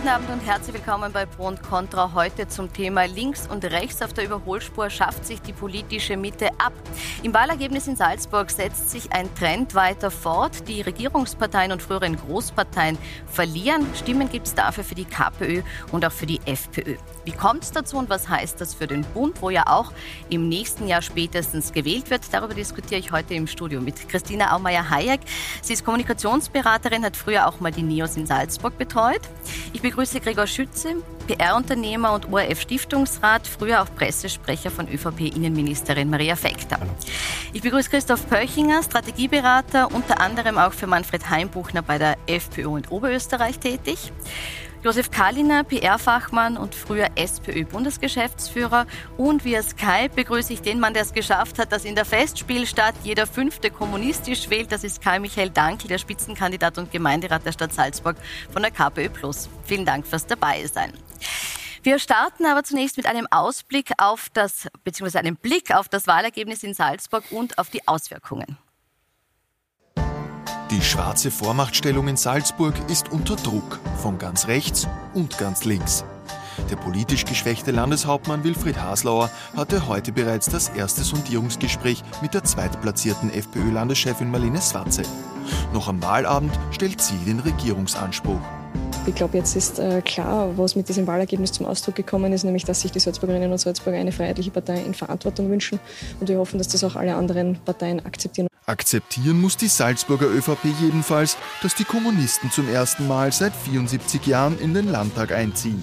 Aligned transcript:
guten 0.00 0.12
Abend 0.14 0.30
und 0.30 0.40
herzlich 0.46 0.74
willkommen 0.74 1.12
bei 1.12 1.26
Pro 1.26 1.46
und 1.46 1.62
Contra. 1.62 2.14
Heute 2.14 2.48
zum 2.48 2.72
Thema 2.72 3.04
Links 3.04 3.46
und 3.46 3.66
Rechts 3.66 4.00
auf 4.00 4.14
der 4.14 4.24
Überholspur 4.24 4.88
schafft 4.88 5.26
sich 5.26 5.42
die 5.42 5.52
politische 5.52 6.16
Mitte 6.16 6.48
ab. 6.56 6.72
Im 7.22 7.34
Wahlergebnis 7.34 7.86
in 7.86 7.96
Salzburg 7.96 8.50
setzt 8.50 8.90
sich 8.90 9.12
ein 9.12 9.28
Trend 9.34 9.74
weiter 9.74 10.10
fort. 10.10 10.66
Die 10.68 10.80
Regierungsparteien 10.80 11.70
und 11.70 11.82
früheren 11.82 12.16
Großparteien 12.16 12.96
verlieren. 13.26 13.84
Stimmen 13.94 14.30
gibt 14.30 14.46
es 14.46 14.54
dafür 14.54 14.84
für 14.84 14.94
die 14.94 15.04
KPÖ 15.04 15.60
und 15.92 16.06
auch 16.06 16.12
für 16.12 16.24
die 16.24 16.40
FPÖ. 16.46 16.96
Wie 17.26 17.32
kommt 17.32 17.64
es 17.64 17.72
dazu 17.72 17.98
und 17.98 18.08
was 18.08 18.26
heißt 18.26 18.58
das 18.58 18.72
für 18.72 18.86
den 18.86 19.02
Bund, 19.02 19.42
wo 19.42 19.50
ja 19.50 19.64
auch 19.66 19.92
im 20.30 20.48
nächsten 20.48 20.88
Jahr 20.88 21.02
spätestens 21.02 21.74
gewählt 21.74 22.08
wird? 22.08 22.22
Darüber 22.32 22.54
diskutiere 22.54 23.00
ich 23.00 23.12
heute 23.12 23.34
im 23.34 23.46
Studio 23.46 23.82
mit 23.82 24.08
Christina 24.08 24.56
Aumeier-Hayek. 24.56 25.20
Sie 25.60 25.74
ist 25.74 25.84
Kommunikationsberaterin, 25.84 27.04
hat 27.04 27.18
früher 27.18 27.46
auch 27.46 27.60
mal 27.60 27.70
die 27.70 27.82
NEOS 27.82 28.16
in 28.16 28.24
Salzburg 28.24 28.78
betreut. 28.78 29.20
Ich 29.74 29.89
begrüße 29.90 30.20
Gregor 30.20 30.46
Schütze, 30.46 30.94
PR-Unternehmer 31.26 32.12
und 32.12 32.32
ORF-Stiftungsrat, 32.32 33.48
früher 33.48 33.82
auch 33.82 33.92
Pressesprecher 33.92 34.70
von 34.70 34.86
ÖVP-Innenministerin 34.88 36.08
Maria 36.08 36.36
Fekter. 36.36 36.78
Ich 37.52 37.60
begrüße 37.60 37.90
Christoph 37.90 38.28
Pöchinger, 38.28 38.84
Strategieberater, 38.84 39.92
unter 39.92 40.20
anderem 40.20 40.58
auch 40.58 40.72
für 40.74 40.86
Manfred 40.86 41.28
Heimbuchner 41.28 41.82
bei 41.82 41.98
der 41.98 42.16
FPÖ 42.28 42.68
und 42.68 42.92
Oberösterreich 42.92 43.58
tätig. 43.58 44.12
Josef 44.82 45.10
Kaliner, 45.10 45.62
PR-Fachmann 45.62 46.56
und 46.56 46.74
früher 46.74 47.08
SPÖ-Bundesgeschäftsführer. 47.14 48.86
Und 49.18 49.44
via 49.44 49.62
Skype 49.62 50.14
begrüße 50.14 50.54
ich 50.54 50.62
den 50.62 50.80
Mann, 50.80 50.94
der 50.94 51.02
es 51.02 51.12
geschafft 51.12 51.58
hat, 51.58 51.70
dass 51.70 51.84
in 51.84 51.94
der 51.94 52.06
Festspielstadt 52.06 52.94
jeder 53.04 53.26
Fünfte 53.26 53.70
kommunistisch 53.70 54.48
wählt. 54.48 54.72
Das 54.72 54.82
ist 54.82 55.02
Karl 55.02 55.20
Michael 55.20 55.50
Dankl, 55.50 55.86
der 55.88 55.98
Spitzenkandidat 55.98 56.78
und 56.78 56.90
Gemeinderat 56.90 57.44
der 57.44 57.52
Stadt 57.52 57.74
Salzburg 57.74 58.16
von 58.50 58.62
der 58.62 58.70
KPÖ 58.70 59.10
Plus. 59.10 59.50
Vielen 59.64 59.84
Dank 59.84 60.06
fürs 60.06 60.26
Dabeisein. 60.26 60.94
Wir 61.82 61.98
starten 61.98 62.46
aber 62.46 62.62
zunächst 62.62 62.96
mit 62.96 63.06
einem 63.06 63.26
Ausblick 63.30 63.92
auf 63.98 64.28
das, 64.32 64.68
beziehungsweise 64.84 65.18
einem 65.18 65.36
Blick 65.36 65.74
auf 65.74 65.88
das 65.88 66.06
Wahlergebnis 66.06 66.62
in 66.62 66.72
Salzburg 66.72 67.24
und 67.30 67.58
auf 67.58 67.68
die 67.68 67.86
Auswirkungen. 67.86 68.56
Die 70.70 70.82
schwarze 70.82 71.32
Vormachtstellung 71.32 72.06
in 72.06 72.16
Salzburg 72.16 72.74
ist 72.88 73.10
unter 73.10 73.34
Druck 73.34 73.80
von 74.00 74.18
ganz 74.18 74.46
rechts 74.46 74.86
und 75.14 75.36
ganz 75.36 75.64
links. 75.64 76.04
Der 76.70 76.76
politisch 76.76 77.24
geschwächte 77.24 77.72
Landeshauptmann 77.72 78.44
Wilfried 78.44 78.80
Haslauer 78.80 79.30
hatte 79.56 79.88
heute 79.88 80.12
bereits 80.12 80.48
das 80.48 80.68
erste 80.68 81.02
Sondierungsgespräch 81.02 82.04
mit 82.22 82.34
der 82.34 82.44
zweitplatzierten 82.44 83.32
FPÖ-Landeschefin 83.32 84.30
Marlene 84.30 84.60
Swatze. 84.60 85.02
Noch 85.72 85.88
am 85.88 86.00
Wahlabend 86.04 86.52
stellt 86.70 87.00
sie 87.00 87.16
den 87.26 87.40
Regierungsanspruch. 87.40 88.40
Ich 89.06 89.14
glaube, 89.16 89.38
jetzt 89.38 89.56
ist 89.56 89.80
äh, 89.80 90.02
klar, 90.02 90.56
was 90.56 90.76
mit 90.76 90.88
diesem 90.88 91.04
Wahlergebnis 91.08 91.50
zum 91.50 91.66
Ausdruck 91.66 91.96
gekommen 91.96 92.32
ist, 92.32 92.44
nämlich 92.44 92.64
dass 92.64 92.82
sich 92.82 92.92
die 92.92 93.00
Salzburgerinnen 93.00 93.50
und 93.50 93.58
Salzburger 93.58 93.98
eine 93.98 94.12
freiheitliche 94.12 94.52
Partei 94.52 94.82
in 94.82 94.94
Verantwortung 94.94 95.50
wünschen. 95.50 95.80
Und 96.20 96.28
wir 96.28 96.38
hoffen, 96.38 96.58
dass 96.58 96.68
das 96.68 96.84
auch 96.84 96.94
alle 96.94 97.16
anderen 97.16 97.58
Parteien 97.64 98.06
akzeptieren. 98.06 98.49
Akzeptieren 98.70 99.40
muss 99.40 99.56
die 99.56 99.66
Salzburger 99.66 100.26
ÖVP 100.26 100.66
jedenfalls, 100.80 101.36
dass 101.60 101.74
die 101.74 101.82
Kommunisten 101.82 102.52
zum 102.52 102.68
ersten 102.68 103.08
Mal 103.08 103.32
seit 103.32 103.52
74 103.52 104.24
Jahren 104.26 104.60
in 104.60 104.74
den 104.74 104.88
Landtag 104.88 105.32
einziehen. 105.32 105.82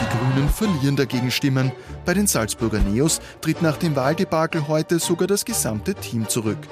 Die 0.00 0.16
Grünen 0.16 0.48
verlieren 0.48 0.96
dagegen 0.96 1.30
Stimmen. 1.30 1.72
Bei 2.06 2.14
den 2.14 2.26
Salzburger 2.26 2.78
Neos 2.78 3.20
tritt 3.42 3.60
nach 3.60 3.76
dem 3.76 3.96
Wahldebakel 3.96 4.66
heute 4.66 4.98
sogar 4.98 5.28
das 5.28 5.44
gesamte 5.44 5.94
Team 5.94 6.26
zurück. 6.26 6.66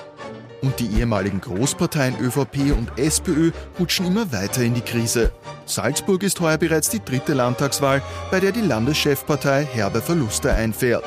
Und 0.63 0.81
die 0.81 0.99
ehemaligen 0.99 1.43
Großparteien 1.43 2.19
ÖVP 2.19 2.73
und 2.73 2.91
SPÖ 2.99 3.51
rutschen 3.79 4.07
immer 4.07 4.33
weiter 4.33 4.63
in 4.63 4.73
die 4.73 4.81
Krise. 4.81 5.31
Salzburg 5.67 6.23
ist 6.23 6.41
heuer 6.41 6.57
bereits 6.57 6.89
die 6.89 7.05
dritte 7.05 7.35
Landtagswahl, 7.35 8.01
bei 8.31 8.41
der 8.41 8.53
die 8.53 8.63
Landeschefpartei 8.63 9.67
herbe 9.67 10.01
Verluste 10.01 10.55
einfährt. 10.55 11.05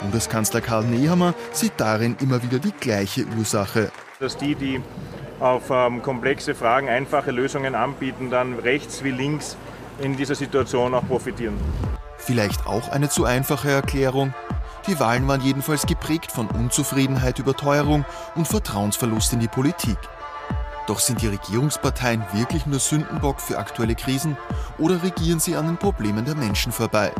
Bundeskanzler 0.00 0.60
Karl 0.60 0.84
Nehammer 0.84 1.34
sieht 1.52 1.72
darin 1.76 2.16
immer 2.20 2.42
wieder 2.42 2.58
die 2.58 2.72
gleiche 2.72 3.24
Ursache. 3.38 3.90
Dass 4.20 4.36
die, 4.36 4.54
die 4.54 4.80
auf 5.40 5.64
ähm, 5.70 6.02
komplexe 6.02 6.54
Fragen 6.54 6.88
einfache 6.88 7.30
Lösungen 7.30 7.74
anbieten, 7.74 8.30
dann 8.30 8.58
rechts 8.58 9.04
wie 9.04 9.10
links 9.10 9.56
in 10.00 10.16
dieser 10.16 10.34
Situation 10.34 10.94
auch 10.94 11.06
profitieren. 11.06 11.56
Vielleicht 12.18 12.66
auch 12.66 12.88
eine 12.88 13.08
zu 13.08 13.24
einfache 13.24 13.70
Erklärung? 13.70 14.34
Die 14.86 14.98
Wahlen 15.00 15.26
waren 15.26 15.40
jedenfalls 15.40 15.86
geprägt 15.86 16.30
von 16.30 16.46
Unzufriedenheit 16.46 17.38
über 17.38 17.54
Teuerung 17.54 18.04
und 18.34 18.46
Vertrauensverlust 18.46 19.32
in 19.32 19.40
die 19.40 19.48
Politik. 19.48 19.98
Doch 20.86 21.00
sind 21.00 21.20
die 21.20 21.26
Regierungsparteien 21.26 22.22
wirklich 22.32 22.64
nur 22.64 22.78
Sündenbock 22.78 23.40
für 23.40 23.58
aktuelle 23.58 23.96
Krisen 23.96 24.36
oder 24.78 25.02
regieren 25.02 25.40
sie 25.40 25.56
an 25.56 25.66
den 25.66 25.76
Problemen 25.76 26.24
der 26.24 26.36
Menschen 26.36 26.70
vorbei? 26.70 27.10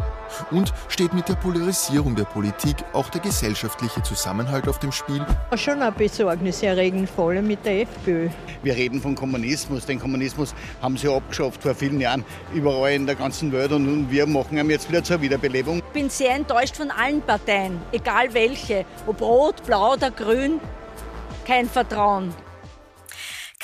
Und 0.53 0.73
steht 0.87 1.13
mit 1.13 1.29
der 1.29 1.35
Polarisierung 1.35 2.15
der 2.15 2.25
Politik 2.25 2.77
auch 2.93 3.09
der 3.09 3.23
gesellschaftliche 3.23 4.03
Zusammenhalt 4.05 4.69
auf 4.69 4.79
dem 4.79 4.93
Spiel? 4.93 5.25
Schon 5.57 5.83
ein 5.83 5.93
besorgniserregend, 5.95 7.11
vor 7.11 7.31
allem 7.31 7.49
mit 7.49 7.67
der 7.67 7.83
FPÖ. 7.83 8.29
Wir 8.63 8.77
reden 8.77 9.01
von 9.01 9.17
Kommunismus. 9.17 9.85
Den 9.85 9.99
Kommunismus 9.99 10.55
haben 10.81 10.97
sie 10.97 11.13
abgeschafft 11.13 11.61
vor 11.61 11.75
vielen 11.75 12.01
Jahren 12.01 12.25
überall 12.55 12.93
in 12.93 13.07
der 13.07 13.17
ganzen 13.17 13.51
Welt 13.51 13.73
und 13.73 14.09
wir 14.09 14.27
machen 14.27 14.59
ihn 14.59 14.71
jetzt 14.71 14.89
wieder 14.89 15.03
zur 15.03 15.21
Wiederbelebung. 15.21 15.79
Ich 15.79 15.93
bin 15.93 16.09
sehr 16.09 16.37
enttäuscht 16.37 16.77
von 16.77 16.93
allen 16.93 17.21
Parteien, 17.21 17.81
egal 17.91 18.33
welche, 18.33 18.85
ob 19.09 19.21
rot, 19.21 19.65
blau 19.67 19.95
oder 19.95 20.13
grün. 20.13 20.61
Kein 21.45 21.69
Vertrauen 21.69 22.33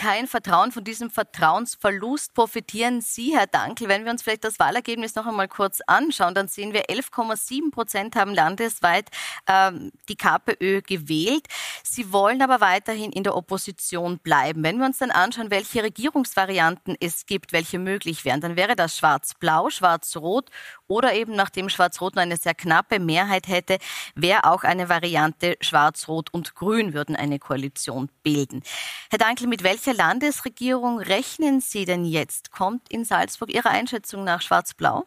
kein 0.03 0.27
Vertrauen. 0.27 0.73
Von 0.73 0.83
diesem 0.83 1.11
Vertrauensverlust 1.11 2.35
profitieren 2.35 3.01
Sie, 3.03 3.37
Herr 3.37 3.47
Dankel. 3.47 3.87
Wenn 3.87 4.05
wir 4.05 4.11
uns 4.11 4.23
vielleicht 4.23 4.43
das 4.43 4.59
Wahlergebnis 4.59 5.15
noch 5.15 5.27
einmal 5.27 5.47
kurz 5.47 5.81
anschauen, 5.87 6.35
dann 6.35 6.49
sehen 6.49 6.73
wir 6.73 6.87
11,7 6.87 7.71
Prozent 7.71 8.17
haben 8.17 8.35
landesweit 8.35 9.11
ähm, 9.49 9.93
die 10.09 10.17
KPÖ 10.17 10.83
gewählt. 10.83 11.47
Sie 11.85 12.13
wollen 12.13 12.43
aber 12.43 12.61
weiterhin 12.61 13.13
in 13.13 13.23
der 13.23 13.37
Opposition 13.37 14.19
bleiben. 14.19 14.65
Wenn 14.65 14.79
wir 14.79 14.87
uns 14.87 14.99
dann 14.99 15.13
anschauen, 15.13 15.53
welche 15.53 15.85
Regierungsvarianten 15.85 16.97
es 16.99 17.25
gibt, 17.27 17.53
welche 17.53 17.79
möglich 17.79 18.25
wären, 18.25 18.41
dann 18.41 18.57
wäre 18.57 18.75
das 18.75 18.99
Schwarz-Blau, 18.99 19.71
Schwarz-Rot 19.71 20.51
oder 20.93 21.15
eben 21.15 21.35
nachdem 21.35 21.69
Schwarz-Rot 21.69 22.15
nur 22.15 22.23
eine 22.23 22.37
sehr 22.37 22.55
knappe 22.55 22.99
Mehrheit 22.99 23.49
hätte, 23.49 23.79
wäre 24.15 24.45
auch 24.45 24.65
eine 24.65 24.89
Variante 24.89 25.57
Schwarz-Rot 25.61 26.33
und 26.33 26.55
Grün 26.55 26.95
würden 26.95 27.15
eine 27.17 27.39
Koalition 27.39 28.09
bilden. 28.23 28.63
Herr 29.11 29.19
Dankel, 29.19 29.47
mit 29.49 29.63
welcher 29.63 29.83
welcher 29.83 29.95
Landesregierung 29.95 31.01
rechnen 31.01 31.61
Sie 31.61 31.85
denn 31.85 32.05
jetzt? 32.05 32.51
Kommt 32.53 32.89
in 32.91 33.05
Salzburg 33.05 33.53
Ihrer 33.53 33.71
Einschätzung 33.71 34.23
nach 34.23 34.43
Schwarz-Blau? 34.43 35.07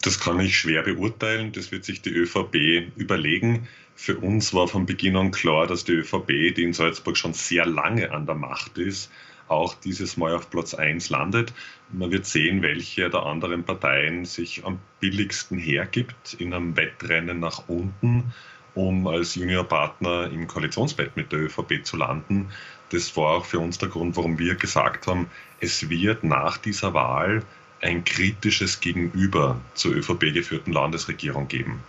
Das 0.00 0.20
kann 0.20 0.40
ich 0.40 0.56
schwer 0.56 0.82
beurteilen. 0.82 1.52
Das 1.52 1.70
wird 1.70 1.84
sich 1.84 2.02
die 2.02 2.10
ÖVP 2.10 2.92
überlegen. 2.96 3.68
Für 3.94 4.16
uns 4.16 4.54
war 4.54 4.68
von 4.68 4.86
Beginn 4.86 5.16
an 5.16 5.32
klar, 5.32 5.66
dass 5.66 5.84
die 5.84 5.92
ÖVP, 5.92 6.54
die 6.54 6.62
in 6.62 6.72
Salzburg 6.72 7.16
schon 7.16 7.34
sehr 7.34 7.66
lange 7.66 8.10
an 8.10 8.26
der 8.26 8.36
Macht 8.36 8.78
ist, 8.78 9.10
auch 9.52 9.74
dieses 9.74 10.16
Mal 10.16 10.34
auf 10.34 10.50
Platz 10.50 10.74
1 10.74 11.10
landet. 11.10 11.52
Man 11.92 12.10
wird 12.10 12.26
sehen, 12.26 12.62
welche 12.62 13.10
der 13.10 13.24
anderen 13.24 13.64
Parteien 13.64 14.24
sich 14.24 14.64
am 14.64 14.78
billigsten 15.00 15.58
hergibt 15.58 16.34
in 16.34 16.52
einem 16.54 16.76
Wettrennen 16.76 17.40
nach 17.40 17.68
unten 17.68 18.32
um 18.74 19.06
als 19.06 19.34
Juniorpartner 19.34 20.30
im 20.30 20.46
Koalitionsbett 20.46 21.16
mit 21.16 21.32
der 21.32 21.40
ÖVP 21.40 21.84
zu 21.84 21.96
landen. 21.96 22.48
Das 22.90 23.16
war 23.16 23.36
auch 23.36 23.44
für 23.44 23.58
uns 23.58 23.78
der 23.78 23.88
Grund, 23.88 24.16
warum 24.16 24.38
wir 24.38 24.54
gesagt 24.54 25.06
haben, 25.06 25.28
es 25.60 25.88
wird 25.88 26.24
nach 26.24 26.58
dieser 26.58 26.94
Wahl 26.94 27.42
ein 27.80 28.04
kritisches 28.04 28.80
Gegenüber 28.80 29.60
zur 29.74 29.94
ÖVP 29.94 30.32
geführten 30.32 30.72
Landesregierung 30.72 31.48
geben. 31.48 31.82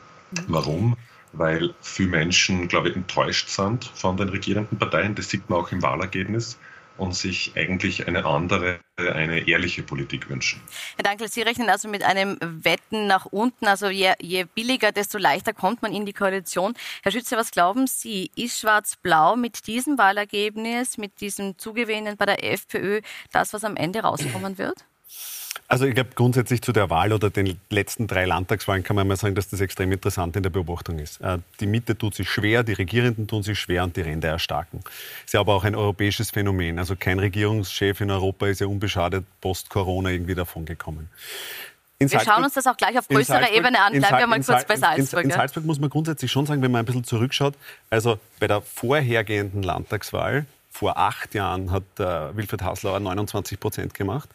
Warum? 0.47 0.97
Weil 1.33 1.73
viele 1.81 2.09
Menschen, 2.09 2.67
glaube 2.67 2.89
ich, 2.89 2.95
enttäuscht 2.95 3.49
sind 3.49 3.85
von 3.85 4.17
den 4.17 4.29
regierenden 4.29 4.77
Parteien. 4.77 5.15
Das 5.15 5.29
sieht 5.29 5.49
man 5.49 5.59
auch 5.59 5.71
im 5.71 5.81
Wahlergebnis 5.81 6.57
und 6.97 7.15
sich 7.15 7.53
eigentlich 7.55 8.07
eine 8.07 8.25
andere, 8.25 8.79
eine 8.97 9.47
ehrliche 9.47 9.83
Politik 9.83 10.29
wünschen. 10.29 10.61
Herr 10.95 11.03
Dankel, 11.03 11.27
Sie 11.27 11.41
rechnen 11.41 11.69
also 11.69 11.87
mit 11.87 12.03
einem 12.03 12.37
Wetten 12.41 13.07
nach 13.07 13.25
unten. 13.25 13.67
Also 13.67 13.87
je, 13.87 14.13
je 14.21 14.45
billiger, 14.45 14.91
desto 14.91 15.17
leichter 15.17 15.53
kommt 15.53 15.81
man 15.81 15.93
in 15.93 16.05
die 16.05 16.13
Koalition. 16.13 16.73
Herr 17.01 17.11
Schütze, 17.11 17.37
was 17.37 17.51
glauben 17.51 17.87
Sie? 17.87 18.31
Ist 18.35 18.59
Schwarz-Blau 18.59 19.35
mit 19.35 19.67
diesem 19.67 19.97
Wahlergebnis, 19.97 20.97
mit 20.97 21.19
diesem 21.21 21.57
Zugewinnen 21.57 22.17
bei 22.17 22.25
der 22.25 22.43
FPÖ 22.43 23.01
das, 23.31 23.53
was 23.53 23.63
am 23.63 23.75
Ende 23.75 24.01
rauskommen 24.01 24.57
wird? 24.57 24.85
Also 25.67 25.85
ich 25.85 25.95
glaube 25.95 26.11
grundsätzlich 26.15 26.61
zu 26.61 26.71
der 26.71 26.89
Wahl 26.89 27.13
oder 27.13 27.29
den 27.29 27.59
letzten 27.69 28.07
drei 28.07 28.25
Landtagswahlen 28.25 28.83
kann 28.83 28.95
man 28.95 29.07
mal 29.07 29.17
sagen, 29.17 29.33
dass 29.33 29.49
das 29.49 29.61
extrem 29.61 29.91
interessant 29.91 30.35
in 30.35 30.43
der 30.43 30.49
Beobachtung 30.49 30.99
ist. 30.99 31.21
Äh, 31.21 31.39
die 31.59 31.65
Mitte 31.65 31.97
tut 31.97 32.15
sich 32.15 32.29
schwer, 32.29 32.63
die 32.63 32.73
Regierenden 32.73 33.27
tun 33.27 33.43
sich 33.43 33.59
schwer 33.59 33.83
und 33.83 33.95
die 33.95 34.01
Ränder 34.01 34.29
erstarken. 34.29 34.81
Ist 35.25 35.33
ja 35.33 35.39
aber 35.39 35.55
auch 35.55 35.63
ein 35.63 35.75
europäisches 35.75 36.31
Phänomen. 36.31 36.79
Also 36.79 36.95
kein 36.95 37.19
Regierungschef 37.19 38.01
in 38.01 38.11
Europa 38.11 38.47
ist 38.47 38.61
ja 38.61 38.67
unbeschadet 38.67 39.25
post-Corona 39.41 40.09
irgendwie 40.09 40.35
davongekommen. 40.35 41.09
In 41.99 42.11
wir 42.11 42.17
Salzburg, 42.17 42.35
schauen 42.35 42.43
uns 42.43 42.53
das 42.53 42.67
auch 42.67 42.77
gleich 42.77 42.97
auf 42.97 43.07
größerer 43.07 43.51
Ebene 43.51 43.81
an. 43.81 43.93
Bleiben 43.93 44.17
wir 44.17 44.27
mal 44.27 44.43
kurz 44.43 44.65
bei 44.65 44.75
Salzburg. 44.75 45.23
In, 45.23 45.29
in, 45.29 45.35
Salzburg 45.35 45.65
muss 45.65 45.79
man 45.79 45.89
grundsätzlich 45.89 46.31
schon 46.31 46.45
sagen, 46.45 46.61
wenn 46.61 46.71
man 46.71 46.79
ein 46.79 46.85
bisschen 46.85 47.03
zurückschaut, 47.03 47.55
also 47.89 48.19
bei 48.39 48.47
der 48.47 48.61
vorhergehenden 48.61 49.63
Landtagswahl 49.63 50.45
Vor 50.71 50.97
acht 50.97 51.33
Jahren 51.35 51.71
hat 51.71 51.83
äh, 51.99 52.35
Wilfried 52.35 52.63
Haslauer 52.63 52.99
29 52.99 53.59
Prozent 53.59 53.93
gemacht. 53.93 54.27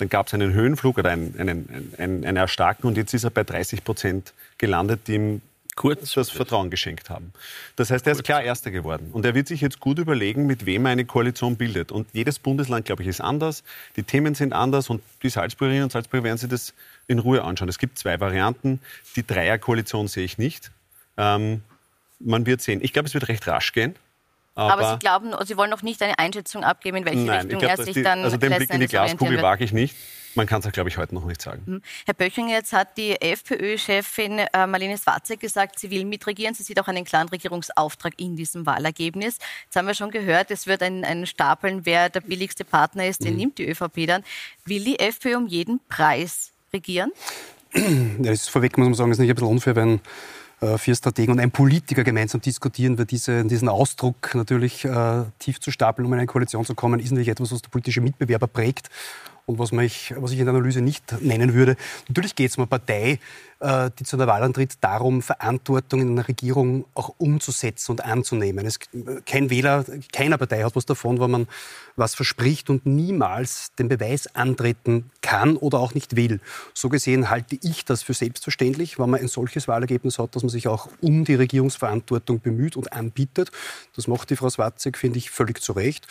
Dann 0.00 0.08
gab 0.08 0.26
es 0.26 0.34
einen 0.34 0.52
Höhenflug 0.52 0.98
oder 0.98 1.10
einen, 1.10 1.34
einen, 1.38 1.94
einen, 1.98 2.24
einen 2.24 2.36
Erstarken 2.36 2.86
und 2.88 2.96
jetzt 2.96 3.14
ist 3.14 3.24
er 3.24 3.30
bei 3.30 3.44
30 3.44 3.84
Prozent 3.84 4.32
gelandet, 4.58 5.00
die 5.06 5.14
ihm 5.14 5.42
kurz 5.76 6.12
das 6.12 6.30
Vertrauen 6.30 6.68
geschenkt 6.68 7.08
haben. 7.08 7.32
Das 7.76 7.90
heißt, 7.90 8.06
er 8.06 8.12
ist 8.12 8.24
klar 8.24 8.42
Erster 8.42 8.70
geworden. 8.70 9.08
Und 9.12 9.24
er 9.24 9.34
wird 9.34 9.48
sich 9.48 9.60
jetzt 9.60 9.80
gut 9.80 9.98
überlegen, 9.98 10.46
mit 10.46 10.66
wem 10.66 10.84
er 10.84 10.92
eine 10.92 11.04
Koalition 11.04 11.56
bildet. 11.56 11.90
Und 11.90 12.08
jedes 12.12 12.38
Bundesland, 12.38 12.84
glaube 12.84 13.02
ich, 13.02 13.08
ist 13.08 13.20
anders. 13.20 13.64
Die 13.96 14.02
Themen 14.02 14.34
sind 14.34 14.52
anders 14.52 14.90
und 14.90 15.02
die 15.22 15.30
Salzburgerinnen 15.30 15.84
und 15.84 15.92
Salzburger 15.92 16.24
werden 16.24 16.38
sich 16.38 16.50
das 16.50 16.74
in 17.06 17.18
Ruhe 17.18 17.42
anschauen. 17.44 17.68
Es 17.68 17.78
gibt 17.78 17.98
zwei 17.98 18.20
Varianten. 18.20 18.80
Die 19.16 19.26
Dreierkoalition 19.26 20.08
sehe 20.08 20.24
ich 20.24 20.36
nicht. 20.36 20.70
Ähm, 21.16 21.62
man 22.18 22.44
wird 22.44 22.60
sehen. 22.60 22.80
Ich 22.82 22.92
glaube, 22.92 23.08
es 23.08 23.14
wird 23.14 23.28
recht 23.28 23.46
rasch 23.46 23.72
gehen. 23.72 23.94
Aber, 24.54 24.72
aber, 24.72 24.92
Sie 24.92 24.98
glauben, 24.98 25.32
Sie 25.44 25.56
wollen 25.56 25.70
noch 25.70 25.82
nicht 25.82 26.02
eine 26.02 26.18
Einschätzung 26.18 26.64
abgeben, 26.64 26.98
in 26.98 27.04
welche 27.04 27.20
Nein, 27.20 27.40
Richtung 27.42 27.60
glaub, 27.60 27.70
er 27.70 27.84
sich 27.84 27.94
die, 27.94 28.02
dann 28.02 28.24
Also 28.24 28.36
den 28.36 28.52
Blick 28.54 28.70
in 28.70 28.80
die 28.80 28.86
Glaskugel 28.86 29.40
wage 29.42 29.64
ich 29.64 29.72
nicht. 29.72 29.94
Man 30.36 30.46
kann 30.46 30.62
es, 30.64 30.70
glaube 30.70 30.88
ich, 30.88 30.96
heute 30.96 31.14
noch 31.14 31.24
nicht 31.24 31.42
sagen. 31.42 31.62
Hm. 31.66 31.82
Herr 32.06 32.14
Böching, 32.14 32.48
jetzt 32.48 32.72
hat 32.72 32.96
die 32.96 33.20
FPÖ-Chefin 33.20 34.38
äh, 34.38 34.66
Marlene 34.66 34.96
Swatzek 34.96 35.40
gesagt, 35.40 35.78
sie 35.78 35.90
will 35.90 36.04
mitregieren. 36.04 36.54
Sie 36.54 36.62
sieht 36.62 36.78
auch 36.78 36.86
einen 36.86 37.04
klaren 37.04 37.28
Regierungsauftrag 37.28 38.14
in 38.16 38.36
diesem 38.36 38.64
Wahlergebnis. 38.64 39.38
Jetzt 39.64 39.76
haben 39.76 39.88
wir 39.88 39.94
schon 39.94 40.10
gehört, 40.10 40.50
es 40.52 40.66
wird 40.66 40.82
ein, 40.82 41.04
ein 41.04 41.26
Stapeln, 41.26 41.84
wer 41.84 42.10
der 42.10 42.20
billigste 42.20 42.64
Partner 42.64 43.06
ist, 43.06 43.24
den 43.24 43.32
mhm. 43.32 43.38
nimmt 43.38 43.58
die 43.58 43.68
ÖVP 43.68 44.06
dann. 44.06 44.22
Will 44.66 44.84
die 44.84 45.00
FPÖ 45.00 45.36
um 45.36 45.48
jeden 45.48 45.80
Preis 45.88 46.52
regieren? 46.72 47.10
Ja, 47.74 47.82
das 48.18 48.42
ist 48.42 48.50
vorweg, 48.50 48.76
muss 48.78 48.86
man 48.86 48.94
sagen, 48.94 49.10
ist 49.12 49.18
nicht 49.18 49.30
ein 49.30 49.34
bisschen 49.34 49.48
unfair, 49.48 49.76
wenn 49.76 50.00
vier 50.78 50.94
Strategen 50.94 51.32
und 51.32 51.40
ein 51.40 51.50
Politiker 51.50 52.04
gemeinsam 52.04 52.40
diskutieren, 52.40 52.98
weil 52.98 53.06
diese, 53.06 53.44
diesen 53.44 53.68
Ausdruck 53.68 54.34
natürlich 54.34 54.84
äh, 54.84 55.24
tief 55.38 55.60
zu 55.60 55.70
stapeln, 55.70 56.06
um 56.06 56.12
in 56.12 56.18
eine 56.18 56.26
Koalition 56.26 56.64
zu 56.64 56.74
kommen, 56.74 57.00
ist 57.00 57.10
natürlich 57.10 57.28
etwas, 57.28 57.52
was 57.52 57.62
der 57.62 57.70
politische 57.70 58.00
Mitbewerber 58.00 58.46
prägt 58.46 58.90
und 59.50 59.58
was, 59.58 59.72
mich, 59.72 60.14
was 60.16 60.32
ich 60.32 60.38
in 60.38 60.46
der 60.46 60.54
Analyse 60.54 60.80
nicht 60.80 61.20
nennen 61.20 61.54
würde. 61.54 61.76
Natürlich 62.08 62.34
geht 62.34 62.50
es 62.50 62.56
um 62.56 62.62
eine 62.62 62.68
Partei, 62.68 63.18
äh, 63.60 63.90
die 63.98 64.04
zu 64.04 64.16
einer 64.16 64.26
Wahl 64.26 64.42
antritt, 64.42 64.74
darum, 64.80 65.22
Verantwortung 65.22 66.00
in 66.00 66.12
einer 66.12 66.26
Regierung 66.26 66.86
auch 66.94 67.14
umzusetzen 67.18 67.92
und 67.92 68.04
anzunehmen. 68.04 68.64
Es, 68.64 68.78
kein 69.26 69.50
Wähler, 69.50 69.84
keiner 70.12 70.38
Partei 70.38 70.62
hat 70.62 70.76
was 70.76 70.86
davon, 70.86 71.20
wenn 71.20 71.30
man 71.30 71.48
was 71.96 72.14
verspricht 72.14 72.70
und 72.70 72.86
niemals 72.86 73.72
den 73.78 73.88
Beweis 73.88 74.34
antreten 74.34 75.10
kann 75.20 75.56
oder 75.56 75.78
auch 75.78 75.94
nicht 75.94 76.16
will. 76.16 76.40
So 76.72 76.88
gesehen 76.88 77.28
halte 77.28 77.58
ich 77.62 77.84
das 77.84 78.02
für 78.02 78.14
selbstverständlich, 78.14 78.98
wenn 78.98 79.10
man 79.10 79.20
ein 79.20 79.28
solches 79.28 79.68
Wahlergebnis 79.68 80.18
hat, 80.18 80.34
dass 80.34 80.42
man 80.42 80.50
sich 80.50 80.68
auch 80.68 80.88
um 81.00 81.24
die 81.24 81.34
Regierungsverantwortung 81.34 82.40
bemüht 82.40 82.76
und 82.76 82.92
anbietet. 82.92 83.50
Das 83.94 84.06
macht 84.06 84.30
die 84.30 84.36
Frau 84.36 84.48
Swatzek, 84.48 84.96
finde 84.96 85.18
ich, 85.18 85.30
völlig 85.30 85.60
zu 85.60 85.72
Recht. 85.72 86.06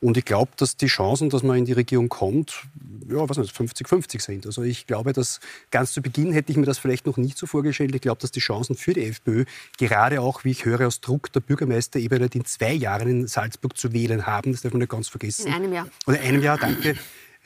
Und 0.00 0.16
ich 0.16 0.24
glaube, 0.24 0.52
dass 0.56 0.76
die 0.76 0.86
Chancen, 0.86 1.28
dass 1.28 1.42
man 1.42 1.58
in 1.58 1.66
die 1.66 1.74
Regierung 1.74 2.08
kommt, 2.08 2.62
ja, 3.08 3.28
was 3.28 3.38
nicht, 3.38 3.54
50-50 3.54 4.20
sind. 4.20 4.46
Also 4.46 4.62
ich 4.62 4.86
glaube, 4.86 5.12
dass 5.12 5.40
ganz 5.70 5.92
zu 5.92 6.02
Beginn 6.02 6.32
hätte 6.32 6.52
ich 6.52 6.58
mir 6.58 6.66
das 6.66 6.78
vielleicht 6.78 7.06
noch 7.06 7.16
nicht 7.16 7.36
so 7.38 7.46
vorgestellt. 7.46 7.94
Ich 7.94 8.00
glaube, 8.00 8.20
dass 8.20 8.30
die 8.30 8.40
Chancen 8.40 8.76
für 8.76 8.92
die 8.92 9.04
FPÖ, 9.06 9.44
gerade 9.78 10.20
auch, 10.20 10.44
wie 10.44 10.50
ich 10.50 10.64
höre, 10.64 10.86
aus 10.86 11.00
Druck 11.00 11.32
der 11.32 11.40
Bürgermeisterebene, 11.40 12.28
die 12.28 12.38
in 12.38 12.44
zwei 12.44 12.72
Jahren 12.72 13.08
in 13.08 13.26
Salzburg 13.26 13.76
zu 13.76 13.92
wählen 13.92 14.26
haben, 14.26 14.52
das 14.52 14.62
darf 14.62 14.72
man 14.72 14.80
nicht 14.80 14.90
ganz 14.90 15.08
vergessen. 15.08 15.48
In 15.48 15.54
einem 15.54 15.72
Jahr. 15.72 15.88
Oder 16.06 16.20
in 16.20 16.28
einem 16.28 16.42
Jahr, 16.42 16.58
danke, 16.58 16.96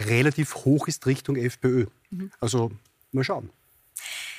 relativ 0.00 0.54
hoch 0.56 0.88
ist 0.88 1.06
Richtung 1.06 1.36
FPÖ. 1.36 1.86
Mhm. 2.10 2.30
Also 2.40 2.70
mal 3.12 3.24
schauen. 3.24 3.50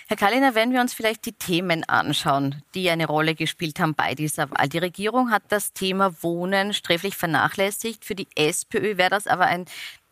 Herr 0.08 0.18
Kalliner, 0.18 0.54
wenn 0.54 0.72
wir 0.72 0.82
uns 0.82 0.94
vielleicht 0.94 1.26
die 1.26 1.34
Themen 1.34 1.84
anschauen, 1.84 2.62
die 2.76 2.92
eine 2.92 3.08
Rolle 3.08 3.34
gespielt 3.34 3.80
haben 3.80 3.96
bei 3.96 4.14
dieser 4.14 4.52
Wahl. 4.52 4.70
Die 4.70 4.78
Regierung 4.78 5.32
hat 5.32 5.42
das 5.50 5.74
Thema 5.74 6.22
Wohnen 6.22 6.76
sträflich 6.76 7.18
vernachlässigt. 7.18 8.06
Für 8.06 8.14
die 8.14 8.28
SPÖ 8.36 8.98
wäre 8.98 9.10
das 9.10 9.26
aber 9.26 9.46
ein 9.46 9.66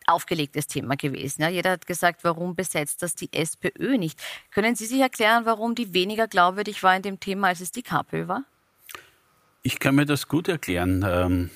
aufgelegtes 0.07 0.67
Thema 0.67 0.95
gewesen. 0.95 1.41
Ja, 1.41 1.49
jeder 1.49 1.71
hat 1.71 1.87
gesagt, 1.87 2.23
warum 2.23 2.55
besetzt 2.55 3.01
das 3.01 3.15
die 3.15 3.31
SPÖ 3.33 3.97
nicht? 3.97 4.21
Können 4.51 4.75
Sie 4.75 4.85
sich 4.85 4.99
erklären, 4.99 5.45
warum 5.45 5.75
die 5.75 5.93
weniger 5.93 6.27
glaubwürdig 6.27 6.83
war 6.83 6.95
in 6.95 7.01
dem 7.01 7.19
Thema, 7.19 7.49
als 7.49 7.61
es 7.61 7.71
die 7.71 7.83
KPÖ 7.83 8.27
war? 8.27 8.43
Ich 9.61 9.79
kann 9.79 9.95
mir 9.95 10.05
das 10.05 10.27
gut 10.27 10.47
erklären. 10.47 11.49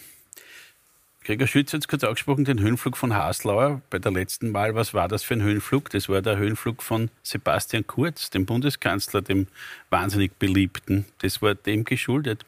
Gregor 1.27 1.45
Schütz 1.45 1.73
hat 1.73 1.81
es 1.81 1.89
kurz 1.89 2.05
angesprochen, 2.05 2.45
den 2.45 2.61
Höhenflug 2.61 2.95
von 2.95 3.13
Haslauer 3.13 3.81
bei 3.89 3.99
der 3.99 4.13
letzten 4.13 4.53
Wahl. 4.53 4.75
Was 4.75 4.93
war 4.93 5.09
das 5.09 5.23
für 5.23 5.33
ein 5.33 5.41
Höhenflug? 5.41 5.89
Das 5.89 6.07
war 6.07 6.21
der 6.21 6.37
Höhenflug 6.37 6.81
von 6.81 7.09
Sebastian 7.21 7.85
Kurz, 7.85 8.29
dem 8.29 8.45
Bundeskanzler, 8.45 9.21
dem 9.21 9.47
wahnsinnig 9.89 10.39
beliebten. 10.39 11.03
Das 11.19 11.41
war 11.41 11.53
dem 11.53 11.83
geschuldet. 11.83 12.45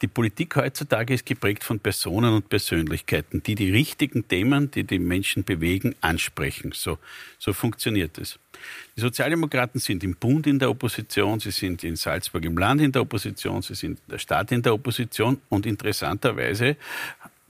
Die 0.00 0.06
Politik 0.06 0.56
heutzutage 0.56 1.12
ist 1.12 1.26
geprägt 1.26 1.62
von 1.62 1.78
Personen 1.78 2.32
und 2.32 2.48
Persönlichkeiten, 2.48 3.42
die 3.42 3.54
die 3.54 3.70
richtigen 3.70 4.26
Themen, 4.26 4.70
die 4.70 4.84
die 4.84 4.98
Menschen 4.98 5.44
bewegen, 5.44 5.94
ansprechen. 6.00 6.72
So, 6.72 6.96
so 7.38 7.52
funktioniert 7.52 8.16
es. 8.16 8.38
Die 8.96 9.02
Sozialdemokraten 9.02 9.78
sind 9.78 10.02
im 10.02 10.16
Bund 10.16 10.46
in 10.46 10.58
der 10.58 10.70
Opposition, 10.70 11.38
sie 11.38 11.50
sind 11.50 11.84
in 11.84 11.96
Salzburg 11.96 12.46
im 12.46 12.56
Land 12.56 12.80
in 12.80 12.92
der 12.92 13.02
Opposition, 13.02 13.60
sie 13.60 13.74
sind 13.74 13.98
in 14.06 14.12
der 14.12 14.18
Stadt 14.18 14.52
in 14.52 14.62
der 14.62 14.72
Opposition 14.72 15.42
und 15.50 15.66
interessanterweise 15.66 16.78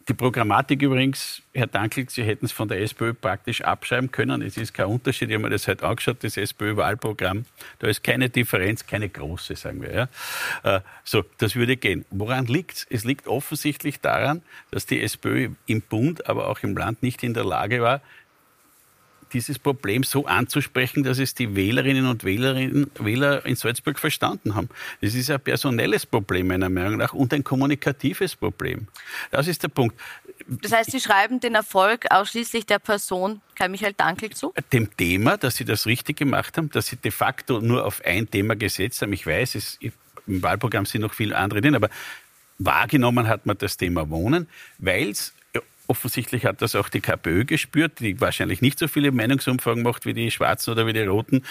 die 0.08 0.14
Programmatik 0.14 0.82
übrigens, 0.82 1.43
Herr 1.53 1.67
Dankel, 1.67 2.08
Sie 2.08 2.23
hätten 2.23 2.47
es 2.47 2.53
von 2.53 2.69
der 2.69 2.81
SPÖ 2.81 3.12
praktisch 3.12 3.62
abschreiben 3.62 4.12
können. 4.12 4.41
Es 4.41 4.56
ist 4.56 4.73
kein 4.73 4.87
Unterschied. 4.87 5.29
Ich 5.29 5.35
habe 5.35 5.44
mir 5.44 5.50
das 5.50 5.67
heute 5.67 5.85
angeschaut, 5.85 6.19
das 6.23 6.37
SPÖ-Wahlprogramm. 6.37 7.44
Da 7.81 7.88
ist 7.88 8.05
keine 8.05 8.31
Differenz, 8.31 8.87
keine 8.87 9.08
große, 9.08 9.56
sagen 9.56 9.82
wir. 9.82 9.93
Ja. 9.93 10.76
Äh, 10.76 10.81
so, 11.03 11.25
das 11.38 11.56
würde 11.56 11.76
gehen. 11.76 12.05
Woran 12.11 12.47
liegt 12.47 12.73
es? 12.73 12.87
Es 12.88 13.05
liegt 13.05 13.26
offensichtlich 13.26 14.00
daran, 14.00 14.43
dass 14.70 14.87
die 14.87 15.03
SPÖ 15.03 15.50
im 15.67 15.81
Bund, 15.82 16.29
aber 16.29 16.49
auch 16.49 16.61
im 16.61 16.76
Land 16.76 17.03
nicht 17.03 17.25
in 17.25 17.35
der 17.35 17.44
Lage 17.44 17.82
war, 17.82 18.00
dieses 19.32 19.58
Problem 19.58 20.02
so 20.02 20.26
anzusprechen, 20.26 21.02
dass 21.02 21.19
es 21.19 21.34
die 21.34 21.56
Wählerinnen 21.56 22.06
und 22.06 22.25
Wählerinnen, 22.25 22.90
Wähler 22.99 23.44
in 23.44 23.56
Salzburg 23.56 23.99
verstanden 23.99 24.55
haben. 24.55 24.69
Das 25.00 25.14
ist 25.14 25.31
ein 25.31 25.40
personelles 25.40 26.06
Problem 26.06 26.49
meiner 26.49 26.69
Meinung 26.69 26.99
nach 26.99 27.12
und 27.12 27.32
ein 27.34 27.44
kommunikatives 27.44 28.37
Problem. 28.37 28.88
Das 29.31 29.49
ist 29.49 29.62
der 29.62 29.69
Punkt. 29.69 29.99
Das 30.49 30.73
heißt, 30.73 30.93
Sie 30.93 31.00
schreiben 31.00 31.40
den 31.40 31.55
Erfolg 31.55 32.06
ausschließlich 32.11 32.67
der 32.67 32.78
Person 32.78 33.40
Kai 33.56 33.69
Michael 33.69 33.94
Dankel 33.94 34.31
zu? 34.31 34.52
Dem 34.73 34.94
Thema, 34.96 35.37
dass 35.37 35.56
Sie 35.56 35.64
das 35.64 35.87
richtig 35.87 36.19
gemacht 36.19 36.56
haben, 36.56 36.70
dass 36.70 36.87
Sie 36.87 36.96
de 36.96 37.11
facto 37.11 37.61
nur 37.61 37.84
auf 37.84 38.05
ein 38.05 38.31
Thema 38.31 38.55
gesetzt 38.55 39.02
haben. 39.02 39.12
Ich 39.12 39.26
weiß, 39.26 39.55
es, 39.56 39.79
im 39.81 40.43
Wahlprogramm 40.43 40.87
sind 40.87 41.00
noch 41.00 41.14
viele 41.14 41.37
andere 41.37 41.61
drin, 41.62 41.75
aber 41.75 41.88
wahrgenommen 42.58 43.26
hat 43.29 43.46
man 43.46 43.58
das 43.58 43.76
Thema 43.76 44.08
Wohnen, 44.10 44.48
weil 44.79 45.10
es 45.10 45.34
Offensichtlich 45.88 46.44
hat 46.46 46.62
das 46.62 46.74
auch 46.74 46.88
die 46.88 47.00
KPÖ 47.00 47.44
gespürt, 47.44 48.00
die 48.00 48.20
wahrscheinlich 48.20 48.60
nicht 48.60 48.78
so 48.78 48.88
viele 48.88 49.12
Meinungsumfragen 49.12 49.82
macht 49.82 50.06
wie 50.06 50.14
die 50.14 50.31
Schwarzen 50.31 50.70
oder 50.70 50.86
wie 50.86 50.93
die 50.93 51.00
Roten, 51.00 51.43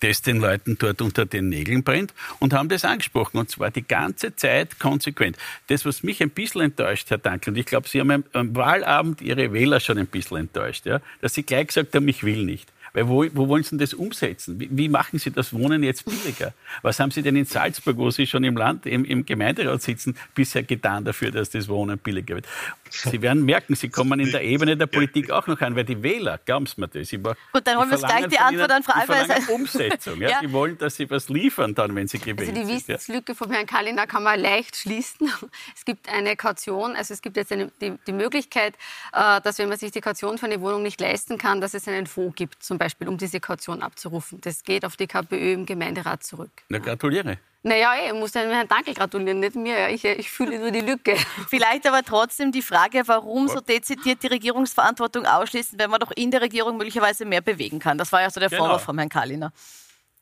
das 0.00 0.22
den 0.22 0.40
Leuten 0.40 0.76
dort 0.78 1.02
unter 1.02 1.26
den 1.26 1.48
Nägeln 1.48 1.84
brennt 1.84 2.14
und 2.38 2.52
haben 2.52 2.68
das 2.68 2.84
angesprochen 2.84 3.38
und 3.38 3.50
zwar 3.50 3.70
die 3.70 3.86
ganze 3.86 4.34
Zeit 4.34 4.78
konsequent. 4.78 5.36
Das, 5.68 5.84
was 5.84 6.02
mich 6.02 6.22
ein 6.22 6.30
bisschen 6.30 6.62
enttäuscht, 6.62 7.10
Herr 7.10 7.18
Dankel, 7.18 7.50
und 7.50 7.58
ich 7.58 7.66
glaube, 7.66 7.88
Sie 7.88 8.00
haben 8.00 8.24
am 8.32 8.56
Wahlabend 8.56 9.20
Ihre 9.20 9.52
Wähler 9.52 9.80
schon 9.80 9.98
ein 9.98 10.06
bisschen 10.06 10.38
enttäuscht, 10.38 10.86
ja, 10.86 11.00
dass 11.20 11.34
Sie 11.34 11.42
gleich 11.42 11.68
gesagt 11.68 11.94
haben, 11.94 12.08
ich 12.08 12.24
will 12.24 12.44
nicht. 12.44 12.72
Weil 12.92 13.08
wo, 13.08 13.24
wo 13.34 13.48
wollen 13.48 13.62
Sie 13.62 13.70
denn 13.70 13.78
das 13.78 13.94
umsetzen? 13.94 14.58
Wie, 14.60 14.68
wie, 14.70 14.88
machen 14.88 15.18
Sie 15.18 15.30
das 15.30 15.52
Wohnen 15.52 15.82
jetzt 15.82 16.04
billiger? 16.04 16.52
Was 16.82 16.98
haben 17.00 17.10
Sie 17.10 17.22
denn 17.22 17.36
in 17.36 17.44
Salzburg, 17.44 17.96
wo 17.96 18.10
Sie 18.10 18.26
schon 18.26 18.44
im 18.44 18.56
Land, 18.56 18.86
im, 18.86 19.04
im 19.04 19.24
Gemeinderat 19.24 19.82
sitzen, 19.82 20.16
bisher 20.34 20.62
getan 20.62 21.04
dafür, 21.04 21.30
dass 21.30 21.50
das 21.50 21.68
Wohnen 21.68 21.98
billiger 21.98 22.36
wird? 22.36 22.46
Sie 22.90 23.22
werden 23.22 23.44
merken, 23.44 23.76
Sie 23.76 23.88
kommen 23.88 24.18
in 24.18 24.32
der 24.32 24.42
Ebene 24.42 24.76
der 24.76 24.86
Politik 24.86 25.30
auch 25.30 25.46
noch 25.46 25.60
an, 25.60 25.76
weil 25.76 25.84
die 25.84 26.02
Wähler, 26.02 26.38
glauben 26.44 26.66
Sie 26.66 26.80
mir 26.80 26.88
das, 26.88 27.12
ich, 27.12 27.22
Gut, 27.22 27.36
dann 27.64 27.78
holen 27.78 27.90
wir 27.90 27.98
gleich 27.98 28.26
die 28.28 28.38
Antwort 28.38 28.70
an 28.70 28.82
Frau 28.82 29.00
Alvarez. 29.00 29.48
Umsetzung. 29.48 30.20
Ja? 30.20 30.28
ja? 30.30 30.40
Die 30.40 30.52
wollen, 30.52 30.76
dass 30.78 30.96
Sie 30.96 31.08
was 31.10 31.28
liefern 31.28 31.74
dann, 31.74 31.94
wenn 31.94 32.08
Sie 32.08 32.18
gewählt 32.18 32.48
also 32.48 32.52
die 32.52 32.68
Wissenslücke 32.68 33.34
von 33.34 33.50
Herrn 33.50 33.66
Kalliner 33.66 34.06
kann 34.06 34.22
man 34.22 34.40
leicht 34.40 34.76
schließen. 34.76 35.30
Es 35.74 35.84
gibt 35.84 36.08
eine 36.08 36.36
Kaution, 36.36 36.94
also 36.96 37.14
es 37.14 37.22
gibt 37.22 37.36
jetzt 37.36 37.52
eine, 37.52 37.70
die, 37.80 37.92
die 38.06 38.12
Möglichkeit, 38.12 38.74
äh, 39.12 39.40
dass 39.40 39.58
wenn 39.58 39.68
man 39.68 39.78
sich 39.78 39.90
die 39.90 40.00
Kaution 40.00 40.38
für 40.38 40.46
eine 40.46 40.60
Wohnung 40.60 40.82
nicht 40.82 41.00
leisten 41.00 41.38
kann, 41.38 41.60
dass 41.60 41.74
es 41.74 41.88
einen 41.88 42.06
Fonds 42.06 42.36
gibt, 42.36 42.62
zum 42.62 42.78
Beispiel, 42.80 43.08
um 43.08 43.18
diese 43.18 43.40
Kaution 43.40 43.82
abzurufen. 43.82 44.40
Das 44.40 44.64
geht 44.64 44.86
auf 44.86 44.96
die 44.96 45.06
KPÖ 45.06 45.52
im 45.52 45.66
Gemeinderat 45.66 46.24
zurück. 46.24 46.50
Na, 46.70 46.78
gratuliere. 46.78 47.38
Naja, 47.62 47.92
ich 48.06 48.14
muss 48.14 48.32
dann 48.32 48.50
Herrn 48.50 48.68
Dankel 48.68 48.94
gratulieren, 48.94 49.38
nicht 49.38 49.54
mir. 49.54 49.90
Ich, 49.90 50.02
ich 50.02 50.30
fühle 50.30 50.58
nur 50.58 50.70
die 50.70 50.80
Lücke. 50.80 51.14
Vielleicht 51.48 51.86
aber 51.86 52.02
trotzdem 52.02 52.52
die 52.52 52.62
Frage, 52.62 53.02
warum 53.04 53.48
so 53.48 53.60
dezidiert 53.60 54.22
die 54.22 54.28
Regierungsverantwortung 54.28 55.26
ausschließen, 55.26 55.78
wenn 55.78 55.90
man 55.90 56.00
doch 56.00 56.10
in 56.12 56.30
der 56.30 56.40
Regierung 56.40 56.78
möglicherweise 56.78 57.26
mehr 57.26 57.42
bewegen 57.42 57.78
kann. 57.78 57.98
Das 57.98 58.12
war 58.12 58.22
ja 58.22 58.30
so 58.30 58.40
der 58.40 58.48
genau. 58.48 58.64
Vorwurf 58.64 58.82
von 58.82 58.96
Herrn 58.96 59.10
Kaliner. 59.10 59.52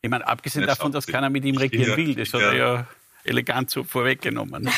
Ich 0.03 0.11
meine, 0.11 0.27
abgesehen 0.27 0.63
ja, 0.63 0.67
davon, 0.67 0.91
dass 0.91 1.07
keiner 1.07 1.31
mit 1.31 1.45
ihm 1.45 1.57
regieren 1.57 1.97
will, 1.97 2.17
das 2.17 2.35
hat 2.35 2.41
er 2.41 2.55
ja 2.55 2.87
elegant 3.23 3.71
so 3.71 3.85
vorweggenommen. 3.85 4.69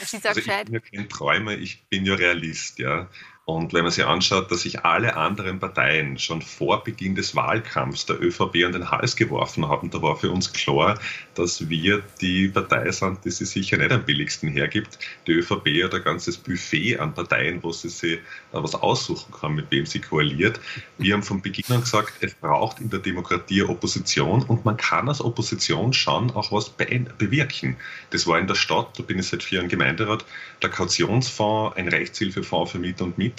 Also 0.00 0.16
ich 0.40 0.46
bin 0.46 0.74
ja 0.74 0.80
kein 0.80 1.08
Träumer, 1.08 1.52
ich 1.52 1.86
bin 1.88 2.04
ja 2.04 2.14
Realist. 2.14 2.78
Ja. 2.78 3.08
Und 3.46 3.74
wenn 3.74 3.82
man 3.82 3.92
sich 3.92 4.06
anschaut, 4.06 4.50
dass 4.50 4.62
sich 4.62 4.86
alle 4.86 5.16
anderen 5.16 5.60
Parteien 5.60 6.18
schon 6.18 6.40
vor 6.40 6.82
Beginn 6.82 7.14
des 7.14 7.36
Wahlkampfs 7.36 8.06
der 8.06 8.18
ÖVP 8.22 8.64
an 8.64 8.72
den 8.72 8.90
Hals 8.90 9.16
geworfen 9.16 9.68
haben, 9.68 9.90
da 9.90 10.00
war 10.00 10.16
für 10.16 10.30
uns 10.30 10.50
klar, 10.54 10.98
dass 11.34 11.68
wir 11.68 12.02
die 12.22 12.48
Partei 12.48 12.90
sind, 12.90 13.22
die 13.22 13.30
sie 13.30 13.44
sicher 13.44 13.76
nicht 13.76 13.92
am 13.92 14.02
billigsten 14.02 14.48
hergibt. 14.48 14.98
Die 15.26 15.32
ÖVP 15.32 15.84
hat 15.84 15.92
ein 15.92 16.02
ganzes 16.02 16.38
Buffet 16.38 16.96
an 16.96 17.12
Parteien, 17.12 17.62
wo 17.62 17.70
sie 17.70 17.90
sich 17.90 18.18
was 18.52 18.74
aussuchen 18.74 19.34
kann, 19.38 19.56
mit 19.56 19.70
wem 19.70 19.84
sie 19.84 20.00
koaliert. 20.00 20.58
Wir 20.96 21.12
haben 21.12 21.22
von 21.22 21.42
Beginn 21.42 21.66
an 21.68 21.82
gesagt, 21.82 22.14
es 22.22 22.32
braucht 22.32 22.80
in 22.80 22.88
der 22.88 23.00
Demokratie 23.00 23.62
Opposition 23.62 24.42
und 24.44 24.64
man 24.64 24.78
kann 24.78 25.06
als 25.06 25.20
Opposition 25.20 25.92
schon 25.92 26.30
auch 26.30 26.50
was 26.50 26.70
bewirken. 26.70 27.76
Das 28.08 28.26
war 28.26 28.38
in 28.38 28.46
der 28.46 28.54
Stadt, 28.54 28.98
da 28.98 29.02
bin 29.02 29.18
ich 29.18 29.28
seit 29.28 29.42
vier 29.42 29.58
Jahren 29.58 29.68
Gemeinderat, 29.68 30.24
der 30.62 30.70
Kautionsfonds, 30.70 31.76
ein 31.76 31.88
Rechtshilfefonds 31.88 32.72
für 32.72 32.78
Mieter 32.78 33.04
und 33.04 33.18
Mieterinnen. 33.18 33.33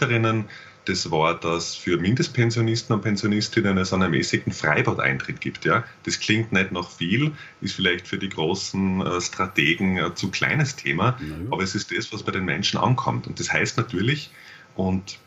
Das 0.86 1.10
war, 1.10 1.34
dass 1.40 1.76
für 1.76 1.98
Mindestpensionisten 1.98 2.96
und 2.96 3.02
Pensionistinnen 3.02 3.78
es 3.80 3.92
einen 3.92 4.04
ermäßigten 4.04 4.54
Freibad-Eintritt 4.54 5.42
gibt. 5.42 5.66
Ja? 5.66 5.84
Das 6.04 6.20
klingt 6.20 6.52
nicht 6.52 6.72
noch 6.72 6.92
viel, 6.92 7.32
ist 7.62 7.76
vielleicht 7.76 8.08
für 8.08 8.20
die 8.20 8.30
großen 8.30 9.02
äh, 9.02 9.20
Strategen 9.20 10.00
ein 10.00 10.16
zu 10.16 10.30
kleines 10.30 10.76
Thema, 10.76 11.18
ja. 11.20 11.36
aber 11.52 11.64
es 11.64 11.74
ist 11.74 11.92
das, 11.92 12.14
was 12.14 12.22
bei 12.22 12.32
den 12.32 12.46
Menschen 12.46 12.80
ankommt. 12.80 13.26
Und 13.26 13.40
das 13.40 13.52
heißt 13.52 13.78
natürlich, 13.78 14.30
und 14.76 15.18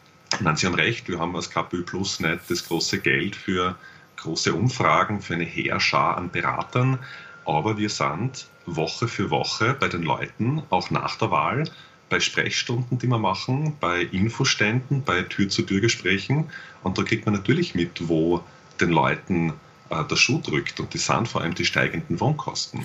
nein, 0.41 0.57
Sie 0.57 0.67
haben 0.67 0.75
recht, 0.75 1.09
wir 1.09 1.19
haben 1.19 1.35
als 1.35 1.51
KPÖ 1.51 1.83
Plus 1.83 2.21
nicht 2.21 2.43
das 2.49 2.65
große 2.69 3.01
Geld 3.01 3.35
für 3.35 3.77
große 4.17 4.53
Umfragen, 4.53 5.21
für 5.23 5.35
eine 5.35 5.45
Heerschar 5.45 6.17
an 6.17 6.31
Beratern, 6.31 6.99
aber 7.45 7.79
wir 7.79 7.89
sind 7.89 8.47
Woche 8.67 9.09
für 9.09 9.31
Woche 9.31 9.75
bei 9.79 9.89
den 9.89 10.03
Leuten, 10.03 10.63
auch 10.71 10.91
nach 10.91 11.17
der 11.17 11.31
Wahl, 11.31 11.65
bei 12.09 12.21
Sprechstunden, 12.21 12.99
die 12.99 13.07
wir 13.07 13.19
machen, 13.19 13.77
bei 13.81 14.03
Infoständen, 14.03 15.03
bei 15.03 15.23
Tür-zu-Tür-Gesprächen. 15.23 16.51
Und 16.83 16.99
da 16.99 17.03
kriegt 17.03 17.27
man 17.27 17.35
natürlich 17.35 17.75
mit, 17.75 18.09
wo 18.09 18.43
den 18.81 18.91
Leuten 18.91 19.53
äh, 19.91 20.05
der 20.05 20.17
Schuh 20.17 20.41
drückt. 20.41 20.81
Und 20.81 20.95
das 20.95 21.07
sind 21.07 21.29
vor 21.29 21.43
allem 21.43 21.55
die 21.55 21.65
steigenden 21.65 22.21
Wohnkosten. 22.21 22.85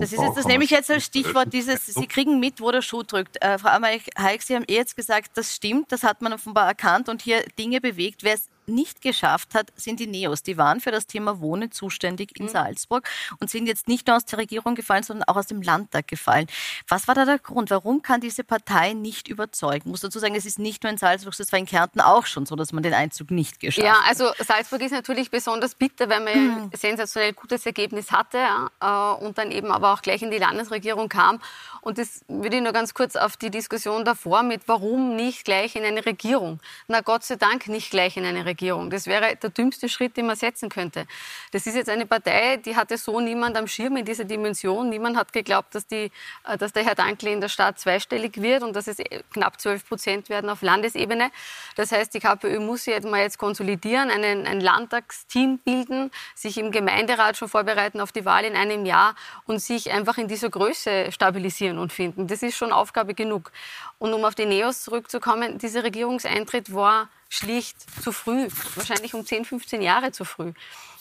Das 0.00 0.12
ist 0.12 0.20
jetzt, 0.20 0.36
das 0.36 0.46
nehme 0.46 0.64
ich 0.64 0.70
jetzt 0.70 0.90
als 0.90 1.04
Stichwort, 1.04 1.52
dieses, 1.52 1.86
Sie 1.86 2.06
kriegen 2.06 2.40
mit, 2.40 2.60
wo 2.60 2.72
der 2.72 2.82
Schuh 2.82 3.02
drückt. 3.04 3.40
Äh, 3.40 3.58
Frau 3.58 3.68
Ameich-Heik, 3.68 4.42
Sie 4.42 4.56
haben 4.56 4.64
eh 4.66 4.74
jetzt 4.74 4.96
gesagt, 4.96 5.30
das 5.34 5.54
stimmt, 5.54 5.92
das 5.92 6.02
hat 6.02 6.20
man 6.20 6.32
offenbar 6.32 6.66
erkannt 6.66 7.08
und 7.08 7.22
hier 7.22 7.44
Dinge 7.58 7.80
bewegt. 7.80 8.24
Wer 8.24 8.34
es 8.34 8.48
nicht 8.68 9.02
geschafft 9.02 9.54
hat, 9.54 9.72
sind 9.76 10.00
die 10.00 10.06
Neos. 10.06 10.42
Die 10.42 10.56
waren 10.56 10.80
für 10.80 10.90
das 10.90 11.06
Thema 11.06 11.40
Wohnen 11.40 11.70
zuständig 11.70 12.38
in 12.38 12.46
mhm. 12.46 12.50
Salzburg 12.50 13.08
und 13.40 13.50
sind 13.50 13.66
jetzt 13.66 13.88
nicht 13.88 14.06
nur 14.06 14.16
aus 14.16 14.24
der 14.24 14.38
Regierung 14.38 14.74
gefallen, 14.74 15.02
sondern 15.02 15.28
auch 15.28 15.36
aus 15.36 15.46
dem 15.46 15.62
Landtag 15.62 16.08
gefallen. 16.08 16.46
Was 16.88 17.08
war 17.08 17.14
da 17.14 17.24
der 17.24 17.38
Grund? 17.38 17.70
Warum 17.70 18.02
kann 18.02 18.20
diese 18.20 18.44
Partei 18.44 18.92
nicht 18.92 19.28
überzeugen? 19.28 19.82
Ich 19.84 19.90
muss 19.90 20.00
dazu 20.00 20.18
sagen, 20.18 20.34
es 20.34 20.46
ist 20.46 20.58
nicht 20.58 20.82
nur 20.82 20.92
in 20.92 20.98
Salzburg, 20.98 21.38
es 21.38 21.52
war 21.52 21.58
in 21.58 21.66
Kärnten 21.66 22.00
auch 22.00 22.26
schon 22.26 22.46
so, 22.46 22.56
dass 22.56 22.72
man 22.72 22.82
den 22.82 22.94
Einzug 22.94 23.30
nicht 23.30 23.60
geschafft 23.60 23.86
hat. 23.86 23.94
Ja, 23.94 24.00
also 24.08 24.30
Salzburg 24.38 24.80
ist 24.82 24.92
natürlich 24.92 25.30
besonders 25.30 25.74
bitter, 25.74 26.08
weil 26.08 26.20
man 26.20 26.34
mhm. 26.34 26.62
ein 26.64 26.70
sensationell 26.74 27.32
gutes 27.32 27.66
Ergebnis 27.66 28.10
hatte 28.10 28.38
ja, 28.38 28.70
äh, 28.80 29.24
und 29.24 29.38
dann 29.38 29.50
eben 29.50 29.70
aber 29.70 29.92
auch 29.92 30.02
gleich 30.02 30.22
in 30.22 30.30
die 30.30 30.38
Landesregierung 30.38 31.08
kam. 31.08 31.40
Und 31.80 31.98
das 31.98 32.24
würde 32.28 32.56
ich 32.56 32.62
nur 32.62 32.72
ganz 32.72 32.94
kurz 32.94 33.16
auf 33.16 33.36
die 33.36 33.50
Diskussion 33.50 34.04
davor 34.04 34.42
mit, 34.42 34.62
warum 34.66 35.16
nicht 35.16 35.44
gleich 35.44 35.76
in 35.76 35.84
eine 35.84 36.04
Regierung? 36.04 36.60
Na 36.88 37.00
Gott 37.00 37.24
sei 37.24 37.36
Dank 37.36 37.68
nicht 37.68 37.90
gleich 37.90 38.16
in 38.16 38.24
eine 38.24 38.38
Regierung. 38.40 38.53
Das 38.90 39.06
wäre 39.06 39.36
der 39.36 39.50
dümmste 39.50 39.88
Schritt, 39.88 40.16
den 40.16 40.26
man 40.26 40.36
setzen 40.36 40.68
könnte. 40.68 41.06
Das 41.52 41.66
ist 41.66 41.74
jetzt 41.74 41.88
eine 41.88 42.06
Partei, 42.06 42.56
die 42.56 42.76
hatte 42.76 42.96
so 42.98 43.20
niemand 43.20 43.56
am 43.56 43.66
Schirm 43.66 43.96
in 43.96 44.04
dieser 44.04 44.24
Dimension. 44.24 44.88
Niemand 44.88 45.16
hat 45.16 45.32
geglaubt, 45.32 45.74
dass, 45.74 45.86
die, 45.86 46.10
äh, 46.44 46.58
dass 46.58 46.72
der 46.72 46.84
Herr 46.84 46.94
Dankl 46.94 47.28
in 47.28 47.40
der 47.40 47.48
Stadt 47.48 47.78
zweistellig 47.78 48.40
wird 48.40 48.62
und 48.62 48.74
dass 48.74 48.86
es 48.86 48.98
knapp 49.32 49.60
12 49.60 49.88
Prozent 49.88 50.28
werden 50.28 50.50
auf 50.50 50.62
Landesebene. 50.62 51.30
Das 51.76 51.92
heißt, 51.92 52.14
die 52.14 52.20
KPÖ 52.20 52.60
muss 52.60 52.84
sich 52.84 52.94
jetzt 52.94 53.08
mal 53.08 53.20
jetzt 53.20 53.38
konsolidieren, 53.38 54.10
einen, 54.10 54.46
ein 54.46 54.60
Landtagsteam 54.60 55.58
bilden, 55.58 56.10
sich 56.34 56.58
im 56.58 56.70
Gemeinderat 56.70 57.36
schon 57.36 57.48
vorbereiten 57.48 58.00
auf 58.00 58.12
die 58.12 58.24
Wahl 58.24 58.44
in 58.44 58.56
einem 58.56 58.86
Jahr 58.86 59.14
und 59.46 59.60
sich 59.60 59.90
einfach 59.90 60.18
in 60.18 60.28
dieser 60.28 60.50
Größe 60.50 61.12
stabilisieren 61.12 61.78
und 61.78 61.92
finden. 61.92 62.26
Das 62.26 62.42
ist 62.42 62.56
schon 62.56 62.72
Aufgabe 62.72 63.14
genug. 63.14 63.52
Und 63.98 64.12
um 64.12 64.24
auf 64.24 64.34
die 64.34 64.46
Neos 64.46 64.82
zurückzukommen, 64.82 65.58
dieser 65.58 65.84
Regierungseintritt 65.84 66.74
war 66.74 67.08
schlicht 67.28 67.76
zu 68.02 68.12
früh, 68.12 68.48
wahrscheinlich 68.74 69.14
um 69.14 69.24
10, 69.24 69.44
15 69.44 69.82
Jahre 69.82 70.12
zu 70.12 70.24
früh 70.24 70.52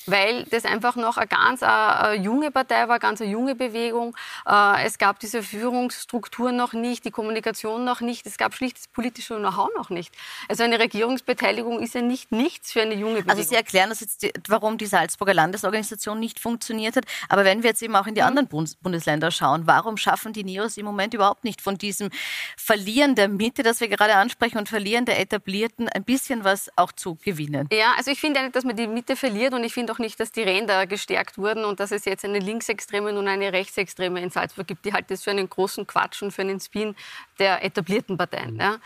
weil 0.05 0.43
das 0.45 0.65
einfach 0.65 0.95
noch 0.95 1.17
eine 1.17 1.27
ganz 1.27 1.63
eine 1.63 2.15
junge 2.22 2.51
Partei 2.51 2.88
war, 2.88 3.00
ganz 3.00 3.22
eine 3.22 3.31
junge 3.31 3.55
Bewegung. 3.55 4.15
Äh, 4.48 4.86
es 4.86 4.98
gab 4.98 5.19
diese 5.19 5.43
Führungsstruktur 5.43 6.51
noch 6.51 6.74
nicht, 6.74 7.05
die 7.05 7.12
Kommunikation 7.12 7.83
noch 7.83 8.01
nicht, 8.01 8.25
es 8.25 8.38
gab 8.38 8.53
schlicht 8.53 8.77
das 8.77 8.88
politische 8.88 9.38
Know-how 9.38 9.69
noch 9.75 9.89
nicht. 9.89 10.13
Also 10.50 10.63
eine 10.63 10.79
Regierungsbeteiligung 10.79 11.79
ist 11.79 11.95
ja 11.95 12.01
nicht 12.01 12.31
nichts 12.31 12.72
für 12.72 12.81
eine 12.81 12.95
junge 12.95 13.22
Bewegung. 13.22 13.31
Also 13.31 13.50
Sie 13.50 13.55
erklären 13.55 13.89
uns 13.89 14.00
jetzt, 14.01 14.25
warum 14.48 14.77
die 14.77 14.86
Salzburger 14.86 15.33
Landesorganisation 15.33 16.19
nicht 16.19 16.39
funktioniert 16.39 16.95
hat. 16.95 17.05
Aber 17.29 17.45
wenn 17.45 17.63
wir 17.63 17.69
jetzt 17.69 17.81
eben 17.81 17.95
auch 17.95 18.07
in 18.07 18.15
die 18.15 18.22
mhm. 18.22 18.38
anderen 18.38 18.75
Bundesländer 18.81 19.31
schauen, 19.31 19.67
warum 19.67 19.98
schaffen 19.98 20.33
die 20.33 20.43
Neos 20.43 20.77
im 20.77 20.86
Moment 20.86 21.13
überhaupt 21.13 21.43
nicht 21.43 21.62
von 21.62 21.77
diesem 21.77 22.10
Verlieren 22.57 23.15
der 23.15 23.29
Mitte, 23.29 23.63
das 23.63 23.79
wir 23.79 23.88
gerade 23.88 24.15
ansprechen, 24.15 24.57
und 24.57 24.69
Verlieren 24.69 25.05
der 25.05 25.19
Etablierten 25.19 25.89
ein 25.89 26.03
bisschen 26.03 26.43
was 26.43 26.69
auch 26.75 26.91
zu 26.91 27.15
gewinnen? 27.15 27.69
Ja, 27.72 27.93
also 27.98 28.12
ich 28.12 28.19
finde 28.19 28.41
nicht, 28.41 28.55
dass 28.55 28.63
man 28.63 28.75
die 28.75 28.88
Mitte 28.88 29.15
verliert 29.15 29.53
und 29.53 29.63
ich 29.63 29.74
finde 29.74 29.92
auch 29.93 30.00
nicht, 30.00 30.19
dass 30.19 30.31
die 30.31 30.41
Ränder 30.41 30.88
gestärkt 30.88 31.38
wurden 31.38 31.65
und 31.65 31.79
dass 31.79 31.91
es 31.91 32.05
jetzt 32.05 32.25
eine 32.25 32.39
Linksextreme 32.39 33.17
und 33.17 33.27
eine 33.27 33.53
Rechtsextreme 33.53 34.21
in 34.21 34.29
Salzburg 34.31 34.67
gibt. 34.67 34.85
Die 34.85 34.93
halt 34.93 35.12
das 35.12 35.23
für 35.23 35.31
einen 35.31 35.50
großen 35.50 35.85
Quatsch 35.85 36.21
und 36.23 36.31
für 36.31 36.41
einen 36.41 36.59
Spin 36.59 36.95
der 37.39 37.63
etablierten 37.63 38.17
Parteien. 38.17 38.55
Mhm. 38.55 38.59
Ja, 38.59 38.77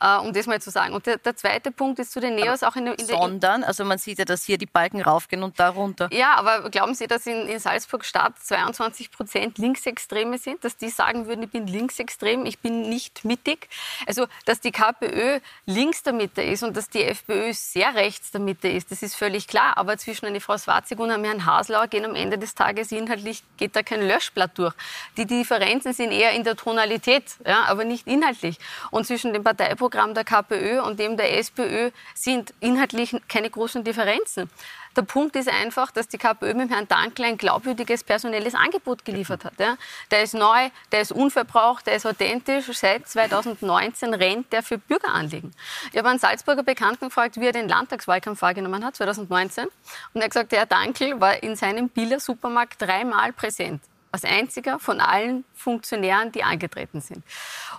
äh, 0.00 0.18
um 0.20 0.32
das 0.32 0.46
mal 0.46 0.60
zu 0.60 0.70
sagen. 0.70 0.94
Und 0.94 1.06
der, 1.06 1.18
der 1.18 1.36
zweite 1.36 1.70
Punkt 1.72 1.98
ist 1.98 2.12
zu 2.12 2.20
den 2.20 2.34
Neos 2.34 2.62
auch 2.62 2.76
in, 2.76 2.86
in 2.86 2.96
der... 2.96 3.06
Sondern, 3.06 3.64
also 3.64 3.84
man 3.84 3.98
sieht 3.98 4.18
ja, 4.18 4.24
dass 4.24 4.44
hier 4.44 4.58
die 4.58 4.66
Balken 4.66 5.02
raufgehen 5.02 5.42
und 5.42 5.58
da 5.58 5.70
runter. 5.70 6.08
Ja, 6.12 6.34
aber 6.34 6.70
glauben 6.70 6.94
Sie, 6.94 7.06
dass 7.06 7.26
in, 7.26 7.48
in 7.48 7.58
Salzburg 7.58 8.04
Stadt 8.04 8.38
22 8.38 9.10
Prozent 9.10 9.58
Linksextreme 9.58 10.38
sind? 10.38 10.64
Dass 10.64 10.76
die 10.76 10.90
sagen 10.90 11.26
würden, 11.26 11.44
ich 11.44 11.50
bin 11.50 11.66
linksextrem, 11.66 12.46
ich 12.46 12.58
bin 12.58 12.88
nicht 12.88 13.24
mittig? 13.24 13.68
Also, 14.06 14.26
dass 14.44 14.60
die 14.60 14.72
KPÖ 14.72 15.40
links 15.66 16.02
der 16.02 16.12
Mitte 16.12 16.42
ist 16.42 16.62
und 16.62 16.76
dass 16.76 16.88
die 16.88 17.04
FPÖ 17.04 17.52
sehr 17.52 17.94
rechts 17.94 18.30
der 18.30 18.40
Mitte 18.40 18.68
ist, 18.68 18.90
das 18.90 19.02
ist 19.02 19.14
völlig 19.14 19.46
klar. 19.46 19.76
Aber 19.76 19.96
zwischen 19.98 20.26
eine 20.26 20.40
Frau 20.40 20.51
Schwarzig 20.58 20.98
und 20.98 21.10
Herrn 21.10 21.46
Haslauer 21.46 21.86
gehen 21.88 22.04
am 22.04 22.14
Ende 22.14 22.38
des 22.38 22.54
Tages 22.54 22.92
inhaltlich, 22.92 23.42
geht 23.56 23.76
da 23.76 23.82
kein 23.82 24.06
Löschblatt 24.06 24.56
durch. 24.58 24.74
Die 25.16 25.26
Differenzen 25.26 25.92
sind 25.92 26.12
eher 26.12 26.32
in 26.32 26.44
der 26.44 26.56
Tonalität, 26.56 27.24
ja, 27.46 27.64
aber 27.64 27.84
nicht 27.84 28.06
inhaltlich. 28.06 28.58
Und 28.90 29.06
zwischen 29.06 29.32
dem 29.32 29.44
Parteiprogramm 29.44 30.14
der 30.14 30.24
KPÖ 30.24 30.82
und 30.82 30.98
dem 30.98 31.16
der 31.16 31.38
SPÖ 31.38 31.90
sind 32.14 32.54
inhaltlich 32.60 33.16
keine 33.28 33.50
großen 33.50 33.84
Differenzen. 33.84 34.50
Der 34.96 35.02
Punkt 35.02 35.36
ist 35.36 35.48
einfach, 35.48 35.90
dass 35.90 36.08
die 36.08 36.18
KPÖ 36.18 36.54
mit 36.54 36.70
Herrn 36.70 36.86
Dankl 36.86 37.24
ein 37.24 37.38
glaubwürdiges 37.38 38.04
personelles 38.04 38.54
Angebot 38.54 39.04
geliefert 39.04 39.44
hat. 39.44 39.54
Ja. 39.58 39.76
Der 40.10 40.22
ist 40.22 40.34
neu, 40.34 40.68
der 40.92 41.00
ist 41.00 41.12
unverbraucht, 41.12 41.86
der 41.86 41.96
ist 41.96 42.06
authentisch. 42.06 42.66
Seit 42.72 43.08
2019 43.08 44.14
rennt 44.14 44.52
der 44.52 44.62
für 44.62 44.78
Bürgeranliegen. 44.78 45.52
Ich 45.92 45.98
habe 45.98 46.08
einen 46.08 46.18
Salzburger 46.18 46.62
Bekannten 46.62 47.06
gefragt, 47.06 47.40
wie 47.40 47.46
er 47.46 47.52
den 47.52 47.68
Landtagswahlkampf 47.68 48.42
wahrgenommen 48.42 48.84
hat, 48.84 48.96
2019. 48.96 49.64
Und 49.64 49.72
er 50.14 50.24
hat 50.24 50.30
gesagt, 50.30 50.52
der 50.52 50.60
Herr 50.60 50.66
Dankl 50.66 51.20
war 51.20 51.42
in 51.42 51.56
seinem 51.56 51.88
Bieler 51.88 52.20
Supermarkt 52.20 52.80
dreimal 52.82 53.32
präsent 53.32 53.82
als 54.12 54.24
einziger 54.24 54.78
von 54.78 55.00
allen 55.00 55.44
Funktionären, 55.54 56.30
die 56.32 56.44
angetreten 56.44 57.00
sind. 57.00 57.24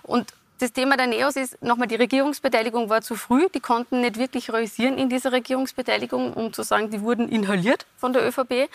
Und 0.02 0.32
das 0.64 0.72
Thema 0.72 0.96
der 0.96 1.06
Neos 1.06 1.36
ist 1.36 1.62
nochmal, 1.62 1.88
die 1.88 1.94
Regierungsbeteiligung 1.94 2.88
war 2.88 3.02
zu 3.02 3.16
früh. 3.16 3.48
Die 3.54 3.60
konnten 3.60 4.00
nicht 4.00 4.16
wirklich 4.16 4.50
realisieren 4.50 4.96
in 4.96 5.10
dieser 5.10 5.30
Regierungsbeteiligung, 5.32 6.32
um 6.32 6.54
zu 6.54 6.62
sagen, 6.62 6.88
die 6.88 7.02
wurden 7.02 7.28
inhaliert 7.28 7.84
von 7.98 8.14
der 8.14 8.26
ÖVP. 8.26 8.50
Äh, 8.50 8.68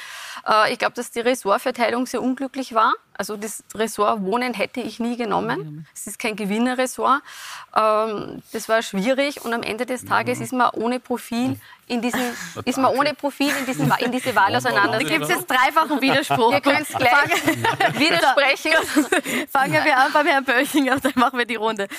ich 0.71 0.77
glaube, 0.77 0.93
dass 0.93 1.09
die 1.09 1.21
Ressortverteilung 1.21 2.05
sehr 2.05 2.21
unglücklich 2.21 2.75
war. 2.75 2.93
Also 3.19 3.35
das 3.35 3.65
Ressort 3.75 4.21
Wohnen 4.21 4.53
hätte 4.53 4.79
ich 4.79 5.01
nie 5.01 5.17
genommen. 5.17 5.85
Es 5.93 6.07
ist 6.07 6.19
kein 6.19 6.37
Gewinnerressort. 6.37 7.21
Ähm, 7.75 8.41
das 8.53 8.69
war 8.69 8.81
schwierig 8.81 9.43
und 9.43 9.53
am 9.53 9.61
Ende 9.61 9.85
des 9.85 10.05
Tages 10.05 10.39
ist 10.39 10.53
man 10.53 10.69
ohne 10.69 11.01
Profil 11.01 11.59
in 11.87 12.01
diesen, 12.01 12.21
ist 12.63 12.77
man 12.77 12.95
ohne 12.95 13.13
Profil 13.13 13.51
in, 13.59 13.65
diesen, 13.65 13.91
in 13.99 14.13
diese 14.13 14.33
Wahl 14.35 14.55
auseinander. 14.55 14.99
Da 14.99 15.03
gibt 15.03 15.23
es 15.23 15.29
jetzt 15.31 15.47
dreifachen 15.47 15.99
Widerspruch. 15.99 16.53
Ihr 16.53 16.61
könnt 16.61 16.87
gleich 16.87 17.45
widersprechen. 17.99 18.71
Fangen 19.51 19.83
wir 19.83 19.97
an 19.97 20.13
beim 20.13 20.25
Herrn 20.25 20.45
Böchinger, 20.45 20.97
dann 21.01 21.11
machen 21.15 21.37
wir 21.37 21.45
die 21.45 21.55
Runde. 21.55 21.89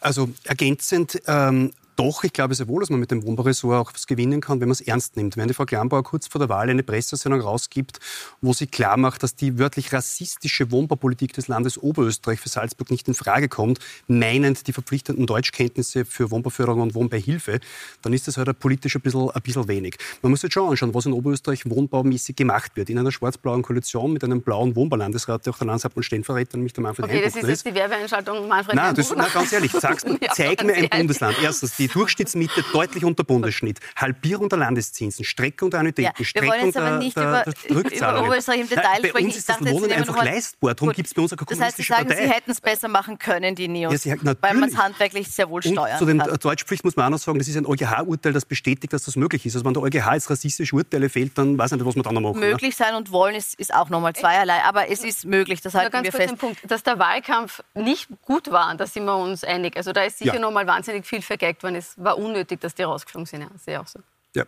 Also 0.00 0.30
ergänzend, 0.44 1.20
ähm, 1.26 1.74
Doch, 2.00 2.24
ich 2.24 2.32
glaube 2.32 2.54
sehr 2.54 2.66
wohl, 2.66 2.80
dass 2.80 2.88
man 2.88 2.98
mit 2.98 3.10
dem 3.10 3.22
Wohnbauressort 3.24 3.78
auch 3.78 3.92
was 3.92 4.06
gewinnen 4.06 4.40
kann, 4.40 4.58
wenn 4.62 4.68
man 4.68 4.72
es 4.72 4.80
ernst 4.80 5.16
nimmt. 5.16 5.36
Wenn 5.36 5.48
die 5.48 5.52
Frau 5.54 5.66
Klambauer 5.66 6.02
kurz 6.02 6.28
vor 6.28 6.38
der 6.38 6.48
Wahl 6.48 6.70
eine 6.70 6.82
Pressesendung 6.82 7.42
rausgibt, 7.42 7.98
wo 8.40 8.54
sie 8.54 8.66
klar 8.66 8.96
macht, 8.96 9.22
dass 9.22 9.36
die 9.36 9.58
wörtlich 9.58 9.92
rassistische 9.92 10.70
Wohnbaupolitik 10.70 11.34
des 11.34 11.48
Landes 11.48 11.76
Oberösterreich 11.76 12.40
für 12.40 12.48
Salzburg 12.48 12.90
nicht 12.90 13.06
in 13.06 13.12
Frage 13.12 13.50
kommt, 13.50 13.80
meinend 14.08 14.66
die 14.66 14.72
verpflichtenden 14.72 15.26
Deutschkenntnisse 15.26 16.06
für 16.06 16.30
Wohnbauförderung 16.30 16.80
und 16.80 16.94
Wohnbeihilfe, 16.94 17.60
dann 18.00 18.14
ist 18.14 18.26
das 18.28 18.38
halt 18.38 18.58
politisch 18.58 18.96
ein 18.96 19.02
bisschen, 19.02 19.28
ein 19.28 19.42
bisschen 19.42 19.68
wenig. 19.68 19.98
Man 20.22 20.30
muss 20.30 20.40
jetzt 20.40 20.54
schon 20.54 20.70
anschauen, 20.70 20.94
was 20.94 21.04
in 21.04 21.12
Oberösterreich 21.12 21.68
wohnbaumäßig 21.68 22.34
gemacht 22.34 22.72
wird. 22.76 22.88
In 22.88 22.98
einer 22.98 23.12
schwarz-blauen 23.12 23.60
Koalition 23.60 24.14
mit 24.14 24.24
einem 24.24 24.40
blauen 24.40 24.74
Wohnbaulandesrat, 24.74 25.44
der 25.44 25.52
auch 25.52 25.58
der 25.58 25.66
Landeshauptmann 25.66 26.02
Stellvertreter, 26.02 26.56
nämlich 26.56 26.72
der 26.72 26.82
Manfred 26.82 27.04
Okay, 27.04 27.20
das 27.22 27.36
ist 27.36 27.46
jetzt 27.46 27.66
die 27.66 27.74
Werbeeinschaltung 27.74 28.48
Manfred 28.48 28.74
Nein, 28.74 28.94
das, 28.94 29.12
na, 29.14 29.28
ganz 29.28 29.52
ehrlich, 29.52 29.72
sag's, 29.72 30.04
Ja, 30.22 30.32
zeig 30.32 30.64
mir 30.64 30.72
ein 30.74 30.88
ganz 30.88 31.10
Bundesland. 31.10 31.36
Erstens, 31.42 31.76
die 31.76 31.89
Durchschnittsmiete 31.92 32.64
deutlich 32.72 33.04
unter 33.04 33.24
Bundesschnitt, 33.24 33.78
Halbierung 33.96 34.48
der 34.48 34.58
Landeszinsen, 34.58 35.24
Streckung 35.24 35.70
der 35.70 35.80
Annuitäten, 35.80 36.12
Ja, 36.12 36.18
wir 36.18 36.26
Streckung 36.26 36.50
wollen 36.50 36.66
jetzt 36.66 36.76
aber 36.76 36.88
der, 36.90 36.98
nicht 36.98 37.16
der, 37.16 37.22
über- 37.24 37.44
der 37.44 37.92
über 38.10 38.20
Oberösterreich 38.22 38.60
im 38.60 38.68
Detail 38.68 38.82
Nein, 38.82 39.02
Bei 39.02 39.08
sprechen. 39.08 39.26
uns 39.26 39.36
ist 39.36 39.48
das 39.48 39.58
dachte, 39.58 39.94
einfach 39.94 40.24
leistbar. 40.24 40.74
Darum 40.74 40.92
gibt 40.92 41.06
es 41.08 41.14
bei 41.14 41.22
uns 41.22 41.32
eine 41.32 41.36
Das 41.46 41.60
heißt, 41.60 41.76
Sie 41.76 41.82
kommunistische 41.84 41.92
sagen, 41.92 42.08
Partei. 42.08 42.22
Sie 42.26 42.30
hätten 42.32 42.50
es 42.50 42.60
besser 42.60 42.88
machen 42.88 43.18
können, 43.18 43.54
die 43.54 43.68
Neos, 43.68 43.92
Ja, 44.04 44.16
Sie- 44.16 44.36
weil 44.40 44.54
man 44.54 44.68
es 44.68 44.76
handwerklich 44.76 45.28
sehr 45.30 45.48
wohl 45.48 45.60
Und 45.64 45.72
steuern 45.72 45.98
zu 45.98 46.06
den 46.06 46.18
kann. 46.18 46.36
Deutschpflicht 46.38 46.84
muss 46.84 46.96
man 46.96 47.06
auch 47.06 47.10
noch 47.10 47.18
sagen, 47.18 47.38
das 47.38 47.48
ist 47.48 47.56
ein 47.56 47.66
EuGH-Urteil, 47.66 48.32
das 48.32 48.44
bestätigt, 48.44 48.92
dass 48.92 49.04
das 49.04 49.16
möglich 49.16 49.44
ist. 49.46 49.54
Also 49.54 49.64
wenn 49.64 49.74
der 49.74 49.82
EuGH 49.82 50.14
jetzt 50.14 50.30
rassistische 50.30 50.74
Urteile 50.76 51.08
fällt, 51.08 51.36
dann 51.38 51.58
weiß 51.58 51.72
ich 51.72 51.78
nicht, 51.78 51.86
was 51.86 51.96
wir 51.96 52.02
dann 52.02 52.14
noch 52.14 52.20
machen. 52.20 52.40
ne? 52.40 52.46
Möglich 52.46 52.76
sein 52.76 52.94
und 52.94 53.10
wollen 53.12 53.34
ist, 53.34 53.54
ist 53.58 53.74
auch 53.74 53.88
nochmal 53.88 54.14
zweierlei, 54.14 54.62
aber 54.64 54.88
es 54.90 55.04
ist 55.04 55.24
möglich, 55.24 55.60
das 55.60 55.74
halten 55.74 55.92
ganz 55.92 56.04
wir 56.04 56.10
kurz 56.12 56.22
fest. 56.22 56.32
den 56.32 56.38
Punkt, 56.38 56.70
dass 56.70 56.82
der 56.82 56.98
Wahlkampf 56.98 57.62
nicht 57.74 58.08
gut 58.24 58.50
war, 58.50 58.74
da 58.76 58.86
sind 58.86 59.04
wir 59.04 59.16
uns 59.16 59.44
einig. 59.44 59.76
Also 59.76 59.92
da 59.92 60.02
ist 60.04 60.18
sicher 60.18 60.34
Ja. 60.34 60.40
noch 60.40 60.50
mal 60.52 60.66
wahnsinnig 60.66 61.06
viel 61.06 61.22
vergeigt 61.22 61.62
worden. 61.62 61.74
Es 61.80 61.94
war 62.04 62.18
unnötig, 62.18 62.60
dass 62.60 62.74
die 62.74 62.82
rausgeflogen 62.82 63.26
sind. 63.26 63.40
Ja, 63.42 63.48
sehe 63.56 63.74
ich 63.74 63.80
auch 63.80 63.86
so. 63.86 64.00
Ja. 64.34 64.44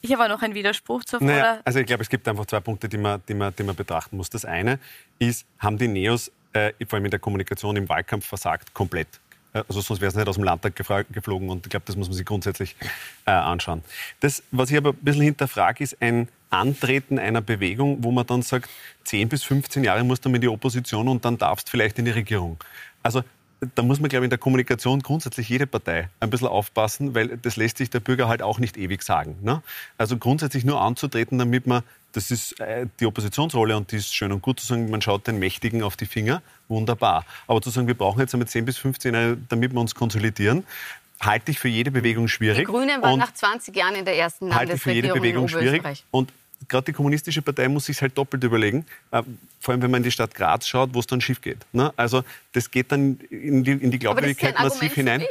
Ich 0.00 0.12
habe 0.12 0.24
auch 0.24 0.28
noch 0.28 0.42
einen 0.42 0.54
Widerspruch 0.54 1.02
zur 1.04 1.22
Naja, 1.22 1.44
Vorder- 1.44 1.62
also 1.64 1.78
ich 1.80 1.86
glaube, 1.86 2.02
es 2.02 2.08
gibt 2.08 2.28
einfach 2.28 2.46
zwei 2.46 2.60
Punkte, 2.60 2.88
die 2.88 2.98
man, 2.98 3.22
die 3.28 3.34
man, 3.34 3.54
die 3.56 3.62
man 3.62 3.74
betrachten 3.74 4.16
muss. 4.16 4.30
Das 4.30 4.44
eine 4.44 4.78
ist, 5.18 5.44
haben 5.58 5.76
die 5.78 5.88
Neos 5.88 6.30
äh, 6.52 6.72
vor 6.86 6.96
allem 6.96 7.06
in 7.06 7.10
der 7.10 7.20
Kommunikation 7.20 7.74
im 7.76 7.88
Wahlkampf 7.88 8.26
versagt, 8.26 8.72
komplett. 8.74 9.08
Äh, 9.52 9.62
Also 9.66 9.80
sonst 9.80 10.00
wäre 10.00 10.10
es 10.10 10.14
nicht 10.14 10.28
aus 10.28 10.36
dem 10.36 10.44
Landtag 10.44 10.76
geflogen 10.76 11.48
und 11.50 11.66
ich 11.66 11.70
glaube, 11.70 11.84
das 11.86 11.96
muss 11.96 12.06
man 12.08 12.16
sich 12.16 12.24
grundsätzlich 12.26 12.76
äh, 13.26 13.30
anschauen. 13.32 13.82
Das, 14.20 14.42
was 14.52 14.70
ich 14.70 14.76
aber 14.76 14.90
ein 14.90 14.96
bisschen 14.96 15.22
hinterfrage, 15.22 15.82
ist 15.82 16.00
ein 16.00 16.28
Antreten 16.50 17.18
einer 17.18 17.40
Bewegung, 17.40 18.04
wo 18.04 18.12
man 18.12 18.24
dann 18.26 18.42
sagt, 18.42 18.70
10 19.04 19.28
bis 19.28 19.42
15 19.42 19.82
Jahre 19.82 20.04
musst 20.04 20.24
du 20.24 20.28
in 20.32 20.40
die 20.40 20.46
Opposition 20.48 21.08
und 21.08 21.24
dann 21.24 21.36
darfst 21.38 21.68
vielleicht 21.68 21.98
in 21.98 22.04
die 22.04 22.12
Regierung. 22.12 22.56
Also 23.02 23.24
da 23.74 23.82
muss 23.82 24.00
man, 24.00 24.08
glaube 24.08 24.24
ich, 24.24 24.26
in 24.26 24.30
der 24.30 24.38
Kommunikation 24.38 25.00
grundsätzlich 25.00 25.48
jede 25.48 25.66
Partei 25.66 26.08
ein 26.20 26.30
bisschen 26.30 26.48
aufpassen, 26.48 27.14
weil 27.14 27.36
das 27.38 27.56
lässt 27.56 27.78
sich 27.78 27.90
der 27.90 28.00
Bürger 28.00 28.28
halt 28.28 28.42
auch 28.42 28.58
nicht 28.58 28.76
ewig 28.76 29.02
sagen. 29.02 29.36
Ne? 29.42 29.62
Also 29.98 30.16
grundsätzlich 30.16 30.64
nur 30.64 30.80
anzutreten, 30.80 31.38
damit 31.38 31.66
man, 31.66 31.82
das 32.12 32.30
ist 32.30 32.60
äh, 32.60 32.86
die 33.00 33.06
Oppositionsrolle 33.06 33.76
und 33.76 33.92
die 33.92 33.96
ist 33.96 34.14
schön 34.14 34.32
und 34.32 34.42
gut 34.42 34.60
zu 34.60 34.66
sagen, 34.66 34.90
man 34.90 35.02
schaut 35.02 35.26
den 35.26 35.38
Mächtigen 35.38 35.82
auf 35.82 35.96
die 35.96 36.06
Finger, 36.06 36.42
wunderbar. 36.68 37.24
Aber 37.46 37.60
zu 37.62 37.70
sagen, 37.70 37.86
wir 37.86 37.96
brauchen 37.96 38.20
jetzt 38.20 38.34
einmal 38.34 38.48
10 38.48 38.64
bis 38.64 38.78
15 38.78 39.14
Jahre, 39.14 39.36
damit 39.48 39.72
wir 39.72 39.80
uns 39.80 39.94
konsolidieren, 39.94 40.64
halte 41.20 41.50
ich 41.50 41.58
für 41.58 41.68
jede 41.68 41.90
Bewegung 41.90 42.28
schwierig. 42.28 42.66
Die 42.66 42.72
Grünen 42.72 43.02
waren 43.02 43.14
Und 43.14 43.18
nach 43.20 43.32
20 43.32 43.74
Jahren 43.74 43.94
in 43.94 44.04
der 44.04 44.16
ersten 44.16 44.54
halte 44.54 44.74
ich 44.74 44.82
für 44.82 44.92
jede 44.92 45.08
Landesregierung 45.08 45.46
Bewegung 45.46 45.64
in 45.64 45.70
schwierig. 45.82 46.04
Und 46.10 46.32
gerade 46.68 46.86
die 46.86 46.92
kommunistische 46.92 47.42
Partei 47.42 47.68
muss 47.68 47.86
sich 47.86 48.00
halt 48.00 48.16
doppelt 48.16 48.42
überlegen, 48.44 48.86
äh, 49.10 49.22
vor 49.60 49.72
allem 49.72 49.82
wenn 49.82 49.90
man 49.90 49.98
in 49.98 50.04
die 50.04 50.10
Stadt 50.10 50.34
Graz 50.34 50.66
schaut, 50.66 50.90
wo 50.92 51.00
es 51.00 51.06
dann 51.06 51.20
schief 51.20 51.40
geht. 51.40 51.58
Ne? 51.72 51.92
Also 51.96 52.22
das 52.52 52.70
geht 52.70 52.92
dann 52.92 53.18
in 53.30 53.64
die, 53.64 53.72
in 53.72 53.90
die 53.90 53.98
Glaubwürdigkeit 53.98 54.58
massiv 54.58 54.92
hinein. 54.94 55.24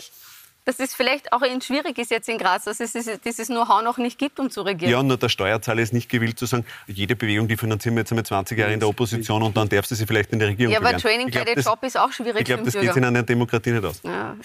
dass 0.66 0.80
es 0.80 0.94
vielleicht 0.94 1.34
auch 1.34 1.42
Ihnen 1.42 1.62
schwierig 1.62 1.98
ist 1.98 2.10
jetzt 2.10 2.30
in 2.30 2.38
Graz, 2.38 2.64
dass 2.64 2.80
es 2.80 2.94
dieses, 2.94 3.48
Know-how 3.48 3.84
noch 3.84 3.98
nicht 3.98 4.18
gibt, 4.18 4.40
um 4.40 4.50
zu 4.50 4.62
regieren. 4.62 4.92
Ja, 4.92 5.04
nur 5.04 5.18
der 5.18 5.30
Steuerzahler 5.30 5.82
ist 5.82 5.94
nicht 5.94 6.10
gewillt 6.10 6.40
zu 6.40 6.46
sagen, 6.46 6.66
jede 6.88 7.16
Bewegung, 7.16 7.48
die 7.48 7.58
finanzieren 7.58 7.96
wir 7.96 8.02
jetzt 8.02 8.12
einmal 8.12 8.26
20 8.26 8.58
Jahre 8.58 8.74
in 8.74 8.80
der 8.80 8.90
Opposition 8.90 9.44
und 9.44 9.58
dann 9.58 9.68
darfst 9.68 9.92
du 9.92 9.96
sie 9.96 10.06
vielleicht 10.06 10.32
in 10.32 10.40
der 10.40 10.50
Regierung 10.50 10.72
Ja, 10.72 10.80
aber 10.80 10.94
bewerben. 10.98 11.30
Training 11.30 11.32
by 11.32 11.62
the 11.62 11.68
Job 11.68 11.84
ist 11.84 11.98
auch 11.98 12.12
schwierig 12.12 12.40
Ich 12.40 12.46
glaube, 12.46 12.64
das 12.64 12.74
geht 12.74 12.96
in 12.96 13.04
einer 13.04 13.24
Demokratie 13.24 13.72
nicht 13.72 13.84
aus. 13.84 14.02
Ja, 14.04 14.38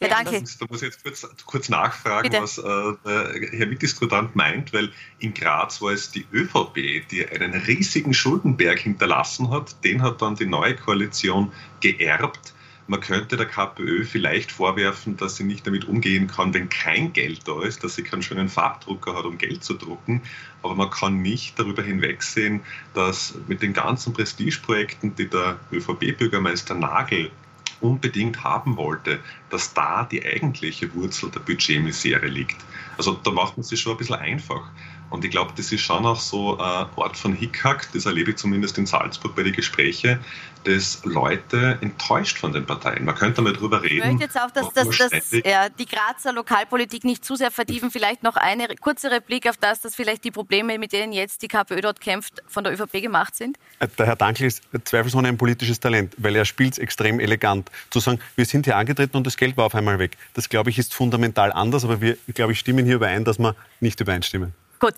Ja, 0.00 0.08
danke. 0.08 0.42
Da 0.58 0.66
muss 0.68 0.82
ich 0.82 0.88
jetzt 0.88 1.02
kurz, 1.02 1.26
kurz 1.46 1.68
nachfragen, 1.68 2.28
Bitte. 2.28 2.42
was 2.42 2.58
äh, 2.58 3.56
Herr 3.56 3.66
Mitdiskutant 3.66 4.34
meint, 4.34 4.72
weil 4.72 4.92
in 5.20 5.34
Graz 5.34 5.80
war 5.80 5.92
es 5.92 6.10
die 6.10 6.26
ÖVP, 6.32 7.08
die 7.10 7.26
einen 7.26 7.54
riesigen 7.54 8.12
Schuldenberg 8.12 8.80
hinterlassen 8.80 9.50
hat. 9.50 9.82
Den 9.84 10.02
hat 10.02 10.20
dann 10.20 10.34
die 10.34 10.46
neue 10.46 10.74
Koalition 10.74 11.52
geerbt. 11.80 12.54
Man 12.86 13.00
könnte 13.00 13.38
der 13.38 13.46
KPÖ 13.46 14.04
vielleicht 14.04 14.52
vorwerfen, 14.52 15.16
dass 15.16 15.36
sie 15.36 15.44
nicht 15.44 15.66
damit 15.66 15.86
umgehen 15.86 16.26
kann, 16.26 16.52
wenn 16.52 16.68
kein 16.68 17.14
Geld 17.14 17.48
da 17.48 17.62
ist, 17.62 17.82
dass 17.82 17.94
sie 17.94 18.02
keinen 18.02 18.22
schönen 18.22 18.50
Farbdrucker 18.50 19.14
hat, 19.14 19.24
um 19.24 19.38
Geld 19.38 19.64
zu 19.64 19.72
drucken. 19.72 20.20
Aber 20.62 20.74
man 20.74 20.90
kann 20.90 21.22
nicht 21.22 21.58
darüber 21.58 21.82
hinwegsehen, 21.82 22.60
dass 22.92 23.34
mit 23.46 23.62
den 23.62 23.72
ganzen 23.72 24.12
Prestigeprojekten, 24.12 25.14
die 25.14 25.28
der 25.28 25.58
ÖVP-Bürgermeister 25.72 26.74
Nagel 26.74 27.30
unbedingt 27.80 28.44
haben 28.44 28.76
wollte, 28.76 29.20
dass 29.50 29.74
da 29.74 30.04
die 30.04 30.24
eigentliche 30.24 30.92
Wurzel 30.94 31.30
der 31.30 31.40
Budgetmisere 31.40 32.26
liegt. 32.26 32.56
Also 32.96 33.14
da 33.14 33.30
macht 33.30 33.56
man 33.56 33.64
sich 33.64 33.80
schon 33.80 33.92
ein 33.92 33.98
bisschen 33.98 34.16
einfach. 34.16 34.70
Und 35.14 35.24
ich 35.24 35.30
glaube, 35.30 35.52
das 35.56 35.70
ist 35.70 35.80
schon 35.80 36.04
auch 36.04 36.18
so 36.18 36.58
ein 36.58 36.86
Ort 36.96 37.16
von 37.16 37.34
Hickhack, 37.34 37.88
das 37.92 38.04
erlebe 38.04 38.32
ich 38.32 38.36
zumindest 38.36 38.76
in 38.78 38.86
Salzburg 38.86 39.36
bei 39.36 39.44
den 39.44 39.52
Gesprächen, 39.52 40.18
dass 40.64 41.04
Leute 41.04 41.78
enttäuscht 41.82 42.38
von 42.38 42.52
den 42.52 42.66
Parteien. 42.66 43.04
Man 43.04 43.14
könnte 43.14 43.40
mal 43.40 43.52
drüber 43.52 43.84
Ich 43.84 43.92
reden. 43.92 44.08
möchte 44.08 44.24
jetzt 44.24 44.36
auch, 44.40 44.50
dass, 44.50 44.72
dass, 44.72 44.88
dass 44.88 45.30
ja, 45.30 45.68
die 45.68 45.86
Grazer 45.86 46.32
Lokalpolitik 46.32 47.04
nicht 47.04 47.24
zu 47.24 47.36
sehr 47.36 47.52
vertiefen. 47.52 47.92
Vielleicht 47.92 48.24
noch 48.24 48.34
eine 48.34 48.66
kurze 48.80 49.10
Replik 49.12 49.48
auf 49.48 49.56
das, 49.56 49.82
dass 49.82 49.94
vielleicht 49.94 50.24
die 50.24 50.32
Probleme, 50.32 50.78
mit 50.80 50.92
denen 50.92 51.12
jetzt 51.12 51.42
die 51.42 51.48
KPÖ 51.48 51.80
dort 51.80 52.00
kämpft, 52.00 52.42
von 52.48 52.64
der 52.64 52.72
ÖVP 52.72 53.00
gemacht 53.02 53.36
sind. 53.36 53.56
Äh, 53.78 53.86
Der 53.96 54.06
Herr 54.06 54.16
Dankl 54.16 54.44
ist 54.44 54.64
zweifelsohne 54.84 55.28
ein 55.28 55.36
politisches 55.38 55.78
Talent, 55.78 56.14
weil 56.18 56.34
er 56.34 56.44
spielt 56.44 56.72
es 56.72 56.78
extrem 56.78 57.20
elegant. 57.20 57.70
Zu 57.90 58.00
sagen, 58.00 58.18
wir 58.34 58.46
sind 58.46 58.66
hier 58.66 58.76
angetreten 58.76 59.16
und 59.16 59.26
das 59.28 59.36
Geld 59.36 59.56
war 59.56 59.66
auf 59.66 59.76
einmal 59.76 60.00
weg. 60.00 60.16
Das, 60.32 60.48
glaube 60.48 60.70
ich, 60.70 60.78
ist 60.78 60.92
fundamental 60.92 61.52
anders, 61.52 61.84
aber 61.84 62.00
wir, 62.00 62.16
glaube 62.34 62.52
ich, 62.52 62.58
stimmen 62.58 62.84
hier 62.84 62.96
überein, 62.96 63.24
dass 63.24 63.38
wir 63.38 63.54
nicht 63.80 64.00
übereinstimmen. 64.00 64.54
Gut, 64.84 64.96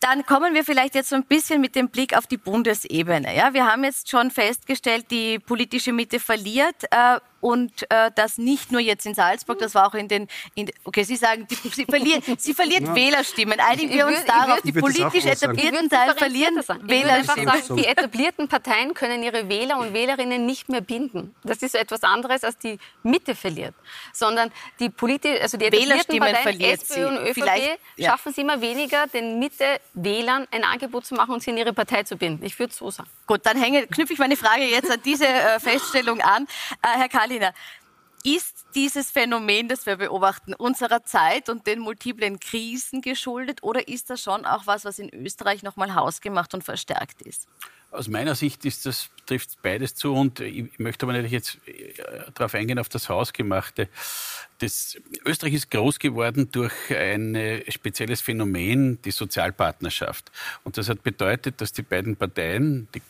dann 0.00 0.24
kommen 0.24 0.54
wir 0.54 0.64
vielleicht 0.64 0.94
jetzt 0.94 1.10
so 1.10 1.16
ein 1.16 1.24
bisschen 1.24 1.60
mit 1.60 1.74
dem 1.74 1.90
Blick 1.90 2.16
auf 2.16 2.26
die 2.26 2.38
Bundesebene. 2.38 3.36
Ja, 3.36 3.52
wir 3.52 3.66
haben 3.66 3.84
jetzt 3.84 4.08
schon 4.08 4.30
festgestellt, 4.30 5.10
die 5.10 5.38
politische 5.38 5.92
Mitte 5.92 6.20
verliert 6.20 6.84
äh, 6.90 7.20
und 7.46 7.88
äh, 7.92 8.10
das 8.16 8.38
nicht 8.38 8.72
nur 8.72 8.80
jetzt 8.80 9.06
in 9.06 9.14
Salzburg, 9.14 9.60
das 9.60 9.72
war 9.76 9.86
auch 9.86 9.94
in 9.94 10.08
den, 10.08 10.26
in, 10.56 10.68
okay, 10.82 11.04
Sie 11.04 11.14
sagen, 11.14 11.46
die, 11.48 11.54
sie 11.54 11.84
verliert, 11.84 12.24
sie 12.40 12.54
verliert 12.54 12.82
Ja. 12.82 12.94
Wählerstimmen. 12.96 13.60
Einigen 13.60 13.92
wir 13.94 14.06
uns 14.08 14.24
darauf, 14.24 14.60
die 14.62 14.72
politisch 14.72 15.24
etablierten 15.24 15.88
Teil 15.88 16.12
verlieren 16.16 16.56
Wählerstimmen. 16.82 17.46
sagen, 17.62 17.76
die 17.76 17.84
etablierten 17.86 18.48
Parteien 18.48 18.94
können 18.94 19.22
ihre 19.22 19.48
Wähler 19.48 19.78
und 19.78 19.92
Wählerinnen 19.94 20.44
nicht 20.44 20.68
mehr 20.68 20.80
binden. 20.80 21.36
Das 21.44 21.58
ist 21.58 21.76
etwas 21.76 22.02
anderes, 22.02 22.42
als 22.42 22.58
die 22.58 22.78
Mitte 23.04 23.36
verliert. 23.36 23.74
Sondern 24.12 24.50
die, 24.80 24.88
politi 24.90 25.28
also 25.38 25.56
die 25.56 25.66
etablierten 25.66 26.18
Parteien, 26.18 26.42
verliert 26.42 26.82
SPÖ 26.82 26.94
sie. 26.94 27.04
und 27.04 27.16
ÖVP, 27.18 27.34
Vielleicht- 27.34 27.78
ja. 27.96 28.10
schaffen 28.10 28.32
es 28.32 28.38
immer 28.38 28.60
weniger, 28.60 29.06
den 29.06 29.38
Mitte-Wählern 29.38 30.48
ein 30.50 30.64
Angebot 30.64 31.06
zu 31.06 31.14
machen 31.14 31.32
und 31.34 31.42
sie 31.44 31.50
in 31.50 31.58
ihre 31.58 31.72
Partei 31.72 32.02
zu 32.02 32.16
binden. 32.16 32.44
Ich 32.44 32.58
würde 32.58 32.72
es 32.72 32.78
so 32.78 32.90
sagen. 32.90 33.08
Gut, 33.26 33.40
dann 33.44 33.56
hänge, 33.60 33.86
knüpfe 33.86 34.12
ich 34.14 34.18
meine 34.18 34.36
Frage 34.36 34.64
jetzt 34.64 34.90
an 34.90 35.00
diese 35.04 35.26
äh, 35.26 35.60
Feststellung 35.60 36.20
an. 36.20 36.44
Äh, 36.82 36.98
Herr 36.98 37.08
Kaliner, 37.36 37.54
ist 38.24 38.64
dieses 38.74 39.12
Phänomen, 39.12 39.68
das 39.68 39.86
wir 39.86 39.96
beobachten, 39.96 40.52
unserer 40.54 41.04
Zeit 41.04 41.48
und 41.48 41.66
den 41.66 41.78
multiplen 41.78 42.40
Krisen 42.40 43.00
geschuldet 43.00 43.62
oder 43.62 43.86
ist 43.86 44.10
das 44.10 44.20
schon 44.20 44.44
auch 44.44 44.66
was, 44.66 44.84
was 44.84 44.98
in 44.98 45.10
Österreich 45.14 45.62
nochmal 45.62 45.94
hausgemacht 45.94 46.52
und 46.52 46.64
verstärkt 46.64 47.22
ist? 47.22 47.46
Aus 47.92 48.08
meiner 48.08 48.34
Sicht 48.34 48.64
ist 48.64 48.84
das, 48.84 49.10
trifft 49.26 49.62
beides 49.62 49.94
zu 49.94 50.12
und 50.12 50.40
ich 50.40 50.76
möchte 50.78 51.06
aber 51.06 51.12
natürlich 51.12 51.32
jetzt 51.32 51.58
äh, 51.66 51.94
darauf 52.34 52.54
eingehen, 52.54 52.80
auf 52.80 52.88
das 52.88 53.08
Hausgemachte. 53.08 53.88
Das, 54.58 54.96
Österreich 55.24 55.54
ist 55.54 55.70
groß 55.70 56.00
geworden 56.00 56.50
durch 56.50 56.74
ein 56.90 57.36
äh, 57.36 57.70
spezielles 57.70 58.20
Phänomen, 58.20 59.00
die 59.02 59.12
Sozialpartnerschaft. 59.12 60.32
Und 60.64 60.78
das 60.78 60.88
hat 60.88 61.04
bedeutet, 61.04 61.60
dass 61.60 61.72
die 61.72 61.82
beiden 61.82 62.16
Parteien, 62.16 62.88
die 62.92 63.02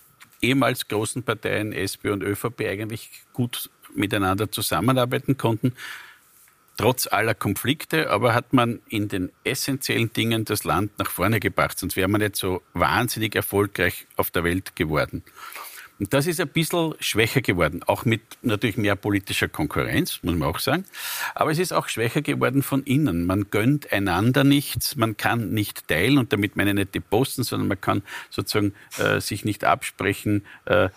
ehemals 0.43 0.89
großen 0.89 1.23
Parteien 1.23 1.73
SPÖ 1.73 2.13
und 2.13 2.23
ÖVP, 2.23 2.61
eigentlich 2.63 3.11
gut 3.33 3.71
miteinander 3.95 4.51
zusammenarbeiten 4.51 5.37
konnten 5.37 5.73
trotz 6.77 7.07
aller 7.07 7.35
Konflikte, 7.35 8.11
aber 8.11 8.35
hat 8.35 8.53
man 8.53 8.81
in 8.89 9.09
den 9.09 9.33
essentiellen 9.45 10.13
Dingen 10.13 10.45
das 10.45 10.65
Land 10.65 10.99
nach 10.99 11.11
vorne 11.11 11.41
gebracht. 11.41 11.79
Sonst 11.79 11.97
wäre 11.97 12.09
man 12.09 12.21
nicht 12.21 12.37
so 12.37 12.63
wahnsinnig 12.75 13.35
erfolgreich 13.35 14.07
auf 14.17 14.31
der 14.31 14.45
Welt 14.45 14.77
geworden. 14.77 15.23
Und 15.99 16.13
das 16.13 16.27
ist 16.27 16.41
ein 16.41 16.49
bisschen 16.49 16.95
schwächer 17.01 17.41
geworden, 17.41 17.83
auch 17.87 18.05
mit 18.05 18.21
natürlich 18.43 18.77
mehr 18.77 18.97
politischer 18.97 19.49
Konkurrenz, 19.49 20.21
muss 20.23 20.35
man 20.35 20.49
auch 20.49 20.59
sagen. 20.59 20.85
Aber 21.35 21.51
es 21.51 21.59
ist 21.59 21.73
auch 21.73 21.89
schwächer 21.89 22.21
geworden 22.21 22.63
von 22.63 22.83
innen. 22.83 23.25
Man 23.25 23.51
gönnt 23.51 23.93
einander 23.93 24.45
nichts, 24.45 24.97
man 24.97 25.17
kann 25.17 25.51
nicht 25.51 25.89
teilen 25.89 26.19
und 26.19 26.33
damit 26.35 26.55
meine 26.57 26.71
ich 26.71 26.77
nicht 26.77 26.95
die 26.95 27.01
Posten, 27.01 27.45
sondern 27.45 27.69
man 27.69 27.81
kann 27.81 28.03
sozusagen 28.29 28.75
äh, 28.99 29.21
sich 29.21 29.47
nicht 29.47 29.65
absprechen, 29.65 30.45
äh, 30.67 30.91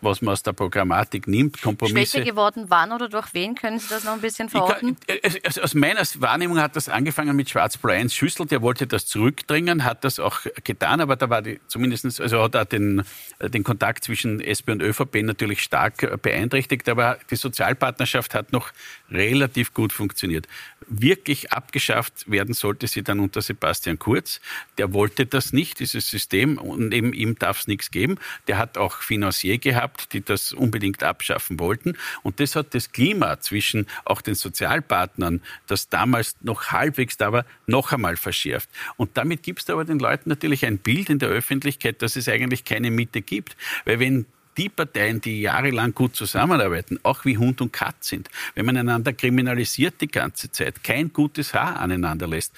was 0.00 0.22
man 0.22 0.32
aus 0.32 0.42
der 0.42 0.54
Programmatik 0.54 1.28
nimmt, 1.28 1.60
Kompromisse. 1.60 2.12
Schwächer 2.12 2.24
geworden 2.24 2.66
wann 2.68 2.92
oder 2.92 3.10
durch 3.10 3.34
wen? 3.34 3.54
Können 3.54 3.78
Sie 3.78 3.88
das 3.90 4.04
noch 4.04 4.12
ein 4.12 4.20
bisschen 4.22 4.48
verorten? 4.48 4.96
Kann, 5.06 5.62
aus 5.62 5.74
meiner 5.74 6.00
Wahrnehmung 6.00 6.58
hat 6.58 6.74
das 6.74 6.88
angefangen 6.88 7.36
mit 7.36 7.50
Schwarz-Blau 7.50 7.92
1 7.92 8.14
Schüssel, 8.14 8.46
der 8.46 8.62
wollte 8.62 8.86
das 8.86 9.04
zurückdrängen, 9.06 9.84
hat 9.84 10.04
das 10.04 10.18
auch 10.18 10.40
getan, 10.64 11.02
aber 11.02 11.16
da 11.16 11.28
war 11.28 11.42
die 11.42 11.60
zumindest, 11.66 12.18
also 12.18 12.42
hat 12.44 12.54
er 12.54 12.64
den, 12.64 13.02
den 13.40 13.62
Kontakt 13.62 14.04
zwischen 14.04 14.37
SP 14.40 14.72
und 14.72 14.82
ÖVP 14.82 15.22
natürlich 15.22 15.62
stark 15.62 16.22
beeinträchtigt, 16.22 16.88
aber 16.88 17.18
die 17.30 17.36
Sozialpartnerschaft 17.36 18.34
hat 18.34 18.52
noch 18.52 18.70
relativ 19.10 19.74
gut 19.74 19.92
funktioniert. 19.92 20.46
Wirklich 20.90 21.52
abgeschafft 21.52 22.30
werden 22.30 22.54
sollte 22.54 22.86
sie 22.86 23.02
dann 23.02 23.20
unter 23.20 23.42
Sebastian 23.42 23.98
Kurz. 23.98 24.40
Der 24.78 24.94
wollte 24.94 25.26
das 25.26 25.52
nicht, 25.52 25.80
dieses 25.80 26.08
System, 26.08 26.56
und 26.56 26.88
neben 26.88 27.12
ihm 27.12 27.38
darf 27.38 27.60
es 27.60 27.66
nichts 27.66 27.90
geben. 27.90 28.16
Der 28.46 28.56
hat 28.56 28.78
auch 28.78 29.02
Financier 29.02 29.58
gehabt, 29.58 30.12
die 30.14 30.22
das 30.22 30.52
unbedingt 30.52 31.02
abschaffen 31.02 31.60
wollten. 31.60 31.96
Und 32.22 32.40
das 32.40 32.56
hat 32.56 32.74
das 32.74 32.90
Klima 32.90 33.38
zwischen 33.40 33.86
auch 34.06 34.22
den 34.22 34.34
Sozialpartnern, 34.34 35.42
das 35.66 35.90
damals 35.90 36.36
noch 36.40 36.72
halbwegs 36.72 37.18
da 37.18 37.32
war, 37.32 37.44
noch 37.66 37.92
einmal 37.92 38.16
verschärft. 38.16 38.70
Und 38.96 39.16
damit 39.18 39.42
gibst 39.42 39.68
du 39.68 39.74
aber 39.74 39.84
den 39.84 39.98
Leuten 39.98 40.30
natürlich 40.30 40.64
ein 40.64 40.78
Bild 40.78 41.10
in 41.10 41.18
der 41.18 41.28
Öffentlichkeit, 41.28 42.00
dass 42.00 42.16
es 42.16 42.28
eigentlich 42.28 42.64
keine 42.64 42.90
Mitte 42.90 43.20
gibt. 43.20 43.56
Weil 43.84 44.00
wenn 44.00 44.26
die 44.58 44.68
Parteien, 44.68 45.20
die 45.20 45.40
jahrelang 45.40 45.94
gut 45.94 46.16
zusammenarbeiten, 46.16 46.98
auch 47.04 47.24
wie 47.24 47.38
Hund 47.38 47.60
und 47.60 47.72
Katz 47.72 48.08
sind, 48.08 48.28
wenn 48.54 48.66
man 48.66 48.76
einander 48.76 49.12
kriminalisiert 49.12 50.00
die 50.00 50.08
ganze 50.08 50.50
Zeit, 50.50 50.82
kein 50.82 51.12
gutes 51.12 51.54
Haar 51.54 51.80
aneinander 51.80 52.26
lässt, 52.26 52.52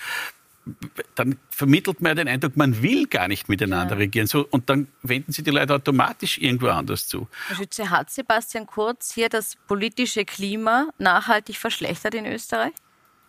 dann 1.15 1.37
vermittelt 1.51 2.01
man 2.01 2.17
den 2.17 2.29
Eindruck, 2.29 2.57
man 2.57 2.83
will 2.83 3.07
gar 3.07 3.29
nicht 3.29 3.49
miteinander 3.49 3.95
ja. 3.95 3.99
regieren. 3.99 4.27
So, 4.27 4.47
und 4.51 4.69
dann 4.71 4.89
wenden 5.03 5.33
sich 5.33 5.45
die 5.45 5.51
Leute 5.51 5.75
automatisch 5.75 6.39
irgendwo 6.39 6.69
anders 6.69 7.09
zu. 7.09 7.29
Herr 7.49 7.57
Schütze, 7.57 7.91
hat 7.91 8.11
Sebastian 8.11 8.67
Kurz 8.67 9.13
hier 9.13 9.29
das 9.29 9.57
politische 9.67 10.25
Klima 10.25 10.89
nachhaltig 10.99 11.57
verschlechtert 11.57 12.15
in 12.15 12.27
Österreich? 12.27 12.73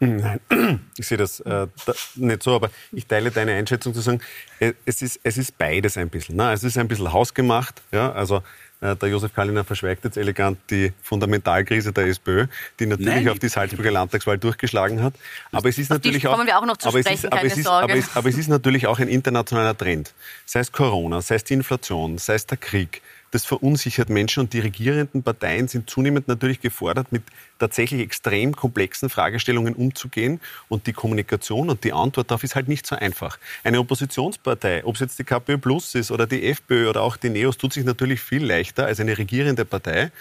Nein, 0.04 0.40
ich 0.98 1.06
sehe 1.06 1.18
das, 1.18 1.42
äh, 1.42 1.68
da, 1.86 1.94
nicht 2.16 2.42
so, 2.42 2.56
aber 2.56 2.72
ich 2.92 3.06
teile 3.06 3.30
deine 3.30 3.54
Einschätzung 3.54 3.94
zu 3.94 4.02
sagen, 4.02 4.20
äh, 4.60 4.74
es 4.84 5.04
ist, 5.04 5.20
es 5.22 5.38
ist 5.38 5.56
beides 5.60 5.96
ein 5.96 6.10
bisschen. 6.10 6.38
Ne? 6.38 6.52
Es 6.52 6.64
ist 6.64 6.76
ein 6.80 6.88
bisschen 6.88 7.14
hausgemacht, 7.14 7.84
ja, 7.92 8.12
also 8.12 8.42
äh, 8.82 8.96
der 8.96 9.10
Josef 9.10 9.32
Kalliner 9.36 9.64
verschweigt 9.64 10.04
jetzt 10.04 10.18
elegant 10.18 10.58
die 10.72 10.92
Fundamentalkrise 11.04 11.94
der 11.94 12.08
SPÖ, 12.08 12.48
die 12.80 12.88
natürlich 12.88 13.14
Nein, 13.14 13.30
auf 13.30 13.38
die 13.38 13.48
Salzburger 13.48 13.92
Landtagswahl 13.92 14.40
durchgeschlagen 14.40 15.04
hat. 15.04 15.14
Aber 15.52 15.70
es 15.70 15.78
ist 15.78 15.92
natürlich 15.92 16.28
auch, 16.28 16.34
auch 16.34 16.40
aber, 16.40 16.74
sprechen, 16.76 17.08
es 17.08 17.24
ist, 17.24 17.32
aber, 17.32 17.44
es 17.44 17.58
ist, 17.58 17.68
aber, 17.68 17.94
es, 17.94 18.16
aber 18.16 18.30
es 18.30 18.38
ist 18.40 18.48
natürlich 18.48 18.88
auch 18.88 18.98
ein 18.98 19.08
internationaler 19.08 19.78
Trend. 19.78 20.16
Sei 20.48 20.62
es 20.62 20.72
Corona, 20.72 21.22
sei 21.22 21.36
es 21.36 21.44
die 21.44 21.54
Inflation, 21.54 22.18
sei 22.18 22.34
es 22.34 22.48
der 22.48 22.58
Krieg, 22.58 23.04
das 23.32 23.46
verunsichert 23.46 24.10
Menschen 24.10 24.42
und 24.42 24.54
die 24.54 24.60
regierenden 24.60 25.24
Parteien 25.24 25.68
sind 25.68 25.90
zunehmend 25.90 26.28
natürlich 26.28 26.60
gefordert, 26.60 27.12
mit 27.12 27.24
tatsächlich 27.60 28.02
extrem 28.02 28.56
komplexen 28.56 29.10
Fragestellungen 29.10 29.74
umzugehen 29.74 30.42
und 30.68 30.86
die 30.86 30.94
Kommunikation 30.94 31.70
und 31.70 31.84
die 31.84 31.94
Antwort 31.94 32.30
darauf 32.30 32.44
ist 32.44 32.56
halt 32.56 32.68
nicht 32.68 32.86
so 32.86 32.96
einfach. 32.96 33.40
Eine 33.64 33.80
Oppositionspartei, 33.80 34.84
ob 34.86 34.96
es 34.96 35.02
jetzt 35.02 35.20
die 35.20 35.24
KPÖ 35.24 35.58
Plus 35.58 35.96
ist 35.96 36.12
oder 36.12 36.28
die 36.28 36.46
FPÖ 36.50 36.90
oder 36.90 37.02
auch 37.02 37.16
die 37.16 37.30
NEOS, 37.30 37.58
tut 37.58 37.74
sich 37.74 37.86
natürlich 37.86 38.20
viel 38.20 38.44
leichter 38.44 38.86
als 38.86 39.00
eine 39.00 39.18
regierende 39.18 39.64
Partei, 39.64 40.12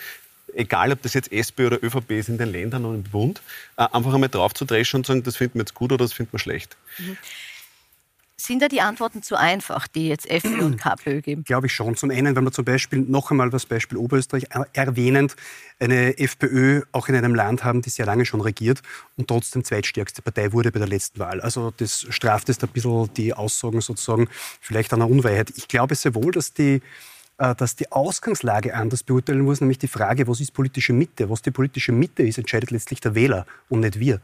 egal 0.54 0.92
ob 0.92 1.02
das 1.02 1.14
jetzt 1.14 1.32
SPÖ 1.32 1.66
oder 1.66 1.82
ÖVP 1.82 2.12
ist 2.12 2.28
in 2.28 2.38
den 2.38 2.50
Ländern 2.50 2.84
und 2.84 2.94
im 2.94 3.02
Bund, 3.02 3.42
äh, 3.76 3.86
einfach 3.92 4.14
einmal 4.14 4.28
drauf 4.28 4.54
zu 4.54 4.64
dreschen 4.64 4.98
und 4.98 5.06
sagen, 5.06 5.22
das 5.22 5.36
finden 5.36 5.58
wir 5.58 5.62
jetzt 5.62 5.74
gut 5.74 5.92
oder 5.92 6.04
das 6.04 6.12
finden 6.12 6.32
wir 6.32 6.38
schlecht. 6.38 6.76
Mhm. 6.98 7.16
Sind 8.40 8.62
da 8.62 8.68
die 8.68 8.80
Antworten 8.80 9.22
zu 9.22 9.36
einfach, 9.36 9.86
die 9.86 10.08
jetzt 10.08 10.28
FPÖ 10.30 10.64
und 10.64 10.76
KPÖ 10.80 11.20
geben? 11.20 11.44
Glaube 11.44 11.66
ich 11.66 11.74
schon. 11.74 11.94
Zum 11.94 12.10
einen, 12.10 12.34
wenn 12.34 12.44
man 12.44 12.54
zum 12.54 12.64
Beispiel 12.64 13.00
noch 13.00 13.30
einmal 13.30 13.50
das 13.50 13.66
Beispiel 13.66 13.98
Oberösterreich 13.98 14.46
erwähnend 14.72 15.36
eine 15.78 16.16
FPÖ 16.18 16.82
auch 16.92 17.08
in 17.08 17.16
einem 17.16 17.34
Land 17.34 17.64
haben, 17.64 17.82
die 17.82 17.90
sehr 17.90 18.06
lange 18.06 18.24
schon 18.24 18.40
regiert 18.40 18.80
und 19.18 19.28
trotzdem 19.28 19.62
zweitstärkste 19.62 20.22
Partei 20.22 20.52
wurde 20.52 20.72
bei 20.72 20.78
der 20.78 20.88
letzten 20.88 21.18
Wahl. 21.18 21.42
Also 21.42 21.70
das 21.76 22.06
straft 22.08 22.48
jetzt 22.48 22.64
ein 22.64 22.70
bisschen 22.70 23.12
die 23.12 23.34
Aussagen 23.34 23.82
sozusagen 23.82 24.28
vielleicht 24.60 24.94
einer 24.94 25.08
Unwahrheit. 25.08 25.52
Ich 25.56 25.68
glaube 25.68 25.94
sehr 25.94 26.14
wohl, 26.14 26.32
dass 26.32 26.54
die 26.54 26.80
äh, 27.36 27.54
dass 27.54 27.76
die 27.76 27.92
Ausgangslage 27.92 28.74
anders 28.74 29.02
beurteilen 29.02 29.40
muss, 29.40 29.60
nämlich 29.60 29.78
die 29.78 29.88
Frage, 29.88 30.26
was 30.28 30.40
ist 30.40 30.52
politische 30.52 30.94
Mitte? 30.94 31.28
Was 31.28 31.42
die 31.42 31.50
politische 31.50 31.92
Mitte 31.92 32.22
ist, 32.22 32.38
entscheidet 32.38 32.70
letztlich 32.70 33.00
der 33.00 33.14
Wähler 33.14 33.46
und 33.68 33.80
nicht 33.80 34.00
wir 34.00 34.20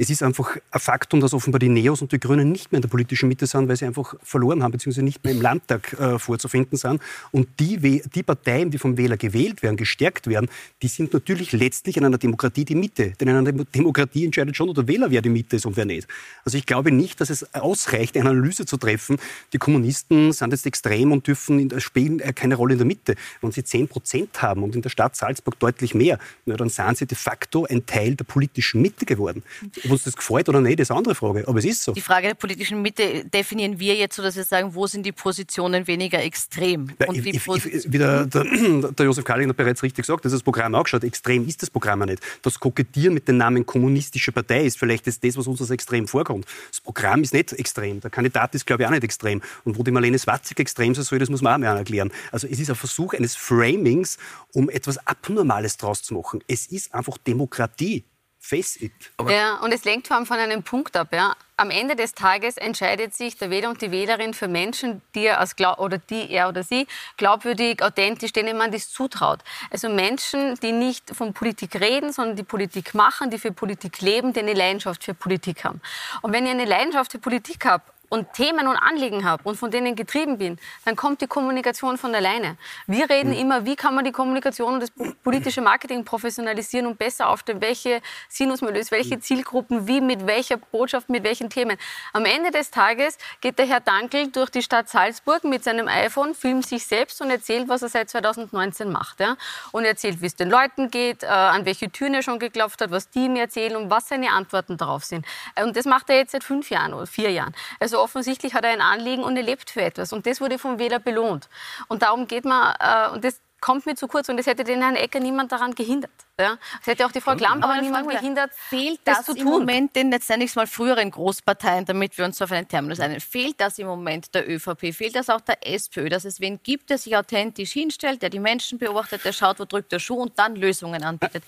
es 0.00 0.08
ist 0.08 0.22
einfach 0.22 0.56
ein 0.70 0.80
Faktum, 0.80 1.20
dass 1.20 1.34
offenbar 1.34 1.58
die 1.58 1.68
Neos 1.68 2.00
und 2.00 2.10
die 2.10 2.18
Grünen 2.18 2.50
nicht 2.50 2.72
mehr 2.72 2.78
in 2.78 2.82
der 2.82 2.88
politischen 2.88 3.28
Mitte 3.28 3.46
sind, 3.46 3.68
weil 3.68 3.76
sie 3.76 3.84
einfach 3.84 4.14
verloren 4.22 4.62
haben, 4.62 4.72
beziehungsweise 4.72 5.04
nicht 5.04 5.22
mehr 5.22 5.34
im 5.34 5.42
Landtag 5.42 5.92
äh, 6.00 6.18
vorzufinden 6.18 6.78
sind. 6.78 7.02
Und 7.32 7.48
die, 7.60 8.00
die 8.02 8.22
Parteien, 8.22 8.70
die 8.70 8.78
vom 8.78 8.96
Wähler 8.96 9.18
gewählt 9.18 9.62
werden, 9.62 9.76
gestärkt 9.76 10.26
werden, 10.26 10.48
die 10.80 10.88
sind 10.88 11.12
natürlich 11.12 11.52
letztlich 11.52 11.98
in 11.98 12.06
einer 12.06 12.16
Demokratie 12.16 12.64
die 12.64 12.76
Mitte. 12.76 13.12
Denn 13.20 13.28
in 13.28 13.36
einer 13.36 13.52
Demokratie 13.52 14.24
entscheidet 14.24 14.56
schon 14.56 14.72
der 14.72 14.88
Wähler, 14.88 15.10
wer 15.10 15.20
die 15.20 15.28
Mitte 15.28 15.56
ist 15.56 15.66
und 15.66 15.76
wer 15.76 15.84
nicht. 15.84 16.08
Also 16.46 16.56
ich 16.56 16.64
glaube 16.64 16.92
nicht, 16.92 17.20
dass 17.20 17.28
es 17.28 17.54
ausreicht, 17.54 18.16
eine 18.16 18.30
Analyse 18.30 18.64
zu 18.64 18.78
treffen. 18.78 19.18
Die 19.52 19.58
Kommunisten 19.58 20.32
sind 20.32 20.52
jetzt 20.52 20.64
extrem 20.64 21.12
und 21.12 21.26
dürfen 21.26 21.58
in, 21.58 21.78
spielen 21.78 22.20
äh, 22.20 22.32
keine 22.32 22.54
Rolle 22.54 22.72
in 22.72 22.78
der 22.78 22.86
Mitte. 22.86 23.16
Wenn 23.42 23.52
sie 23.52 23.64
10 23.64 23.88
Prozent 23.88 24.40
haben 24.40 24.62
und 24.62 24.74
in 24.74 24.80
der 24.80 24.88
Stadt 24.88 25.14
Salzburg 25.14 25.58
deutlich 25.58 25.94
mehr, 25.94 26.18
na, 26.46 26.56
dann 26.56 26.70
sind 26.70 26.96
sie 26.96 27.04
de 27.04 27.18
facto 27.18 27.66
ein 27.66 27.84
Teil 27.84 28.14
der 28.14 28.24
politischen 28.24 28.80
Mitte 28.80 29.04
geworden. 29.04 29.42
Ob 29.90 29.94
uns 29.94 30.04
das 30.04 30.16
gefällt 30.16 30.48
oder 30.48 30.60
nicht, 30.60 30.78
ist 30.78 30.90
eine 30.90 30.98
andere 30.98 31.14
Frage. 31.14 31.46
Aber 31.46 31.58
es 31.58 31.64
ist 31.64 31.82
so. 31.82 31.92
Die 31.92 32.00
Frage 32.00 32.28
der 32.28 32.34
politischen 32.34 32.80
Mitte 32.80 33.24
definieren 33.24 33.80
wir 33.80 33.96
jetzt 33.96 34.16
so, 34.16 34.22
dass 34.22 34.36
wir 34.36 34.44
sagen, 34.44 34.74
wo 34.74 34.86
sind 34.86 35.04
die 35.04 35.12
Positionen 35.12 35.86
weniger 35.86 36.22
extrem? 36.22 36.92
Ja, 37.00 37.12
ich, 37.12 37.26
ich, 37.26 37.92
wie 37.92 37.98
der, 37.98 38.26
der, 38.26 38.44
der 38.92 39.06
Josef 39.06 39.24
Kalling 39.24 39.48
hat 39.48 39.56
bereits 39.56 39.82
richtig 39.82 40.06
gesagt, 40.06 40.24
dass 40.24 40.32
das 40.32 40.42
Programm 40.42 40.74
angeschaut 40.74 41.02
extrem 41.04 41.46
ist 41.46 41.62
das 41.62 41.70
Programm 41.70 42.00
nicht. 42.00 42.22
Das 42.42 42.60
Kokettieren 42.60 43.14
mit 43.14 43.26
dem 43.26 43.36
Namen 43.36 43.66
kommunistische 43.66 44.32
Partei 44.32 44.64
ist 44.64 44.78
vielleicht 44.78 45.06
das, 45.06 45.18
das 45.18 45.36
was 45.36 45.46
uns 45.46 45.60
als 45.60 45.70
extrem 45.70 46.06
vorkommt. 46.06 46.46
Das 46.70 46.80
Programm 46.80 47.22
ist 47.22 47.34
nicht 47.34 47.52
extrem. 47.52 48.00
Der 48.00 48.10
Kandidat 48.10 48.54
ist, 48.54 48.66
glaube 48.66 48.82
ich, 48.82 48.86
auch 48.86 48.92
nicht 48.92 49.04
extrem. 49.04 49.42
Und 49.64 49.78
wo 49.78 49.82
die 49.82 49.90
Marlene 49.90 50.18
Swatzig 50.18 50.60
extrem 50.60 50.94
sein 50.94 51.04
soll, 51.04 51.18
das 51.18 51.28
muss 51.28 51.42
man 51.42 51.54
auch 51.54 51.58
mehr 51.58 51.72
erklären. 51.72 52.12
Also 52.30 52.46
es 52.46 52.60
ist 52.60 52.70
ein 52.70 52.76
Versuch 52.76 53.14
eines 53.14 53.34
Framings, 53.34 54.18
um 54.52 54.70
etwas 54.70 55.04
Abnormales 55.06 55.76
draus 55.76 56.02
zu 56.02 56.14
machen. 56.14 56.40
Es 56.46 56.66
ist 56.66 56.94
einfach 56.94 57.18
Demokratie. 57.18 58.04
Face 58.42 58.80
it. 58.80 58.92
Aber 59.18 59.30
ja, 59.30 59.56
und 59.58 59.70
es 59.72 59.84
lenkt 59.84 60.08
vor 60.08 60.16
allem 60.16 60.24
von 60.24 60.38
einem 60.38 60.62
Punkt 60.62 60.96
ab. 60.96 61.08
Ja. 61.12 61.36
Am 61.58 61.70
Ende 61.70 61.94
des 61.94 62.14
Tages 62.14 62.56
entscheidet 62.56 63.14
sich 63.14 63.36
der 63.36 63.50
Wähler 63.50 63.68
und 63.68 63.82
die 63.82 63.90
Wählerin 63.90 64.32
für 64.32 64.48
Menschen, 64.48 65.02
die 65.14 65.26
er 65.26 65.40
als 65.40 65.54
oder 65.76 65.98
die 65.98 66.30
er 66.30 66.48
oder 66.48 66.62
sie 66.62 66.86
glaubwürdig, 67.18 67.82
authentisch, 67.82 68.32
denen 68.32 68.56
man 68.56 68.72
das 68.72 68.88
zutraut. 68.90 69.40
Also 69.70 69.90
Menschen, 69.90 70.54
die 70.62 70.72
nicht 70.72 71.14
von 71.14 71.34
Politik 71.34 71.78
reden, 71.78 72.14
sondern 72.14 72.34
die 72.34 72.42
Politik 72.42 72.94
machen, 72.94 73.30
die 73.30 73.38
für 73.38 73.52
Politik 73.52 74.00
leben, 74.00 74.32
die 74.32 74.40
eine 74.40 74.54
Leidenschaft 74.54 75.04
für 75.04 75.12
Politik 75.12 75.64
haben. 75.64 75.82
Und 76.22 76.32
wenn 76.32 76.46
ihr 76.46 76.52
eine 76.52 76.64
Leidenschaft 76.64 77.12
für 77.12 77.18
Politik 77.18 77.66
habt 77.66 77.92
und 78.10 78.32
Themen 78.34 78.68
und 78.68 78.76
Anliegen 78.76 79.24
habe 79.24 79.42
und 79.44 79.56
von 79.56 79.70
denen 79.70 79.96
getrieben 79.96 80.36
bin, 80.36 80.58
dann 80.84 80.96
kommt 80.96 81.22
die 81.22 81.26
Kommunikation 81.26 81.96
von 81.96 82.14
alleine. 82.14 82.58
Wir 82.86 83.08
reden 83.08 83.30
mhm. 83.30 83.38
immer, 83.38 83.64
wie 83.64 83.76
kann 83.76 83.94
man 83.94 84.04
die 84.04 84.12
Kommunikation 84.12 84.74
und 84.74 84.80
das 84.80 84.90
politische 85.22 85.62
Marketing 85.62 86.04
professionalisieren 86.04 86.86
und 86.86 86.98
besser 86.98 87.28
aufstellen, 87.28 87.62
welche 87.62 88.02
Sinusmilieus, 88.28 88.90
welche 88.90 89.14
hm. 89.14 89.22
Zielgruppen, 89.22 89.86
wie, 89.86 90.00
mit 90.00 90.26
welcher 90.26 90.56
Botschaft, 90.56 91.08
mit 91.08 91.22
welchen 91.24 91.50
Themen. 91.50 91.76
Am 92.12 92.24
Ende 92.24 92.50
des 92.50 92.70
Tages 92.70 93.16
geht 93.40 93.58
der 93.58 93.66
Herr 93.66 93.80
Dankel 93.80 94.28
durch 94.28 94.50
die 94.50 94.62
Stadt 94.62 94.88
Salzburg 94.88 95.44
mit 95.44 95.62
seinem 95.62 95.86
iPhone, 95.88 96.34
filmt 96.34 96.66
sich 96.66 96.86
selbst 96.86 97.20
und 97.22 97.30
erzählt, 97.30 97.68
was 97.68 97.82
er 97.82 97.88
seit 97.88 98.10
2019 98.10 98.90
macht. 98.90 99.20
Ja? 99.20 99.36
Und 99.70 99.84
erzählt, 99.84 100.20
wie 100.20 100.26
es 100.26 100.34
den 100.34 100.50
Leuten 100.50 100.90
geht, 100.90 101.22
äh, 101.22 101.26
an 101.26 101.64
welche 101.64 101.90
Türen 101.90 102.14
er 102.14 102.22
schon 102.22 102.40
geklopft 102.40 102.80
hat, 102.80 102.90
was 102.90 103.08
die 103.08 103.26
ihm 103.26 103.36
erzählen 103.36 103.76
und 103.76 103.88
was 103.88 104.08
seine 104.08 104.30
Antworten 104.30 104.76
darauf 104.76 105.04
sind. 105.04 105.24
Und 105.62 105.76
das 105.76 105.84
macht 105.84 106.10
er 106.10 106.16
jetzt 106.16 106.32
seit 106.32 106.42
fünf 106.42 106.70
Jahren 106.70 106.92
oder 106.92 107.06
vier 107.06 107.30
Jahren. 107.30 107.54
Also 107.78 107.99
offensichtlich 108.02 108.54
hat 108.54 108.64
er 108.64 108.70
ein 108.70 108.80
Anliegen 108.80 109.22
und 109.22 109.36
er 109.36 109.42
lebt 109.42 109.70
für 109.70 109.82
etwas. 109.82 110.12
Und 110.12 110.26
das 110.26 110.40
wurde 110.40 110.58
vom 110.58 110.78
Wähler 110.78 110.98
belohnt. 110.98 111.48
Und 111.88 112.02
darum 112.02 112.26
geht 112.26 112.44
man, 112.44 112.74
äh, 112.80 113.12
und 113.12 113.24
das 113.24 113.40
kommt 113.60 113.86
mir 113.86 113.94
zu 113.94 114.08
kurz 114.08 114.28
und 114.28 114.38
es 114.38 114.46
hätte 114.46 114.64
den 114.64 114.80
Herrn 114.82 114.96
Ecker 114.96 115.20
niemand 115.20 115.52
daran 115.52 115.74
gehindert. 115.74 116.10
Ja? 116.38 116.56
Es 116.80 116.86
hätte 116.86 117.04
auch 117.06 117.12
die 117.12 117.20
Frau 117.20 117.36
Klamp 117.36 117.62
aber 117.62 117.80
niemand 117.80 118.08
gehindert, 118.08 118.50
fehlt 118.54 119.00
das, 119.04 119.18
das 119.18 119.26
zu 119.26 119.34
tun. 119.34 119.40
im 119.40 119.48
Moment 119.48 119.96
den 119.96 120.10
letztendlich 120.10 120.54
mal 120.56 120.66
früheren 120.66 121.10
Großparteien, 121.10 121.84
damit 121.84 122.16
wir 122.16 122.24
uns 122.24 122.40
auf 122.40 122.50
einen 122.50 122.66
Terminus 122.66 123.00
einigen, 123.00 123.20
fehlt 123.20 123.60
das 123.60 123.78
im 123.78 123.86
Moment 123.86 124.34
der 124.34 124.48
ÖVP, 124.48 124.94
fehlt 124.94 125.14
das 125.14 125.28
auch 125.28 125.40
der 125.40 125.66
SPÖ, 125.66 126.08
dass 126.08 126.24
es 126.24 126.40
wen 126.40 126.60
gibt, 126.62 126.90
der 126.90 126.98
sich 126.98 127.16
authentisch 127.16 127.72
hinstellt, 127.72 128.22
der 128.22 128.30
die 128.30 128.40
Menschen 128.40 128.78
beobachtet, 128.78 129.24
der 129.24 129.32
schaut, 129.32 129.60
wo 129.60 129.64
drückt 129.64 129.92
der 129.92 129.98
Schuh 129.98 130.16
und 130.16 130.38
dann 130.38 130.56
Lösungen 130.56 131.02
anbietet? 131.02 131.44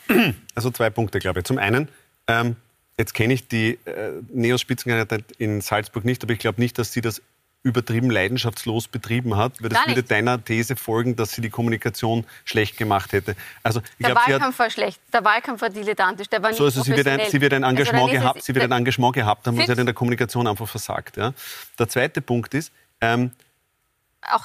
Also 0.54 0.70
zwei 0.70 0.90
Punkte, 0.90 1.18
glaube 1.18 1.40
ich. 1.40 1.46
Zum 1.46 1.58
einen, 1.58 1.88
ähm, 2.26 2.56
Jetzt 2.98 3.14
kenne 3.14 3.34
ich 3.34 3.48
die 3.48 3.78
äh, 3.84 4.12
Neos-Spitzenkandidatin 4.32 5.24
in 5.38 5.60
Salzburg 5.60 6.04
nicht, 6.04 6.22
aber 6.22 6.32
ich 6.32 6.38
glaube 6.38 6.60
nicht, 6.60 6.78
dass 6.78 6.92
sie 6.92 7.00
das 7.00 7.22
übertrieben 7.62 8.10
leidenschaftslos 8.10 8.88
betrieben 8.88 9.36
hat, 9.36 9.62
weil 9.62 9.68
das 9.68 9.86
würde 9.86 10.02
deiner 10.02 10.42
These 10.42 10.74
folgen, 10.74 11.14
dass 11.14 11.32
sie 11.32 11.40
die 11.40 11.50
Kommunikation 11.50 12.26
schlecht 12.44 12.76
gemacht 12.76 13.12
hätte. 13.12 13.36
Also, 13.62 13.80
ich 13.98 14.06
der 14.06 14.14
glaub, 14.14 14.28
Wahlkampf 14.28 14.58
war 14.58 14.70
schlecht, 14.70 15.00
der 15.12 15.24
Wahlkampf 15.24 15.62
war 15.62 15.70
dilettantisch, 15.70 16.28
der 16.28 16.42
war 16.42 16.50
nicht 16.50 16.58
so, 16.58 16.64
also 16.64 16.82
sie 16.82 16.96
wird 16.96 17.06
ein, 17.06 17.20
sie 17.30 17.40
wird 17.40 17.54
ein 17.54 17.62
Engagement, 17.62 18.10
also 18.10 18.14
gehabt, 18.14 18.42
sie 18.42 18.54
wird 18.54 18.64
ein 18.64 18.72
Engagement 18.72 19.14
gehabt 19.14 19.46
haben 19.46 19.56
und 19.56 19.64
sie 19.64 19.70
hat 19.70 19.78
in 19.78 19.86
der 19.86 19.94
Kommunikation 19.94 20.46
einfach 20.48 20.68
versagt. 20.68 21.16
Ja. 21.16 21.32
Der 21.78 21.88
zweite 21.88 22.20
Punkt 22.20 22.52
ist, 22.54 22.72
ähm, 23.00 23.30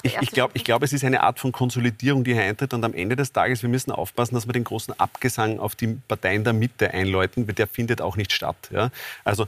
ich, 0.02 0.16
ich 0.20 0.30
glaube, 0.30 0.58
glaub, 0.58 0.82
es 0.82 0.92
ist 0.92 1.04
eine 1.04 1.22
Art 1.22 1.38
von 1.38 1.52
Konsolidierung, 1.52 2.24
die 2.24 2.34
hier 2.34 2.42
eintritt. 2.42 2.74
Und 2.74 2.84
am 2.84 2.94
Ende 2.94 3.16
des 3.16 3.32
Tages, 3.32 3.62
wir 3.62 3.68
müssen 3.68 3.92
aufpassen, 3.92 4.34
dass 4.34 4.46
wir 4.46 4.52
den 4.52 4.64
großen 4.64 4.98
Abgesang 4.98 5.58
auf 5.60 5.74
die 5.74 5.98
Parteien 6.08 6.44
der 6.44 6.52
Mitte 6.52 6.90
einläuten, 6.92 7.46
weil 7.46 7.54
der 7.54 7.66
findet 7.66 8.00
auch 8.00 8.16
nicht 8.16 8.32
statt. 8.32 8.56
Ja? 8.70 8.90
Also 9.24 9.46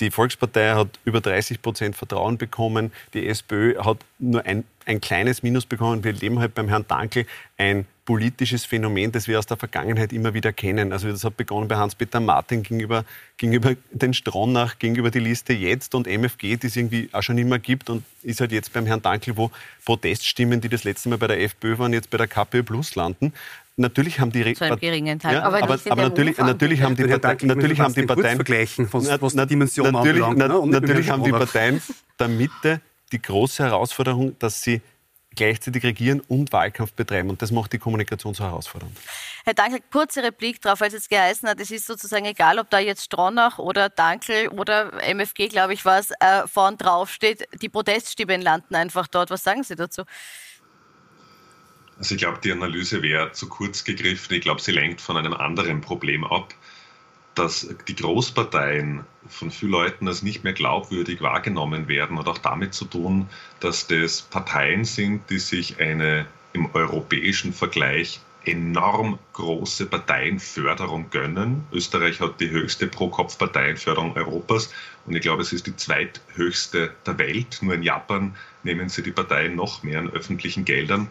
die 0.00 0.10
Volkspartei 0.10 0.74
hat 0.74 0.88
über 1.04 1.20
30 1.20 1.62
Prozent 1.62 1.96
Vertrauen 1.96 2.38
bekommen. 2.38 2.92
Die 3.14 3.26
SPÖ 3.26 3.78
hat 3.82 3.98
nur 4.18 4.44
ein, 4.46 4.64
ein 4.90 5.00
kleines 5.00 5.42
Minus 5.42 5.66
bekommen. 5.66 6.02
Wir 6.02 6.12
leben 6.12 6.40
halt 6.40 6.54
beim 6.54 6.68
Herrn 6.68 6.84
Dankel 6.86 7.24
ein 7.56 7.86
politisches 8.04 8.64
Phänomen, 8.64 9.12
das 9.12 9.28
wir 9.28 9.38
aus 9.38 9.46
der 9.46 9.56
Vergangenheit 9.56 10.12
immer 10.12 10.34
wieder 10.34 10.52
kennen. 10.52 10.92
Also 10.92 11.08
das 11.08 11.22
hat 11.22 11.36
begonnen 11.36 11.68
bei 11.68 11.76
Hans-Peter 11.76 12.18
Martin 12.18 12.64
gegenüber, 12.64 13.04
gegenüber 13.36 13.76
den 13.92 14.14
Stronach, 14.14 14.80
gegenüber 14.80 15.12
die 15.12 15.20
Liste 15.20 15.52
jetzt 15.52 15.94
und 15.94 16.08
MFG, 16.08 16.56
die 16.56 16.66
es 16.66 16.74
irgendwie 16.74 17.08
auch 17.12 17.22
schon 17.22 17.38
immer 17.38 17.60
gibt 17.60 17.88
und 17.88 18.02
ist 18.24 18.40
halt 18.40 18.50
jetzt 18.50 18.72
beim 18.72 18.84
Herrn 18.84 19.00
Dankel, 19.00 19.36
wo 19.36 19.52
Proteststimmen, 19.84 20.60
die 20.60 20.68
das 20.68 20.82
letzte 20.82 21.08
Mal 21.08 21.18
bei 21.18 21.28
der 21.28 21.40
FPÖ 21.40 21.78
waren, 21.78 21.92
jetzt 21.92 22.10
bei 22.10 22.18
der 22.18 22.26
KPÖ 22.26 22.64
Plus 22.64 22.96
landen 22.96 23.32
natürlich 23.76 24.20
haben 24.20 24.30
die 24.30 24.52
zu 24.52 24.64
einem 24.64 24.78
geringen 24.78 25.18
Teil. 25.18 25.36
Ja, 25.36 25.42
aber, 25.42 25.62
aber, 25.62 25.78
aber 25.88 26.02
natürlich, 26.02 26.36
natürlich 26.36 26.82
haben 26.82 26.96
die 26.96 27.04
Parteien, 27.04 27.38
natürlich 27.48 27.80
haben 27.80 27.94
die 27.94 28.02
Parteien 28.02 28.36
vergleichen, 28.36 28.88
was, 28.90 29.22
was 29.22 29.32
die 29.32 29.46
Dimension 29.46 29.90
natürlich, 29.90 30.22
anbelangt, 30.22 30.66
ne? 30.66 30.78
natürlich 30.78 31.08
haben 31.08 31.24
die 31.24 31.30
Parteien 31.30 31.80
der 32.18 32.28
Mitte 32.28 32.82
die 33.12 33.20
große 33.20 33.64
Herausforderung, 33.64 34.38
dass 34.38 34.62
sie 34.62 34.80
gleichzeitig 35.34 35.84
regieren 35.84 36.20
und 36.20 36.52
Wahlkampf 36.52 36.92
betreiben. 36.92 37.30
Und 37.30 37.40
das 37.40 37.50
macht 37.50 37.72
die 37.72 37.78
Kommunikation 37.78 38.34
so 38.34 38.44
herausfordernd. 38.44 38.96
Herr 39.44 39.54
Dankel, 39.54 39.80
kurze 39.90 40.22
Replik 40.22 40.60
darauf, 40.60 40.80
weil 40.80 40.88
es 40.88 40.94
jetzt 40.94 41.08
geheißen 41.08 41.48
hat, 41.48 41.60
es 41.60 41.70
ist 41.70 41.86
sozusagen 41.86 42.24
egal, 42.24 42.58
ob 42.58 42.68
da 42.70 42.78
jetzt 42.78 43.04
Stronach 43.04 43.58
oder 43.58 43.88
Dankel 43.88 44.48
oder 44.48 44.92
MFG, 45.02 45.48
glaube 45.48 45.72
ich, 45.72 45.84
was 45.84 46.10
äh, 46.20 46.46
vorn 46.46 46.76
drauf 46.76 47.10
steht. 47.10 47.46
Die 47.62 47.68
Proteststimmen 47.68 48.42
landen 48.42 48.74
einfach 48.74 49.06
dort. 49.06 49.30
Was 49.30 49.44
sagen 49.44 49.62
Sie 49.62 49.76
dazu? 49.76 50.02
Also 51.98 52.14
ich 52.14 52.20
glaube, 52.20 52.38
die 52.42 52.50
Analyse 52.50 53.02
wäre 53.02 53.30
zu 53.32 53.48
kurz 53.48 53.84
gegriffen. 53.84 54.34
Ich 54.34 54.40
glaube, 54.40 54.60
sie 54.62 54.72
lenkt 54.72 55.02
von 55.02 55.18
einem 55.18 55.34
anderen 55.34 55.82
Problem 55.82 56.24
ab, 56.24 56.54
dass 57.34 57.68
die 57.88 57.94
Großparteien 57.94 59.04
von 59.28 59.50
vielen 59.50 59.72
Leuten 59.72 60.08
als 60.08 60.22
nicht 60.22 60.44
mehr 60.44 60.52
glaubwürdig 60.52 61.20
wahrgenommen 61.20 61.88
werden 61.88 62.18
und 62.18 62.28
auch 62.28 62.38
damit 62.38 62.74
zu 62.74 62.84
tun, 62.84 63.28
dass 63.60 63.86
das 63.86 64.22
Parteien 64.22 64.84
sind, 64.84 65.28
die 65.30 65.38
sich 65.38 65.80
eine 65.80 66.26
im 66.52 66.74
europäischen 66.74 67.52
Vergleich 67.52 68.20
enorm 68.44 69.18
große 69.34 69.86
Parteienförderung 69.86 71.10
gönnen. 71.10 71.64
Österreich 71.72 72.20
hat 72.20 72.40
die 72.40 72.50
höchste 72.50 72.86
Pro-Kopf-Parteienförderung 72.86 74.16
Europas 74.16 74.72
und 75.06 75.14
ich 75.14 75.20
glaube, 75.22 75.42
es 75.42 75.52
ist 75.52 75.66
die 75.66 75.76
zweithöchste 75.76 76.94
der 77.06 77.18
Welt. 77.18 77.58
Nur 77.60 77.74
in 77.74 77.82
Japan 77.82 78.34
nehmen 78.62 78.88
sie 78.88 79.02
die 79.02 79.12
Parteien 79.12 79.56
noch 79.56 79.82
mehr 79.82 79.98
an 79.98 80.10
öffentlichen 80.10 80.64
Geldern. 80.64 81.10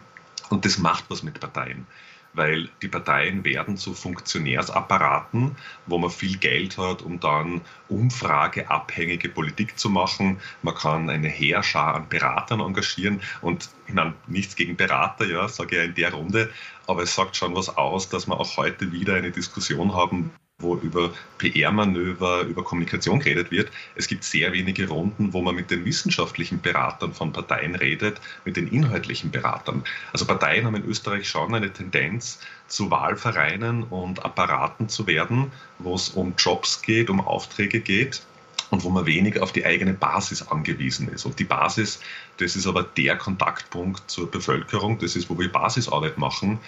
Und 0.49 0.65
das 0.65 0.79
macht 0.79 1.05
was 1.09 1.21
mit 1.21 1.39
Parteien, 1.39 1.85
weil 2.33 2.69
die 2.81 2.87
Parteien 2.87 3.43
werden 3.43 3.77
zu 3.77 3.93
Funktionärsapparaten, 3.93 5.55
wo 5.87 5.97
man 5.97 6.09
viel 6.09 6.37
Geld 6.37 6.77
hat, 6.77 7.01
um 7.01 7.19
dann 7.19 7.61
umfrageabhängige 7.87 9.29
Politik 9.29 9.77
zu 9.79 9.89
machen. 9.89 10.39
Man 10.61 10.75
kann 10.75 11.09
eine 11.09 11.27
Heerschar 11.27 11.95
an 11.95 12.09
Beratern 12.09 12.59
engagieren 12.59 13.21
und 13.41 13.69
ich 13.87 13.93
meine, 13.93 14.13
nichts 14.27 14.55
gegen 14.55 14.75
Berater, 14.77 15.25
ja, 15.25 15.47
sage 15.47 15.75
ich 15.75 15.77
ja 15.77 15.83
in 15.85 15.95
der 15.95 16.13
Runde, 16.13 16.49
aber 16.87 17.03
es 17.03 17.15
sagt 17.15 17.35
schon 17.35 17.55
was 17.55 17.75
aus, 17.77 18.09
dass 18.09 18.27
wir 18.27 18.39
auch 18.39 18.57
heute 18.57 18.91
wieder 18.91 19.15
eine 19.15 19.31
Diskussion 19.31 19.93
haben, 19.95 20.31
wo 20.59 20.75
über 20.77 21.11
PR-Manöver, 21.37 22.41
über 22.41 22.63
Kommunikation 22.63 23.19
geredet 23.19 23.49
wird. 23.49 23.71
Es 23.95 24.07
gibt 24.07 24.23
sehr 24.23 24.51
wenige 24.51 24.87
Runden, 24.87 25.33
wo 25.33 25.41
man 25.41 25.55
mit 25.55 25.71
den 25.71 25.85
wissenschaftlichen 25.85 26.61
Beratern 26.61 27.13
von 27.13 27.31
Parteien 27.31 27.75
redet, 27.75 28.19
mit 28.45 28.57
den 28.57 28.67
inhaltlichen 28.67 29.31
Beratern. 29.31 29.83
Also 30.11 30.25
Parteien 30.25 30.65
haben 30.65 30.75
in 30.75 30.85
Österreich 30.85 31.27
schon 31.27 31.55
eine 31.55 31.71
Tendenz, 31.71 32.39
zu 32.67 32.91
Wahlvereinen 32.91 33.83
und 33.83 34.23
Apparaten 34.23 34.89
zu 34.89 35.07
werden, 35.07 35.51
wo 35.79 35.95
es 35.95 36.09
um 36.09 36.33
Jobs 36.37 36.81
geht, 36.81 37.09
um 37.09 37.19
Aufträge 37.19 37.79
geht 37.79 38.21
und 38.69 38.83
wo 38.83 38.89
man 38.89 39.05
wenig 39.05 39.39
auf 39.41 39.51
die 39.51 39.65
eigene 39.65 39.93
Basis 39.93 40.47
angewiesen 40.47 41.09
ist. 41.09 41.25
Und 41.25 41.39
die 41.39 41.45
Basis, 41.45 41.99
das 42.37 42.55
ist 42.55 42.67
aber 42.67 42.83
der 42.83 43.17
Kontaktpunkt 43.17 44.09
zur 44.09 44.29
Bevölkerung, 44.29 44.99
das 44.99 45.15
ist, 45.15 45.29
wo 45.29 45.39
wir 45.39 45.51
Basisarbeit 45.51 46.17
machen 46.17 46.59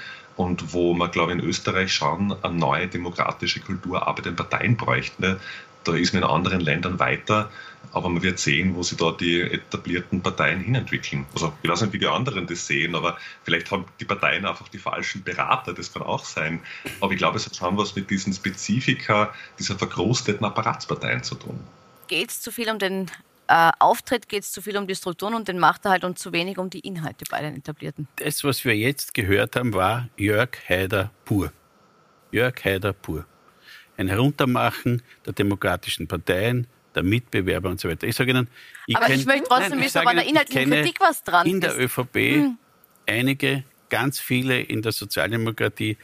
und 0.42 0.74
wo 0.74 0.94
man, 0.94 1.12
glaube 1.12 1.32
ich, 1.32 1.40
in 1.40 1.46
Österreich 1.46 1.94
schon 1.94 2.36
eine 2.42 2.56
neue 2.56 2.88
demokratische 2.88 3.60
Kultur 3.60 4.08
auch 4.08 4.16
bei 4.16 4.24
den 4.24 4.36
Parteien 4.36 4.76
bräuchte. 4.76 5.40
Da 5.84 5.96
ist 5.96 6.14
man 6.14 6.24
in 6.24 6.30
anderen 6.30 6.62
Ländern 6.62 7.00
weiter, 7.00 7.50
aber 7.92 8.10
man 8.10 8.22
wird 8.22 8.38
sehen, 8.38 8.76
wo 8.76 8.84
sich 8.84 8.98
da 8.98 9.12
die 9.12 9.42
etablierten 9.42 10.22
Parteien 10.22 10.60
hinentwickeln. 10.60 11.26
Also 11.34 11.54
ich 11.62 11.70
weiß 11.70 11.82
nicht, 11.82 11.94
wie 11.94 12.00
die 12.00 12.08
anderen 12.08 12.46
das 12.46 12.68
sehen, 12.68 12.96
aber 12.96 13.18
vielleicht 13.44 13.72
haben 13.72 13.86
die 14.00 14.06
Parteien 14.06 14.46
einfach 14.46 14.68
die 14.68 14.78
falschen 14.78 15.24
Berater, 15.24 15.74
das 15.74 15.92
kann 15.94 16.04
auch 16.04 16.24
sein. 16.24 16.62
Aber 17.00 17.12
ich 17.14 17.18
glaube, 17.18 17.38
es 17.38 17.46
hat 17.46 17.56
schon 17.56 17.78
was 17.78 17.96
mit 17.96 18.10
diesen 18.10 18.34
Spezifika 18.34 19.34
dieser 19.58 19.78
verkrusteten 19.78 20.46
Apparatsparteien 20.46 21.24
zu 21.24 21.36
tun. 21.36 21.60
Geht 22.08 22.30
es 22.30 22.42
zu 22.42 22.52
viel 22.52 22.70
um 22.70 22.78
den 22.78 23.10
äh, 23.52 23.72
Auftritt 23.80 24.30
geht 24.30 24.44
es 24.44 24.52
zu 24.54 24.62
viel 24.62 24.78
um 24.78 24.88
die 24.88 24.96
Strukturen 24.96 25.34
und 25.34 25.48
den 25.48 25.60
Machterhalt 25.60 26.06
und 26.06 26.18
zu 26.18 26.32
wenig 26.32 26.58
um 26.58 26.70
die 26.70 26.80
Inhalte 26.80 27.26
bei 27.30 27.42
den 27.42 27.58
Etablierten. 27.58 28.08
Das, 28.16 28.44
was 28.46 28.64
wir 28.64 28.76
jetzt 28.78 29.14
gehört 29.14 29.58
haben, 29.58 29.74
war 29.74 30.08
Jörg 30.16 30.52
Haider 30.70 31.12
pur. 31.26 31.52
Jörg 32.32 32.64
Haider 32.64 32.94
pur. 32.94 33.26
Ein 33.98 34.08
Heruntermachen 34.08 35.02
der 35.26 35.34
demokratischen 35.34 36.08
Parteien, 36.08 36.66
der 36.96 37.04
Mitbewerber 37.04 37.70
und 37.70 37.80
so 37.80 37.90
weiter. 37.90 38.08
Ich 38.08 38.16
sage 38.16 38.32
Ihnen, 38.32 38.48
ich 38.88 38.96
Aber 38.96 39.08
kenn, 39.08 39.20
ich 39.20 39.26
möchte 39.26 39.50
trotzdem 39.50 39.82
wissen, 39.82 39.98
ob 40.00 40.08
an 40.08 40.16
der 40.16 40.28
inhaltlichen 40.28 40.72
Kritik 40.72 41.02
was 41.02 41.24
dran 41.24 41.46
in 41.46 41.58
ist. 41.58 41.64
In 41.66 41.78
der 41.78 41.80
ÖVP 41.80 42.16
hm. 42.16 42.58
einige, 43.06 43.64
ganz 43.90 44.18
viele 44.18 44.62
in 44.62 44.82
der 44.82 44.94
Sozialdemokratie, 44.94 45.98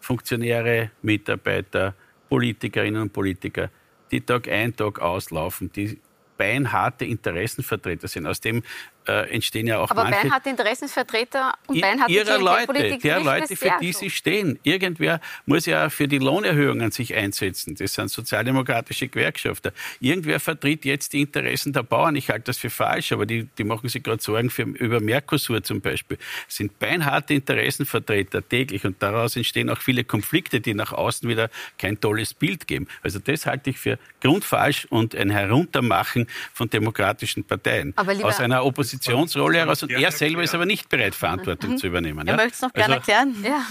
Funktionäre, 0.00 0.92
Mitarbeiter, 1.02 1.94
Politikerinnen 2.30 3.02
und 3.02 3.12
Politiker, 3.12 3.70
die 4.10 4.22
Tag 4.22 4.48
ein, 4.48 4.74
Tag 4.74 4.98
auslaufen, 5.00 5.70
die 5.72 6.00
beinharte 6.36 7.04
Interessenvertreter 7.04 8.08
sind. 8.08 8.26
Aus 8.26 8.40
dem 8.40 8.62
äh, 9.06 9.30
entstehen 9.30 9.66
ja 9.66 9.78
auch 9.78 9.90
Aber 9.90 10.04
manche... 10.04 10.22
beinharte 10.22 10.50
Interessensvertreter 10.50 11.54
und 11.66 11.80
beinharte 11.80 12.12
ihrer 12.12 12.38
Leute, 12.38 12.98
der 12.98 13.20
Leute, 13.20 13.56
für 13.56 13.72
die 13.80 13.92
sie 13.92 14.10
stehen. 14.10 14.58
Irgendwer 14.62 15.20
muss 15.46 15.66
ja 15.66 15.90
für 15.90 16.08
die 16.08 16.18
Lohnerhöhungen 16.18 16.90
sich 16.90 17.14
einsetzen. 17.14 17.76
Das 17.76 17.94
sind 17.94 18.10
sozialdemokratische 18.10 19.08
Gewerkschafter. 19.08 19.72
Irgendwer 20.00 20.40
vertritt 20.40 20.84
jetzt 20.84 21.12
die 21.12 21.22
Interessen 21.22 21.72
der 21.72 21.82
Bauern. 21.82 22.16
Ich 22.16 22.30
halte 22.30 22.44
das 22.46 22.58
für 22.58 22.70
falsch, 22.70 23.12
aber 23.12 23.26
die, 23.26 23.44
die 23.58 23.64
machen 23.64 23.88
sich 23.88 24.02
gerade 24.02 24.22
Sorgen 24.22 24.50
für, 24.50 24.62
über 24.62 25.00
Mercosur 25.00 25.62
zum 25.62 25.80
Beispiel. 25.80 26.18
Das 26.46 26.56
sind 26.56 26.78
beinharte 26.78 27.34
Interessenvertreter 27.34 28.46
täglich 28.46 28.84
und 28.84 29.02
daraus 29.02 29.36
entstehen 29.36 29.70
auch 29.70 29.80
viele 29.80 30.04
Konflikte, 30.04 30.60
die 30.60 30.74
nach 30.74 30.92
außen 30.92 31.28
wieder 31.28 31.48
kein 31.78 32.00
tolles 32.00 32.34
Bild 32.34 32.66
geben. 32.66 32.88
Also 33.02 33.18
das 33.18 33.46
halte 33.46 33.70
ich 33.70 33.78
für 33.78 33.98
grundfalsch 34.20 34.86
und 34.90 35.14
ein 35.14 35.30
Heruntermachen 35.30 36.26
von 36.52 36.68
demokratischen 36.68 37.44
Parteien. 37.44 37.94
Aus 37.96 38.40
einer 38.40 38.64
Opposition 38.64 38.95
Oppositionsrolle 38.96 39.58
heraus 39.58 39.82
und 39.82 39.92
er 39.92 40.10
selber 40.12 40.42
ist 40.42 40.54
aber 40.54 40.66
nicht 40.66 40.88
bereit, 40.88 41.14
Verantwortung 41.14 41.72
mhm. 41.72 41.78
zu 41.78 41.86
übernehmen. 41.86 42.26
Er 42.26 42.32
ja? 42.32 42.36
möchte 42.36 42.54
es 42.54 42.62
noch 42.62 42.72
gerne 42.72 42.94
also, 42.94 43.12
erklären. 43.12 43.44
Ja. 43.44 43.66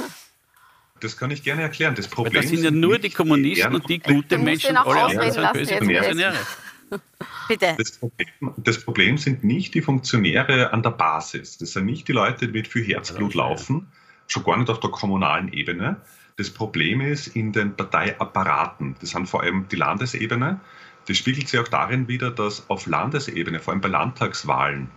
Das 1.01 1.17
kann 1.17 1.31
ich 1.31 1.43
gerne 1.43 1.63
erklären. 1.63 1.95
Das 1.95 2.07
Problem 2.07 2.41
das 2.41 2.49
sind 2.49 2.63
ja 2.63 2.71
nur 2.71 2.99
die 2.99 3.09
Kommunisten 3.09 3.69
die 3.71 3.75
und 3.75 3.89
die 3.89 3.99
guten 3.99 4.43
Menschen, 4.43 4.77
alle 4.77 5.03
anderen 5.03 5.53
böse 5.53 5.77
Funktionäre. 5.77 6.35
Bitte. 7.47 7.75
Das 7.77 7.91
Problem, 7.97 8.27
das 8.57 8.83
Problem, 8.83 9.17
sind 9.17 9.43
nicht 9.43 9.73
die 9.73 9.81
Funktionäre 9.81 10.71
an 10.71 10.83
der 10.83 10.91
Basis. 10.91 11.57
Das 11.57 11.73
sind 11.73 11.85
nicht 11.85 12.07
die 12.07 12.11
Leute, 12.11 12.47
die 12.47 12.53
mit 12.53 12.67
viel 12.67 12.83
Herzblut 12.85 13.33
laufen, 13.33 13.87
schon 14.27 14.43
gar 14.43 14.57
nicht 14.57 14.69
auf 14.69 14.79
der 14.79 14.91
kommunalen 14.91 15.51
Ebene. 15.51 15.97
Das 16.37 16.49
Problem 16.49 17.01
ist 17.01 17.27
in 17.27 17.51
den 17.51 17.75
Parteiapparaten. 17.75 18.95
Das 18.99 19.11
sind 19.11 19.27
vor 19.27 19.43
allem 19.43 19.67
die 19.69 19.75
Landesebene. 19.75 20.59
Das 21.07 21.17
spiegelt 21.17 21.47
sich 21.47 21.59
auch 21.59 21.67
darin 21.67 22.07
wider, 22.07 22.31
dass 22.31 22.69
auf 22.69 22.85
Landesebene, 22.87 23.59
vor 23.59 23.73
allem 23.73 23.81
bei 23.81 23.89
Landtagswahlen, 23.89 24.89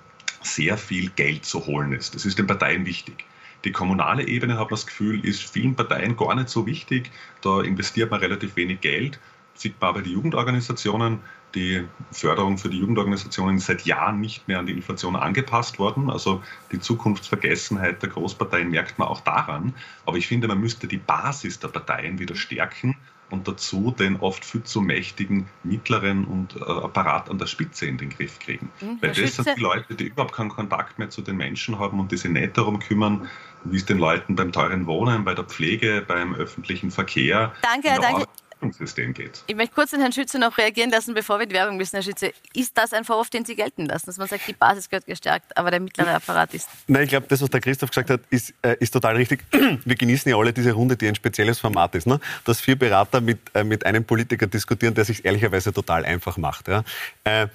sehr 0.42 0.76
viel 0.78 1.10
Geld 1.10 1.44
zu 1.44 1.66
holen 1.66 1.92
ist. 1.92 2.14
Das 2.14 2.24
ist 2.24 2.38
den 2.38 2.46
Parteien 2.46 2.86
wichtig. 2.86 3.24
Die 3.64 3.72
kommunale 3.72 4.26
Ebene, 4.26 4.54
hat 4.54 4.70
man 4.70 4.70
das 4.70 4.86
Gefühl, 4.86 5.24
ist 5.24 5.42
vielen 5.42 5.74
Parteien 5.74 6.16
gar 6.16 6.34
nicht 6.34 6.48
so 6.48 6.66
wichtig. 6.66 7.10
Da 7.42 7.60
investiert 7.62 8.10
man 8.10 8.20
relativ 8.20 8.54
wenig 8.56 8.80
Geld. 8.80 9.18
Sieht 9.54 9.80
man 9.80 9.94
bei 9.94 10.00
den 10.02 10.12
Jugendorganisationen, 10.12 11.18
die 11.54 11.84
Förderung 12.12 12.58
für 12.58 12.68
die 12.68 12.78
Jugendorganisationen 12.78 13.56
ist 13.56 13.66
seit 13.66 13.86
Jahren 13.86 14.20
nicht 14.20 14.46
mehr 14.46 14.58
an 14.58 14.66
die 14.66 14.74
Inflation 14.74 15.16
angepasst 15.16 15.78
worden. 15.78 16.10
Also 16.10 16.42
die 16.70 16.78
Zukunftsvergessenheit 16.78 18.02
der 18.02 18.10
Großparteien 18.10 18.70
merkt 18.70 18.98
man 18.98 19.08
auch 19.08 19.22
daran. 19.22 19.74
Aber 20.06 20.18
ich 20.18 20.28
finde, 20.28 20.46
man 20.46 20.60
müsste 20.60 20.86
die 20.86 20.98
Basis 20.98 21.58
der 21.58 21.68
Parteien 21.68 22.18
wieder 22.18 22.36
stärken 22.36 22.96
und 23.30 23.46
dazu 23.46 23.94
den 23.98 24.16
oft 24.16 24.44
viel 24.44 24.62
zu 24.62 24.80
mächtigen 24.80 25.48
mittleren 25.62 26.24
und 26.24 26.56
äh, 26.56 26.64
Apparat 26.64 27.30
an 27.30 27.38
der 27.38 27.46
Spitze 27.46 27.86
in 27.86 27.98
den 27.98 28.10
Griff 28.10 28.38
kriegen. 28.38 28.70
Mhm, 28.80 28.98
Weil 29.00 29.12
das 29.12 29.36
sind 29.36 29.56
die 29.56 29.60
Leute, 29.60 29.94
die 29.94 30.04
überhaupt 30.04 30.34
keinen 30.34 30.48
Kontakt 30.48 30.98
mehr 30.98 31.10
zu 31.10 31.22
den 31.22 31.36
Menschen 31.36 31.78
haben 31.78 32.00
und 32.00 32.10
die 32.12 32.16
sich 32.16 32.30
nicht 32.30 32.56
darum 32.56 32.78
kümmern, 32.78 33.28
wie 33.64 33.76
es 33.76 33.84
den 33.84 33.98
Leuten 33.98 34.36
beim 34.36 34.52
teuren 34.52 34.86
Wohnen, 34.86 35.24
bei 35.24 35.34
der 35.34 35.44
Pflege, 35.44 36.04
beim 36.06 36.34
öffentlichen 36.34 36.90
Verkehr. 36.90 37.52
Danke, 37.62 37.98
Danke. 38.00 38.26
System 38.72 39.14
geht. 39.14 39.42
Ich 39.46 39.56
möchte 39.56 39.74
kurz 39.74 39.90
den 39.90 40.00
Herrn 40.00 40.12
Schütze 40.12 40.38
noch 40.38 40.58
reagieren 40.58 40.90
lassen, 40.90 41.14
bevor 41.14 41.38
wir 41.38 41.46
die 41.46 41.54
Werbung 41.54 41.76
müssen, 41.76 41.96
Herr 41.96 42.02
Schütze. 42.02 42.32
Ist 42.54 42.76
das 42.76 42.92
ein 42.92 43.04
Vorwurf, 43.04 43.30
den 43.30 43.44
Sie 43.44 43.56
gelten 43.56 43.86
lassen, 43.86 44.06
dass 44.06 44.18
man 44.18 44.28
sagt, 44.28 44.46
die 44.46 44.52
Basis 44.52 44.88
gehört 44.88 45.06
gestärkt, 45.06 45.56
aber 45.56 45.70
der 45.70 45.80
mittlere 45.80 46.14
Apparat 46.14 46.54
ist? 46.54 46.68
Nein, 46.86 47.04
ich 47.04 47.10
glaube, 47.10 47.26
das, 47.28 47.40
was 47.40 47.50
der 47.50 47.60
Christoph 47.60 47.90
gesagt 47.90 48.10
hat, 48.10 48.20
ist, 48.30 48.54
äh, 48.62 48.76
ist 48.80 48.90
total 48.90 49.16
richtig. 49.16 49.44
Wir 49.84 49.96
genießen 49.96 50.30
ja 50.30 50.36
alle 50.36 50.52
diese 50.52 50.72
Runde, 50.72 50.96
die 50.96 51.08
ein 51.08 51.14
spezielles 51.14 51.58
Format 51.58 51.94
ist. 51.94 52.06
Ne? 52.06 52.20
Dass 52.44 52.60
vier 52.60 52.76
Berater 52.76 53.20
mit, 53.20 53.38
äh, 53.54 53.64
mit 53.64 53.86
einem 53.86 54.04
Politiker 54.04 54.46
diskutieren, 54.46 54.94
der 54.94 55.04
sich 55.04 55.24
ehrlicherweise 55.24 55.72
total 55.72 56.04
einfach 56.04 56.36
macht. 56.36 56.68
Ja? 56.68 56.84
Äh, 57.24 57.48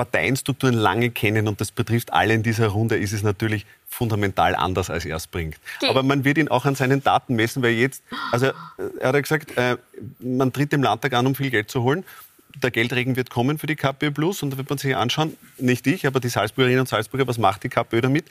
Parteienstrukturen 0.00 0.72
lange 0.72 1.10
kennen 1.10 1.46
und 1.46 1.60
das 1.60 1.72
betrifft 1.72 2.10
alle 2.10 2.32
in 2.32 2.42
dieser 2.42 2.68
Runde, 2.68 2.96
ist 2.96 3.12
es 3.12 3.22
natürlich 3.22 3.66
fundamental 3.86 4.54
anders, 4.54 4.88
als 4.88 5.04
er 5.04 5.16
es 5.16 5.26
bringt. 5.26 5.58
Okay. 5.76 5.90
Aber 5.90 6.02
man 6.02 6.24
wird 6.24 6.38
ihn 6.38 6.48
auch 6.48 6.64
an 6.64 6.74
seinen 6.74 7.02
Daten 7.02 7.36
messen, 7.36 7.62
weil 7.62 7.72
jetzt, 7.72 8.02
also 8.32 8.46
er 8.98 9.08
hat 9.08 9.14
ja 9.14 9.20
gesagt, 9.20 9.58
äh, 9.58 9.76
man 10.18 10.54
tritt 10.54 10.72
dem 10.72 10.82
Landtag 10.82 11.12
an, 11.12 11.26
um 11.26 11.34
viel 11.34 11.50
Geld 11.50 11.70
zu 11.70 11.82
holen. 11.82 12.04
Der 12.62 12.70
Geldregen 12.70 13.14
wird 13.16 13.28
kommen 13.28 13.58
für 13.58 13.66
die 13.66 13.76
KPÖ 13.76 14.10
Plus 14.10 14.42
und 14.42 14.54
da 14.54 14.56
wird 14.56 14.70
man 14.70 14.78
sich 14.78 14.96
anschauen, 14.96 15.36
nicht 15.58 15.86
ich, 15.86 16.06
aber 16.06 16.18
die 16.18 16.30
Salzburgerinnen 16.30 16.80
und 16.80 16.88
Salzburger, 16.88 17.26
was 17.26 17.36
macht 17.36 17.62
die 17.62 17.68
KPÖ 17.68 18.00
damit? 18.00 18.24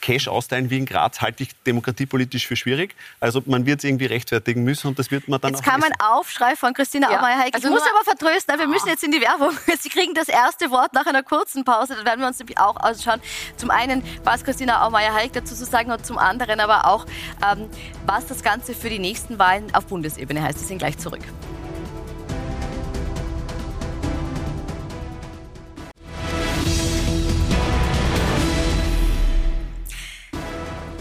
Cash 0.00 0.28
austeilen 0.28 0.70
wie 0.70 0.78
in 0.78 0.86
Graz 0.86 1.20
halte 1.20 1.42
ich 1.42 1.50
demokratiepolitisch 1.66 2.46
für 2.46 2.56
schwierig. 2.56 2.94
Also 3.20 3.42
man 3.46 3.66
wird 3.66 3.78
es 3.78 3.84
irgendwie 3.84 4.06
rechtfertigen 4.06 4.64
müssen 4.64 4.88
und 4.88 4.98
das 4.98 5.10
wird 5.10 5.28
man 5.28 5.40
dann 5.40 5.52
jetzt 5.52 5.60
auch 5.60 5.70
kam 5.70 5.82
ein 5.82 5.92
Aufschrei 5.98 6.56
von 6.56 6.74
Christina 6.74 7.10
ja. 7.10 7.18
Aumeier-Heik. 7.18 7.54
Also 7.54 7.68
ich 7.68 7.74
muss 7.74 7.82
aber 7.82 8.04
vertrösten, 8.04 8.58
wir 8.58 8.66
müssen 8.66 8.88
jetzt 8.88 9.04
in 9.04 9.12
die 9.12 9.20
Werbung. 9.20 9.50
Sie 9.80 9.88
kriegen 9.88 10.14
das 10.14 10.28
erste 10.28 10.70
Wort 10.70 10.92
nach 10.94 11.06
einer 11.06 11.22
kurzen 11.22 11.64
Pause. 11.64 11.96
Da 11.96 12.04
werden 12.04 12.20
wir 12.20 12.26
uns 12.26 12.38
nämlich 12.38 12.58
auch 12.58 12.76
ausschauen. 12.76 13.20
Zum 13.56 13.70
einen, 13.70 14.02
was 14.24 14.44
Christina 14.44 14.86
Aumeier-Heik 14.86 15.32
dazu 15.32 15.54
zu 15.54 15.64
sagen 15.64 15.90
und 15.90 16.04
zum 16.04 16.18
anderen 16.18 16.60
aber 16.60 16.86
auch, 16.86 17.06
ähm, 17.46 17.68
was 18.06 18.26
das 18.26 18.42
Ganze 18.42 18.74
für 18.74 18.90
die 18.90 18.98
nächsten 18.98 19.38
Wahlen 19.38 19.72
auf 19.74 19.86
Bundesebene 19.86 20.42
heißt. 20.42 20.60
Wir 20.60 20.66
sind 20.66 20.78
gleich 20.78 20.98
zurück. 20.98 21.22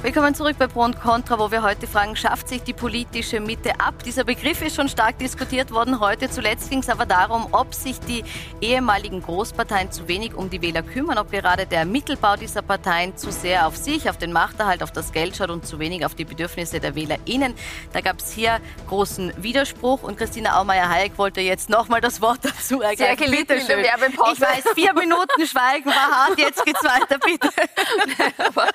Willkommen 0.02 0.34
zurück 0.34 0.56
bei 0.58 0.68
Pro 0.68 0.84
und 0.86 0.98
Contra, 0.98 1.38
wo 1.40 1.52
wir 1.52 1.62
heute 1.62 1.86
fragen, 1.86 2.16
schafft 2.16 2.48
sich 2.48 2.64
die 2.64 2.72
politische 2.72 3.42
Mitte 3.42 3.82
ab? 3.82 4.02
Dieser 4.06 4.24
Begriff 4.24 4.62
ist 4.62 4.78
schon 4.78 4.88
stark 4.88 5.20
diskutiert 5.20 5.72
worden 5.72 6.00
heute. 6.00 6.30
Zuletzt 6.30 6.70
ging 6.70 6.80
es 6.80 6.88
aber 6.88 7.06
darum, 7.06 7.50
ob 7.52 7.74
sich 7.74 8.00
die 8.00 8.24
ehemaligen 8.62 9.22
Großparteien 9.22 9.92
zu 9.92 10.08
wenig 10.08 10.34
um 10.36 10.50
die 10.50 10.62
Wähler 10.62 10.84
kümmern, 10.84 11.18
ob 11.18 11.32
gerade 11.32 11.66
der 11.66 11.84
Mittelbau 11.84 12.38
dieser 12.38 12.62
Parteien 12.62 13.18
zu 13.18 13.30
sehr 13.30 13.68
auf 13.68 13.76
sich, 13.76 14.10
auf 14.10 14.18
den 14.18 14.32
Machterhalt, 14.32 14.84
auf 14.84 14.94
das 14.94 15.12
Geld 15.12 15.36
schaut 15.36 15.50
und 15.50 15.68
zu 15.68 15.80
wenig 15.80 16.06
auf 16.06 16.16
die 16.16 16.24
Bedürfnisse 16.24 16.80
der 16.80 16.96
WählerInnen. 16.96 17.54
Da 17.92 18.00
gab 18.00 18.20
es 18.20 18.32
hier 18.32 18.62
großen 18.88 19.34
Widerspruch 19.36 20.04
und 20.04 20.18
Christina 20.18 20.62
Aumeier-Hayek 20.62 21.18
wollte 21.18 21.42
jetzt 21.42 21.70
nochmal 21.70 22.00
das 22.00 22.22
Wort 22.22 22.40
dazu 22.44 22.80
ergreifen. 22.82 23.18
Sehr 23.18 23.28
gelitten 23.28 23.52
in 23.52 23.68
der 23.68 23.84
Werbepause. 23.84 24.32
Ich 24.32 24.40
weiß, 24.40 24.64
vier 24.76 24.94
Minuten 24.94 25.46
Schweigen 25.46 25.88
war 25.88 26.28
hart, 26.28 26.40
jetzt 26.40 26.64
geht's 26.64 26.86
weiter, 26.86 27.20
bitte. 27.20 27.50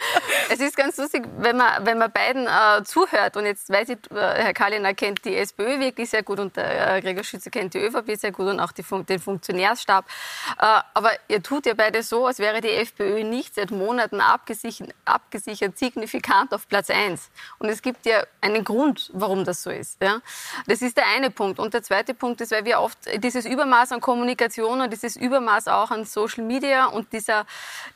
es 0.51 0.61
ist 0.61 0.77
ganz 0.77 0.99
lustig, 0.99 1.14
lustig, 1.15 1.31
wenn 1.39 1.57
man, 1.57 1.87
wenn 1.87 1.99
man 1.99 2.11
beiden 2.11 2.47
äh, 2.47 2.83
zuhört. 2.85 3.37
Und 3.37 3.47
jetzt 3.47 3.71
weiß 3.71 3.89
ich, 3.91 3.99
äh, 4.11 4.15
Herr 4.17 4.53
Kalliner 4.53 4.95
kennt 4.95 5.25
die 5.25 5.37
SPÖ 5.37 5.81
wirklich 5.81 6.11
sehr 6.11 6.23
gut 6.23 6.39
und 6.41 6.57
der 6.57 6.97
äh, 6.97 7.01
Gregor 7.01 7.25
Schütze 7.25 7.51
kennt 7.51 7.75
die 7.75 7.79
ÖVP 7.79 8.17
sehr 8.17 8.33
gut 8.33 8.47
und 8.47 8.61
auch 8.61 8.73
die, 8.73 8.83
den 8.83 9.19
Funktionärsstab. 9.19 10.05
Äh, 10.59 10.81
aber 10.95 11.11
ihr 11.29 11.43
tut 11.43 11.67
ja 11.67 11.75
beide 11.75 12.03
so, 12.03 12.27
als 12.27 12.39
wäre 12.39 12.61
die 12.61 12.71
FPÖ 12.71 13.25
nicht 13.25 13.55
seit 13.55 13.71
Monaten 13.71 14.21
abgesichert, 14.21 14.95
abgesichert 15.05 15.79
signifikant 15.79 16.53
auf 16.53 16.69
Platz 16.69 16.91
1. 16.91 17.31
Und 17.59 17.69
es 17.69 17.83
gibt 17.83 18.07
ja 18.07 18.25
einen 18.41 18.65
Grund, 18.65 19.11
warum 19.15 19.45
das 19.45 19.63
so 19.63 19.71
ist. 19.71 20.01
Ja? 20.03 20.21
Das 20.67 20.83
ist 20.83 20.97
der 20.97 21.07
eine 21.15 21.31
Punkt. 21.31 21.59
Und 21.59 21.75
der 21.75 21.83
zweite 21.83 22.15
Punkt 22.15 22.41
ist, 22.41 22.53
weil 22.53 22.65
wir 22.65 22.81
oft 22.81 22.99
dieses 23.23 23.47
Übermaß 23.47 23.93
an 23.93 24.01
Kommunikation 24.01 24.81
und 24.81 24.93
dieses 24.93 25.17
Übermaß 25.17 25.69
auch 25.69 25.91
an 25.91 26.05
Social 26.05 26.45
Media 26.45 26.87
und 26.87 27.13
dieser, 27.13 27.47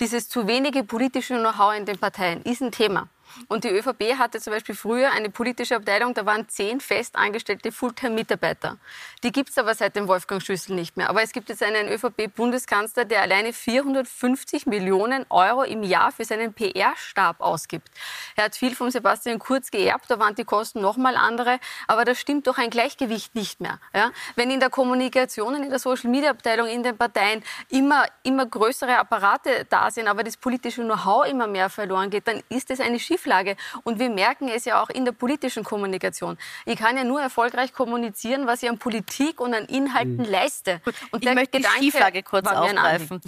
dieses 0.00 0.28
zu 0.28 0.46
wenige 0.46 0.85
politische 0.85 1.38
Know-how 1.38 1.76
in 1.76 1.85
den 1.85 1.98
Parteien 1.98 2.42
ist 2.42 2.61
ein 2.61 2.72
Thema. 2.72 3.08
Und 3.46 3.64
die 3.64 3.68
ÖVP 3.68 4.18
hatte 4.18 4.40
zum 4.40 4.53
Beispiel 4.53 4.74
früher 4.74 5.12
eine 5.12 5.31
politische 5.31 5.77
Abteilung, 5.77 6.14
da 6.14 6.27
waren 6.27 6.48
zehn 6.48 6.81
fest 6.81 7.16
angestellte 7.16 7.70
Fulltime-Mitarbeiter. 7.70 8.79
Die 9.22 9.33
gibt 9.33 9.51
es 9.51 9.59
aber 9.59 9.74
seit 9.74 9.96
dem 9.96 10.09
Wolfgang 10.09 10.42
Schüssel 10.42 10.74
nicht 10.74 10.96
mehr. 10.96 11.09
Aber 11.09 11.22
es 11.22 11.33
gibt 11.33 11.48
jetzt 11.48 11.62
einen 11.62 11.88
ÖVP-Bundeskanzler, 11.88 13.05
der 13.05 13.22
alleine 13.22 13.53
450 13.53 14.66
Millionen 14.66 15.24
Euro 15.31 15.62
im 15.62 15.83
Jahr 15.83 16.12
für 16.12 16.24
seinen 16.24 16.53
PR-Stab 16.53 17.40
ausgibt. 17.40 17.88
Er 18.37 18.44
hat 18.44 18.57
viel 18.57 18.74
von 18.74 18.90
Sebastian 18.90 19.38
Kurz 19.38 19.70
geerbt, 19.70 20.07
da 20.09 20.18
waren 20.18 20.35
die 20.35 20.44
Kosten 20.44 20.81
noch 20.81 20.96
mal 20.96 21.16
andere. 21.16 21.61
Aber 21.87 22.05
da 22.05 22.14
stimmt 22.14 22.46
doch 22.46 22.59
ein 22.59 22.70
Gleichgewicht 22.70 23.35
nicht 23.35 23.61
mehr. 23.61 23.79
Ja? 23.94 24.11
Wenn 24.37 24.51
in 24.51 24.61
der 24.61 24.70
Kommunikation, 24.70 25.55
in 25.62 25.70
der 25.70 25.79
Social-Media-Abteilung, 25.79 26.66
in 26.66 26.83
den 26.83 26.96
Parteien 26.96 27.42
immer, 27.68 28.05
immer 28.24 28.46
größere 28.46 28.98
Apparate 28.98 29.66
da 29.70 29.90
sind, 29.90 30.09
aber 30.09 30.24
das 30.24 30.37
politische 30.37 30.83
Know-how 30.83 31.27
immer 31.27 31.46
mehr 31.46 31.70
verloren 31.70 32.11
geht, 32.11 32.27
dann 32.27 32.42
ist 32.48 32.70
es 32.70 32.81
eine 32.81 32.98
Schieflage. 32.98 33.27
Schieflage. 33.28 33.56
Und 33.84 33.98
wir 33.98 34.10
merken 34.10 34.48
es 34.48 34.64
ja 34.64 34.82
auch 34.82 34.90
in 34.90 35.04
der 35.04 35.12
politischen 35.12 35.64
Kommunikation. 35.64 36.38
Ich 36.64 36.76
kann 36.76 36.96
ja 36.96 37.04
nur 37.04 37.20
erfolgreich 37.20 37.72
kommunizieren, 37.72 38.46
was 38.46 38.62
ich 38.62 38.68
an 38.68 38.78
Politik 38.78 39.40
und 39.40 39.54
an 39.54 39.66
Inhalten 39.66 40.16
mhm. 40.16 40.24
leiste. 40.24 40.80
Und 41.10 41.24
ich 41.24 41.34
möchte 41.34 41.58
Gedanke 41.58 41.80
die 41.80 41.84
Schieflage 41.84 42.22
kurz 42.22 42.46
aufgreifen. 42.46 43.20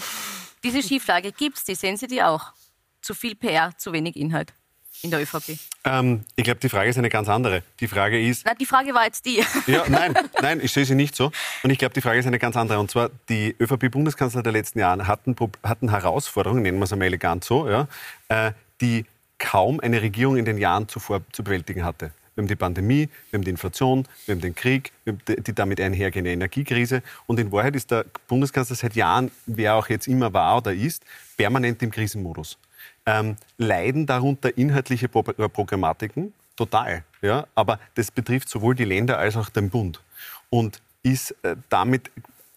Diese 0.63 0.83
Schieflage 0.83 1.33
gibt 1.33 1.59
es, 1.59 1.65
die 1.65 1.75
sehen 1.75 1.97
Sie 1.97 2.07
die 2.07 2.23
auch. 2.23 2.53
Zu 3.03 3.15
viel 3.15 3.35
PR, 3.35 3.73
zu 3.79 3.93
wenig 3.93 4.17
Inhalt 4.17 4.53
in 5.03 5.11
der 5.11 5.23
ÖVP? 5.23 5.59
Ähm, 5.85 6.25
ich 6.37 6.45
glaube, 6.45 6.61
die 6.61 6.69
Frage 6.69 6.91
ist 6.91 6.99
eine 6.99 7.09
ganz 7.09 7.29
andere. 7.29 7.63
Die 7.81 7.89
Frage 7.89 8.21
ist. 8.21 8.45
Na, 8.45 8.55
die 8.55 8.67
Frage 8.67 8.95
war 8.95 9.05
jetzt 9.05 9.25
die. 9.25 9.43
Ja, 9.67 9.85
nein, 9.89 10.15
nein, 10.43 10.61
ich 10.63 10.73
sehe 10.73 10.85
sie 10.85 10.95
nicht 10.95 11.17
so. 11.17 11.31
Und 11.63 11.71
ich 11.71 11.79
glaube, 11.79 11.95
die 11.95 12.01
Frage 12.01 12.19
ist 12.19 12.27
eine 12.27 12.39
ganz 12.39 12.57
andere. 12.57 12.79
Und 12.79 12.91
zwar, 12.91 13.11
die 13.29 13.57
ÖVP-Bundeskanzler 13.59 14.43
der 14.43 14.53
letzten 14.53 14.79
Jahre 14.79 15.07
hatten, 15.07 15.35
hatten 15.63 15.91
Herausforderungen, 15.91 16.63
nennen 16.63 16.79
wir 16.79 16.85
es 16.85 16.93
einmal 16.93 17.09
elegant 17.09 17.45
so, 17.45 17.69
ja, 17.69 17.89
äh, 18.29 18.53
die 18.81 19.07
kaum 19.41 19.81
eine 19.81 20.01
Regierung 20.01 20.37
in 20.37 20.45
den 20.45 20.59
Jahren 20.59 20.87
zuvor 20.87 21.23
zu 21.33 21.43
bewältigen 21.43 21.85
hatte. 21.85 22.13
Wir 22.35 22.43
haben 22.43 22.49
die 22.49 22.57
Pandemie, 22.57 23.09
wir 23.31 23.39
haben 23.39 23.45
die 23.45 23.51
Inflation, 23.51 24.07
wir 24.27 24.35
haben 24.35 24.41
den 24.41 24.55
Krieg, 24.55 24.93
wir 25.05 25.15
haben 25.15 25.45
die 25.45 25.53
damit 25.53 25.81
einhergehende 25.81 26.31
Energiekrise. 26.31 27.03
Und 27.27 27.41
in 27.41 27.51
Wahrheit 27.51 27.75
ist 27.75 27.91
der 27.91 28.05
Bundeskanzler 28.29 28.77
seit 28.77 28.95
Jahren, 28.95 29.33
wer 29.47 29.75
auch 29.75 29.89
jetzt 29.89 30.07
immer 30.07 30.33
war 30.33 30.59
oder 30.59 30.73
ist, 30.73 31.03
permanent 31.37 31.83
im 31.83 31.91
Krisenmodus. 31.91 32.57
Ähm, 33.05 33.37
leiden 33.59 34.07
darunter 34.07 34.57
inhaltliche 34.57 35.09
Pro 35.09 35.21
äh, 35.21 35.49
Programmatiken? 35.49 36.33
Total. 36.55 37.03
Ja? 37.21 37.47
Aber 37.55 37.81
das 37.95 38.11
betrifft 38.11 38.49
sowohl 38.49 38.75
die 38.75 38.85
Länder 38.85 39.19
als 39.19 39.37
auch 39.37 39.49
den 39.49 39.69
Bund. 39.71 40.01
Und 40.51 40.81
ist 41.03 41.35
äh, 41.43 41.57
damit 41.69 42.11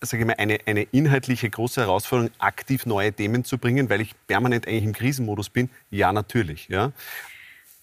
sage 0.03 0.23
ich 0.23 0.27
mal, 0.27 0.35
eine, 0.37 0.59
eine 0.65 0.83
inhaltliche 0.83 1.49
große 1.49 1.81
Herausforderung, 1.81 2.31
aktiv 2.39 2.85
neue 2.85 3.13
Themen 3.13 3.45
zu 3.45 3.57
bringen, 3.57 3.89
weil 3.89 4.01
ich 4.01 4.13
permanent 4.27 4.67
eigentlich 4.67 4.83
im 4.83 4.93
Krisenmodus 4.93 5.49
bin? 5.49 5.69
Ja, 5.89 6.13
natürlich. 6.13 6.67
Ja. 6.67 6.91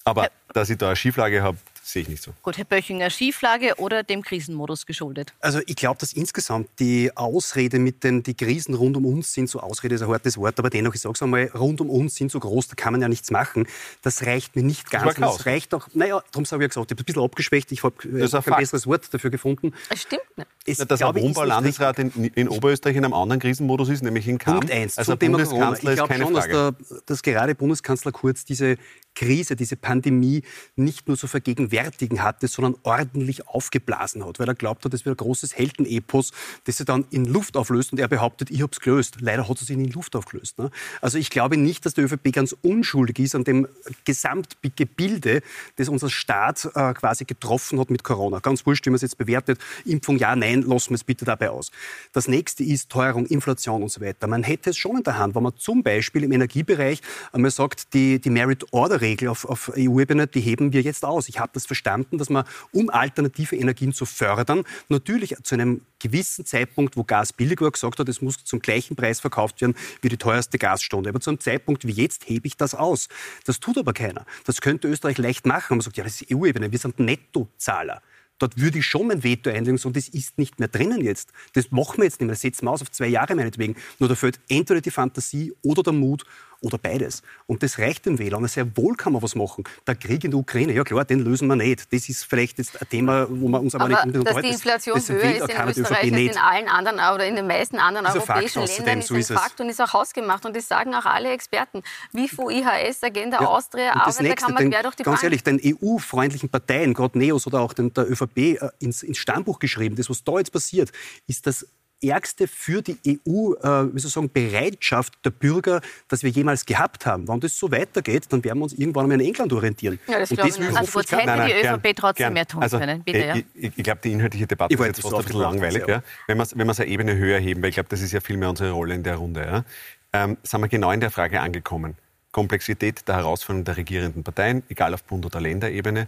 Aber 0.04 0.30
dass 0.52 0.70
ich 0.70 0.78
da 0.78 0.88
eine 0.88 0.96
Schieflage 0.96 1.42
habe, 1.42 1.59
sehe 1.92 2.03
ich 2.03 2.09
nicht 2.09 2.22
so. 2.22 2.33
Gut, 2.42 2.59
Herr 2.59 2.64
Böchinger, 2.64 3.11
Schieflage 3.11 3.74
oder 3.79 4.03
dem 4.03 4.22
Krisenmodus 4.22 4.87
geschuldet? 4.87 5.33
Also 5.40 5.61
ich 5.66 5.76
glaube, 5.76 5.98
dass 5.98 6.12
insgesamt 6.12 6.68
die 6.79 7.11
Ausrede 7.16 7.79
mit 7.79 8.05
den 8.05 8.22
die 8.22 8.35
Krisen 8.35 8.74
rund 8.74 8.96
um 8.96 9.07
uns 9.07 9.33
sind, 9.33 9.48
so 9.48 9.61
Ausrede 9.61 9.94
ist 9.94 10.03
ein 10.03 10.09
hartes 10.09 10.37
Wort, 10.37 10.59
aber 10.59 10.70
dennoch, 10.70 10.94
ich 10.94 11.00
sage 11.00 11.14
es 11.14 11.22
einmal, 11.22 11.46
rund 11.55 11.81
um 11.81 11.90
uns 11.90 12.14
sind 12.14 12.31
so 12.31 12.40
groß, 12.40 12.68
da 12.68 12.74
kann 12.74 12.92
man 12.92 13.03
ja 13.03 13.09
nichts 13.09 13.31
machen. 13.31 13.66
Das 14.03 14.24
reicht 14.26 14.57
mir 14.57 14.62
nicht 14.62 14.90
ganz. 14.90 15.14
Das, 15.14 15.37
das 15.37 15.46
reicht 15.46 15.74
auch, 15.74 15.88
naja, 15.94 16.22
darum 16.33 16.44
habe 16.44 16.57
ich 16.57 16.62
ja 16.62 16.68
gesagt, 16.68 16.90
ich 16.90 16.96
habe 16.96 17.03
ein 17.03 17.05
bisschen 17.05 17.22
abgeschwächt, 17.22 17.72
ich 17.72 17.83
habe 17.83 17.94
äh, 18.09 18.29
kein 18.29 18.57
besseres 18.57 18.87
Wort 18.87 19.12
dafür 19.12 19.31
gefunden. 19.31 19.72
Das 19.88 20.03
stimmt 20.03 20.22
nicht. 20.37 20.48
Es, 20.66 20.79
dass 20.79 21.03
ein 21.03 21.14
Wohnbaulandesrat 21.14 21.98
in, 21.98 22.11
in, 22.35 22.48
Oberösterreich 22.48 22.96
in 22.96 23.05
einem 23.05 23.14
anderen 23.14 23.40
Krisenmodus 23.40 23.88
ist, 23.88 24.03
nämlich 24.03 24.29
in 24.29 24.38
Kamm. 24.38 24.61
Punkt 24.61 24.70
eins. 24.70 24.98
Also 24.98 25.16
Thema 25.16 25.42
Corona. 25.42 25.72
Ich 25.72 25.81
glaube 25.81 26.14
schon, 26.14 26.35
dass, 26.35 26.46
der, 26.46 26.74
dass 27.07 27.22
gerade 27.22 27.55
Bundeskanzler 27.55 28.12
Kurz 28.12 28.44
diese 28.44 28.76
Krise, 29.20 29.54
diese 29.54 29.76
Pandemie 29.76 30.42
nicht 30.76 31.06
nur 31.06 31.18
zu 31.18 31.26
vergegenwärtigen 31.26 32.22
hatte, 32.22 32.48
sondern 32.48 32.76
ordentlich 32.85 33.46
aufgeblasen 33.48 34.24
hat, 34.24 34.38
weil 34.38 34.48
er 34.48 34.54
glaubt 34.54 34.83
hat, 34.87 34.94
es 34.94 35.04
wäre 35.04 35.14
ein 35.14 35.18
großes 35.18 35.59
Heldenepos, 35.59 36.33
das 36.64 36.80
er 36.80 36.87
dann 36.87 37.04
in 37.11 37.26
Luft 37.26 37.59
auflöst 37.59 37.92
und 37.92 37.98
er 37.98 38.09
behauptet, 38.09 38.50
ich 38.50 38.62
habe 38.62 38.72
es 38.72 38.80
gelöst. 38.80 39.16
Leider 39.20 39.46
hat 39.46 39.61
es 39.61 39.66
sich 39.66 39.76
in 39.76 39.90
Luft 39.90 40.16
aufgelöst. 40.16 40.59
Ne? 40.59 40.70
Also 41.02 41.18
ich 41.18 41.28
glaube 41.28 41.59
nicht, 41.59 41.85
dass 41.85 41.92
der 41.92 42.04
ÖVP 42.04 42.33
ganz 42.33 42.56
unschuldig 42.62 43.18
ist 43.18 43.35
an 43.35 43.44
dem 43.44 43.68
Gesamtgebilde, 44.06 45.42
das 45.76 45.90
unser 45.90 46.09
Staat 46.09 46.70
äh, 46.74 46.94
quasi 46.94 47.26
getroffen 47.26 47.78
hat 47.78 47.90
mit 47.90 48.02
Corona. 48.02 48.38
Ganz 48.38 48.64
wurscht, 48.64 48.87
wie 48.87 48.90
man 48.90 48.96
es 48.96 49.02
jetzt 49.02 49.18
bewertet. 49.18 49.61
Impfung 49.85 50.16
ja, 50.16 50.35
nein, 50.35 50.62
lassen 50.62 50.90
wir 50.90 50.94
es 50.94 51.04
bitte 51.04 51.26
dabei 51.26 51.50
aus. 51.50 51.70
Das 52.12 52.26
nächste 52.26 52.64
ist 52.64 52.88
Teuerung, 52.88 53.26
Inflation 53.26 53.83
und 53.83 53.90
so 53.90 54.00
weiter. 54.00 54.26
Man 54.28 54.44
hätte 54.44 54.70
es 54.70 54.78
schon 54.78 54.96
in 54.96 55.02
der 55.02 55.18
Hand, 55.18 55.35
wenn 55.35 55.42
man 55.42 55.56
zum 55.59 55.83
Beispiel 55.83 56.24
im 56.24 56.33
Energiebereich 56.33 57.02
einmal 57.33 57.50
sagt, 57.50 57.92
die, 57.92 58.18
die 58.18 58.30
Merit 58.30 58.64
Order 58.72 59.02
Regel 59.10 59.28
auf, 59.28 59.44
auf 59.44 59.72
EU-Ebene, 59.76 60.26
die 60.26 60.40
heben 60.40 60.72
wir 60.72 60.82
jetzt 60.82 61.04
aus. 61.04 61.28
Ich 61.28 61.38
habe 61.38 61.50
das 61.52 61.66
verstanden, 61.66 62.18
dass 62.18 62.30
man, 62.30 62.44
um 62.72 62.90
alternative 62.90 63.56
Energien 63.56 63.92
zu 63.92 64.06
fördern, 64.06 64.64
natürlich 64.88 65.36
zu 65.42 65.54
einem 65.54 65.82
gewissen 65.98 66.46
Zeitpunkt, 66.46 66.96
wo 66.96 67.04
Gas 67.04 67.32
billig 67.32 67.60
war, 67.60 67.70
gesagt 67.70 67.98
hat, 67.98 68.08
es 68.08 68.22
muss 68.22 68.42
zum 68.44 68.60
gleichen 68.60 68.96
Preis 68.96 69.20
verkauft 69.20 69.60
werden 69.60 69.74
wie 70.02 70.08
die 70.08 70.16
teuerste 70.16 70.58
Gasstunde. 70.58 71.10
Aber 71.10 71.20
zu 71.20 71.30
einem 71.30 71.40
Zeitpunkt 71.40 71.86
wie 71.86 71.92
jetzt 71.92 72.28
hebe 72.28 72.46
ich 72.46 72.56
das 72.56 72.74
aus. 72.74 73.08
Das 73.44 73.60
tut 73.60 73.78
aber 73.78 73.92
keiner. 73.92 74.24
Das 74.44 74.60
könnte 74.60 74.88
Österreich 74.88 75.18
leicht 75.18 75.46
machen. 75.46 75.76
Man 75.76 75.80
sagt, 75.80 75.96
ja, 75.96 76.04
das 76.04 76.20
ist 76.20 76.32
EU-Ebene, 76.32 76.72
wir 76.72 76.78
sind 76.78 76.98
Nettozahler. 76.98 78.02
Dort 78.40 78.58
würde 78.58 78.78
ich 78.78 78.86
schon 78.86 79.06
mein 79.06 79.22
Veto 79.22 79.50
einlegen 79.50 79.78
und 79.84 79.96
das 79.96 80.08
ist 80.08 80.38
nicht 80.38 80.58
mehr 80.58 80.68
drinnen 80.68 81.02
jetzt. 81.04 81.30
Das 81.52 81.70
machen 81.70 81.98
wir 81.98 82.04
jetzt 82.04 82.20
nicht 82.20 82.26
mehr. 82.26 82.32
Das 82.32 82.40
setzen 82.40 82.64
wir 82.64 82.70
aus 82.70 82.80
auf 82.80 82.90
zwei 82.90 83.08
Jahre 83.08 83.34
meinetwegen. 83.34 83.76
Nur 83.98 84.08
da 84.08 84.14
fehlt 84.14 84.40
entweder 84.48 84.80
die 84.80 84.90
Fantasie 84.90 85.52
oder 85.62 85.82
der 85.82 85.92
Mut 85.92 86.24
oder 86.62 86.78
beides. 86.78 87.22
Und 87.46 87.62
das 87.62 87.78
reicht 87.78 88.06
den 88.06 88.18
Wählern. 88.18 88.46
Sehr 88.48 88.76
wohl 88.76 88.94
kann 88.94 89.12
man 89.12 89.22
was 89.22 89.34
machen. 89.34 89.64
Der 89.86 89.94
Krieg 89.94 90.24
in 90.24 90.30
der 90.30 90.40
Ukraine, 90.40 90.72
ja 90.72 90.84
klar, 90.84 91.04
den 91.04 91.20
lösen 91.20 91.48
wir 91.48 91.56
nicht. 91.56 91.92
Das 91.92 92.08
ist 92.08 92.24
vielleicht 92.24 92.58
jetzt 92.58 92.80
ein 92.80 92.88
Thema, 92.88 93.26
wo 93.30 93.48
wir 93.48 93.61
uns 93.61 93.74
aber, 93.74 93.84
aber 93.84 94.06
nicht 94.06 94.26
dass 94.26 94.42
die 94.42 94.48
Inflation 94.48 94.94
das, 94.96 95.06
das 95.06 95.16
höher 95.16 95.24
ist 95.24 95.40
in 95.40 95.82
Österreich 95.82 96.12
als 96.12 96.20
in 96.20 96.38
allen 96.38 96.68
anderen 96.68 96.96
oder 97.14 97.26
in 97.26 97.36
den 97.36 97.46
meisten 97.46 97.78
anderen 97.78 98.06
europäischen 98.06 98.66
Fakt, 98.66 98.78
Ländern 98.78 98.98
ist 98.98 99.11
ein 99.11 99.22
so 99.22 99.34
Fakt 99.34 99.61
und 99.61 99.68
ist 99.68 99.80
auch 99.80 99.92
hausgemacht. 99.92 100.44
Und 100.44 100.54
das 100.54 100.68
sagen 100.68 100.94
auch 100.94 101.06
alle 101.06 101.30
Experten. 101.30 101.82
WIFO, 102.12 102.50
IHS, 102.50 103.02
Agenda 103.02 103.40
ja, 103.40 103.46
Austria, 103.46 103.94
Arbeiterkammer, 103.94 104.58
quer 104.68 104.82
durch 104.82 104.96
die 104.96 105.02
Ganz 105.02 105.22
ehrlich, 105.22 105.42
den 105.42 105.61
EU-freundlichen 105.64 106.48
Parteien, 106.48 106.94
gerade 106.94 107.18
NEOS 107.18 107.46
oder 107.46 107.61
auch 107.61 107.72
den, 107.72 107.92
der 107.94 108.11
ÖVP, 108.11 108.38
äh, 108.38 108.68
ins, 108.78 109.02
ins 109.02 109.18
Stammbuch 109.18 109.58
geschrieben. 109.58 109.96
Das, 109.96 110.11
was 110.11 110.22
da 110.24 110.38
jetzt 110.38 110.52
passiert, 110.52 110.90
ist 111.26 111.46
das 111.46 111.66
ärgste 112.03 112.48
für 112.48 112.82
die 112.82 112.98
EU, 113.07 113.55
äh, 113.55 113.94
wie 113.94 113.98
soll 113.98 114.09
ich 114.09 114.12
sagen, 114.12 114.30
Bereitschaft 114.32 115.14
der 115.24 115.30
Bürger, 115.30 115.80
dass 116.09 116.22
wir 116.22 116.30
jemals 116.30 116.66
gehabt 116.66 117.07
haben. 117.07 117.28
Wenn 117.28 117.40
das 117.40 117.57
so 117.57 117.70
weitergeht, 117.70 118.26
dann 118.30 118.42
werden 118.44 118.59
wir 118.59 118.64
uns 118.64 118.72
irgendwann 118.72 119.05
einmal 119.05 119.20
in 119.20 119.26
England 119.26 119.53
orientieren. 119.53 119.98
Ja, 120.07 120.18
das 120.18 120.30
glaube 120.30 120.48
ich 120.48 120.59
nicht. 120.59 120.76
Also 120.76 121.01
hätte 121.01 121.16
die 121.16 121.26
nein, 121.26 121.51
ÖVP 121.51 121.82
gern, 121.82 121.94
trotzdem 121.96 122.24
gern. 122.24 122.32
mehr 122.32 122.46
tun 122.46 122.62
also, 122.62 122.78
können. 122.78 123.03
Bitte, 123.03 123.18
ja. 123.18 123.34
Ich, 123.36 123.44
ich, 123.55 123.72
ich 123.76 123.84
glaube, 123.84 124.01
die 124.03 124.12
inhaltliche 124.12 124.46
Debatte 124.46 124.74
ist 124.74 124.80
jetzt 124.80 125.03
fast 125.03 125.14
ein 125.14 125.24
bisschen 125.24 125.40
langweilig. 125.40 125.84
Ja. 125.86 126.03
Wenn 126.26 126.38
wir 126.38 126.44
es 126.44 126.80
eine 126.80 126.88
Ebene 126.88 127.16
höher 127.16 127.38
heben, 127.38 127.62
weil 127.62 127.70
ich 127.70 127.74
glaube, 127.76 127.88
das 127.88 128.01
ist 128.01 128.12
ja 128.12 128.20
viel 128.20 128.36
mehr 128.36 128.51
unsere 128.51 128.70
Rolle 128.70 128.94
in 128.94 129.03
der 129.03 129.16
Runde, 129.16 129.40
ja. 129.42 129.64
ähm, 130.12 130.36
sind 130.42 130.61
wir 130.61 130.68
genau 130.68 130.90
in 130.92 131.01
der 131.01 131.11
Frage 131.11 131.40
angekommen. 131.40 131.96
Komplexität 132.32 133.09
der 133.09 133.16
Herausforderungen 133.16 133.64
der 133.64 133.76
regierenden 133.76 134.22
Parteien, 134.22 134.62
egal 134.68 134.94
auf 134.94 135.03
Bund- 135.03 135.26
oder 135.26 135.40
Länderebene, 135.40 136.07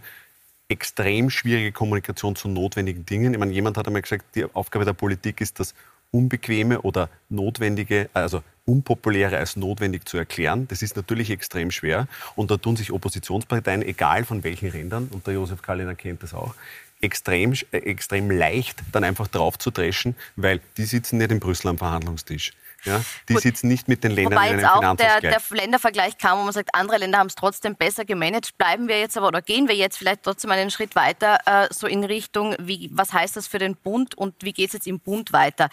extrem 0.73 1.29
schwierige 1.29 1.71
Kommunikation 1.71 2.35
zu 2.35 2.47
notwendigen 2.47 3.05
Dingen. 3.05 3.33
Ich 3.33 3.39
meine, 3.39 3.53
jemand 3.53 3.77
hat 3.77 3.87
einmal 3.87 4.01
gesagt, 4.01 4.25
die 4.35 4.45
Aufgabe 4.53 4.85
der 4.85 4.93
Politik 4.93 5.39
ist, 5.39 5.59
das 5.59 5.73
Unbequeme 6.11 6.81
oder 6.81 7.09
Notwendige, 7.29 8.09
also 8.13 8.43
Unpopuläre 8.65 9.37
als 9.37 9.55
notwendig 9.55 10.07
zu 10.07 10.17
erklären. 10.17 10.67
Das 10.67 10.81
ist 10.81 10.95
natürlich 10.95 11.29
extrem 11.29 11.69
schwer. 11.69 12.07
Und 12.35 12.49
da 12.49 12.57
tun 12.57 12.75
sich 12.75 12.91
Oppositionsparteien, 12.91 13.81
egal 13.81 14.23
von 14.23 14.43
welchen 14.43 14.69
Rändern, 14.69 15.09
und 15.11 15.27
der 15.27 15.33
Josef 15.35 15.61
Kalliner 15.61 15.95
kennt 15.95 16.23
das 16.23 16.33
auch, 16.33 16.55
extrem, 17.03 17.53
äh, 17.71 17.77
extrem 17.77 18.31
leicht 18.31 18.79
dann 18.91 19.03
einfach 19.03 19.27
drauf 19.27 19.59
zu 19.59 19.71
dreschen, 19.71 20.15
weil 20.35 20.61
die 20.77 20.85
sitzen 20.85 21.17
nicht 21.17 21.31
in 21.31 21.39
Brüssel 21.39 21.67
am 21.67 21.77
Verhandlungstisch. 21.77 22.53
Ja, 22.85 23.01
die 23.29 23.35
Gut. 23.35 23.43
sitzen 23.43 23.69
nicht 23.69 23.87
mit 23.87 24.03
den 24.03 24.11
Ländern 24.11 24.33
Wobei 24.33 24.47
in 24.47 24.53
einem 24.53 24.59
jetzt 24.59 24.69
auch 24.69 24.95
der, 24.97 25.21
der 25.21 25.41
Ländervergleich 25.51 26.17
kam, 26.17 26.39
wo 26.39 26.43
man 26.43 26.51
sagt, 26.51 26.75
andere 26.75 26.97
Länder 26.97 27.17
haben 27.17 27.27
es 27.27 27.35
trotzdem 27.35 27.75
besser 27.75 28.03
gemanagt. 28.03 28.57
Bleiben 28.57 28.89
wir 28.89 28.99
jetzt 28.99 29.17
aber 29.17 29.29
oder 29.29 29.41
gehen 29.41 29.69
wir 29.69 29.75
jetzt 29.75 29.97
vielleicht 29.97 30.23
trotzdem 30.23 30.51
einen 30.51 30.69
Schritt 30.69 30.93
weiter, 30.95 31.37
äh, 31.45 31.67
so 31.73 31.87
in 31.87 32.03
Richtung, 32.03 32.55
wie, 32.59 32.89
was 32.91 33.13
heißt 33.13 33.37
das 33.37 33.47
für 33.47 33.57
den 33.57 33.77
Bund 33.77 34.15
und 34.15 34.35
wie 34.41 34.51
geht 34.51 34.67
es 34.67 34.73
jetzt 34.73 34.87
im 34.87 34.99
Bund 34.99 35.31
weiter? 35.31 35.69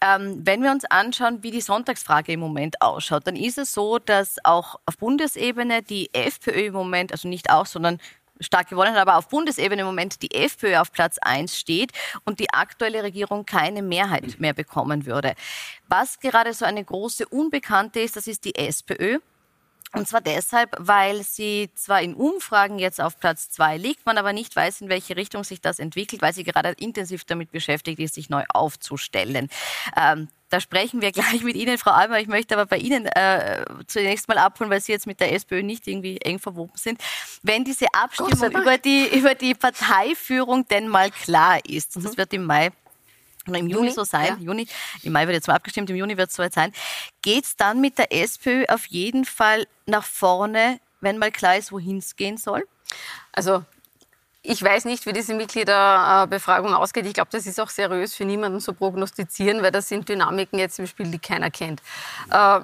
Ähm, 0.00 0.40
wenn 0.44 0.62
wir 0.62 0.70
uns 0.70 0.84
anschauen, 0.84 1.42
wie 1.42 1.50
die 1.50 1.60
Sonntagsfrage 1.60 2.32
im 2.32 2.40
Moment 2.40 2.80
ausschaut, 2.80 3.26
dann 3.26 3.36
ist 3.36 3.58
es 3.58 3.72
so, 3.72 3.98
dass 3.98 4.36
auch 4.44 4.76
auf 4.86 4.98
Bundesebene 4.98 5.82
die 5.82 6.14
FPÖ 6.14 6.66
im 6.66 6.74
Moment, 6.74 7.10
also 7.10 7.26
nicht 7.26 7.50
auch, 7.50 7.66
sondern 7.66 7.98
stark 8.42 8.68
gewonnen 8.68 8.96
aber 8.96 9.16
auf 9.16 9.28
Bundesebene 9.28 9.82
im 9.82 9.86
Moment 9.86 10.22
die 10.22 10.34
FPÖ 10.34 10.78
auf 10.78 10.92
Platz 10.92 11.18
1 11.18 11.58
steht 11.58 11.92
und 12.24 12.40
die 12.40 12.52
aktuelle 12.52 13.02
Regierung 13.02 13.46
keine 13.46 13.82
Mehrheit 13.82 14.38
mehr 14.38 14.54
bekommen 14.54 15.06
würde. 15.06 15.34
Was 15.88 16.20
gerade 16.20 16.54
so 16.54 16.64
eine 16.64 16.84
große 16.84 17.26
Unbekannte 17.28 18.00
ist, 18.00 18.16
das 18.16 18.26
ist 18.26 18.44
die 18.44 18.54
SPÖ. 18.54 19.18
Und 19.94 20.08
zwar 20.08 20.22
deshalb, 20.22 20.74
weil 20.78 21.22
sie 21.22 21.70
zwar 21.74 22.00
in 22.00 22.14
Umfragen 22.14 22.78
jetzt 22.78 22.98
auf 22.98 23.18
Platz 23.20 23.50
zwei 23.50 23.76
liegt, 23.76 24.06
man 24.06 24.16
aber 24.16 24.32
nicht 24.32 24.56
weiß, 24.56 24.80
in 24.80 24.88
welche 24.88 25.16
Richtung 25.16 25.44
sich 25.44 25.60
das 25.60 25.78
entwickelt, 25.78 26.22
weil 26.22 26.32
sie 26.32 26.44
gerade 26.44 26.70
intensiv 26.70 27.24
damit 27.24 27.52
beschäftigt 27.52 27.98
ist, 27.98 28.14
sich 28.14 28.30
neu 28.30 28.44
aufzustellen. 28.48 29.50
Ähm, 29.94 30.28
da 30.52 30.60
sprechen 30.60 31.00
wir 31.00 31.12
gleich 31.12 31.42
mit 31.42 31.56
Ihnen, 31.56 31.78
Frau 31.78 31.92
Almer. 31.92 32.20
Ich 32.20 32.28
möchte 32.28 32.54
aber 32.54 32.66
bei 32.66 32.76
Ihnen 32.78 33.06
äh, 33.06 33.64
zunächst 33.86 34.28
mal 34.28 34.38
abholen, 34.38 34.70
weil 34.70 34.80
Sie 34.80 34.92
jetzt 34.92 35.06
mit 35.06 35.20
der 35.20 35.32
SPÖ 35.32 35.62
nicht 35.62 35.86
irgendwie 35.88 36.18
eng 36.18 36.38
verwoben 36.38 36.76
sind. 36.76 37.00
Wenn 37.42 37.64
diese 37.64 37.86
Abstimmung 37.92 38.50
über 38.50 38.78
die, 38.78 39.08
über 39.16 39.34
die 39.34 39.54
Parteiführung 39.54 40.66
denn 40.68 40.88
mal 40.88 41.10
klar 41.10 41.58
ist, 41.66 41.96
mhm. 41.96 42.02
das 42.02 42.16
wird 42.16 42.32
im 42.34 42.44
Mai 42.44 42.70
oder 43.48 43.58
im 43.58 43.68
Juni, 43.68 43.86
Juni 43.86 43.90
so 43.90 44.04
sein, 44.04 44.36
ja. 44.38 44.44
Juni, 44.46 44.68
im 45.02 45.12
Mai 45.12 45.26
wird 45.26 45.34
jetzt 45.34 45.48
mal 45.48 45.54
abgestimmt, 45.54 45.90
im 45.90 45.96
Juni 45.96 46.16
wird 46.16 46.30
es 46.30 46.36
soweit 46.36 46.52
sein, 46.52 46.72
geht 47.22 47.44
es 47.44 47.56
dann 47.56 47.80
mit 47.80 47.98
der 47.98 48.12
SPÖ 48.12 48.64
auf 48.68 48.86
jeden 48.86 49.24
Fall 49.24 49.66
nach 49.86 50.04
vorne, 50.04 50.78
wenn 51.00 51.18
mal 51.18 51.32
klar 51.32 51.56
ist, 51.56 51.72
wohin 51.72 51.98
es 51.98 52.14
gehen 52.14 52.36
soll? 52.36 52.64
Also 53.32 53.64
ich 54.42 54.62
weiß 54.62 54.86
nicht, 54.86 55.06
wie 55.06 55.12
diese 55.12 55.34
Mitgliederbefragung 55.34 56.74
ausgeht. 56.74 57.06
Ich 57.06 57.14
glaube, 57.14 57.28
das 57.30 57.46
ist 57.46 57.60
auch 57.60 57.70
seriös 57.70 58.14
für 58.14 58.24
niemanden 58.24 58.60
zu 58.60 58.72
prognostizieren, 58.72 59.62
weil 59.62 59.70
das 59.70 59.88
sind 59.88 60.08
Dynamiken 60.08 60.58
jetzt 60.58 60.78
im 60.80 60.88
Spiel, 60.88 61.06
die 61.06 61.20
keiner 61.20 61.50
kennt. 61.50 61.80
Äh, 62.30 62.60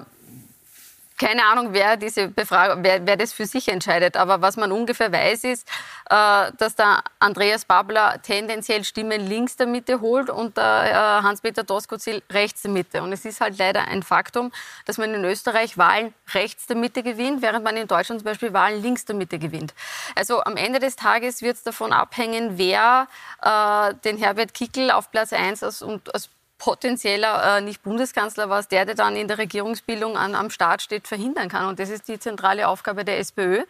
keine 1.19 1.45
Ahnung, 1.45 1.73
wer, 1.73 1.97
diese 1.97 2.29
Befragung, 2.29 2.83
wer, 2.83 3.05
wer, 3.05 3.17
das 3.17 3.33
für 3.33 3.45
sich 3.45 3.67
entscheidet. 3.67 4.15
Aber 4.15 4.41
was 4.41 4.55
man 4.55 4.71
ungefähr 4.71 5.11
weiß, 5.11 5.43
ist, 5.43 5.67
äh, 6.09 6.51
dass 6.57 6.75
der 6.75 7.03
Andreas 7.19 7.65
Babler 7.65 8.21
tendenziell 8.21 8.85
Stimmen 8.85 9.27
links 9.27 9.57
der 9.57 9.67
Mitte 9.67 9.99
holt 9.99 10.29
und 10.29 10.55
der 10.57 10.63
äh, 10.63 11.23
Hans-Peter 11.23 11.63
Doskozil 11.63 12.23
rechts 12.31 12.61
der 12.61 12.71
Mitte. 12.71 13.03
Und 13.03 13.11
es 13.11 13.25
ist 13.25 13.41
halt 13.41 13.57
leider 13.59 13.87
ein 13.89 14.01
Faktum, 14.01 14.51
dass 14.85 14.97
man 14.97 15.13
in 15.13 15.25
Österreich 15.25 15.77
Wahlen 15.77 16.13
rechts 16.33 16.67
der 16.67 16.77
Mitte 16.77 17.03
gewinnt, 17.03 17.41
während 17.41 17.65
man 17.65 17.75
in 17.75 17.87
Deutschland 17.87 18.21
zum 18.21 18.25
Beispiel 18.25 18.53
Wahlen 18.53 18.81
links 18.81 19.03
der 19.03 19.15
Mitte 19.15 19.39
gewinnt. 19.39 19.73
Also 20.15 20.41
am 20.43 20.55
Ende 20.55 20.79
des 20.79 20.95
Tages 20.95 21.41
wird 21.41 21.57
es 21.57 21.63
davon 21.63 21.91
abhängen, 21.91 22.57
wer 22.57 23.07
äh, 23.41 23.93
den 24.05 24.17
Herbert 24.17 24.53
Kickel 24.53 24.89
auf 24.89 25.11
Platz 25.11 25.33
1 25.33 25.63
als, 25.63 25.83
als 25.83 26.29
potenzieller 26.59 27.57
äh, 27.57 27.61
nicht 27.61 27.81
Bundeskanzler 27.81 28.49
was 28.49 28.67
der, 28.67 28.85
der 28.85 28.93
dann 28.93 29.15
in 29.15 29.27
der 29.27 29.39
Regierungsbildung 29.39 30.17
an, 30.17 30.35
am 30.35 30.51
Start 30.51 30.83
steht, 30.83 31.07
verhindern 31.07 31.49
kann. 31.49 31.65
Und 31.67 31.79
das 31.79 31.89
ist 31.89 32.07
die 32.07 32.19
zentrale 32.19 32.67
Aufgabe 32.67 33.03
der 33.03 33.17
SPÖ. 33.17 33.63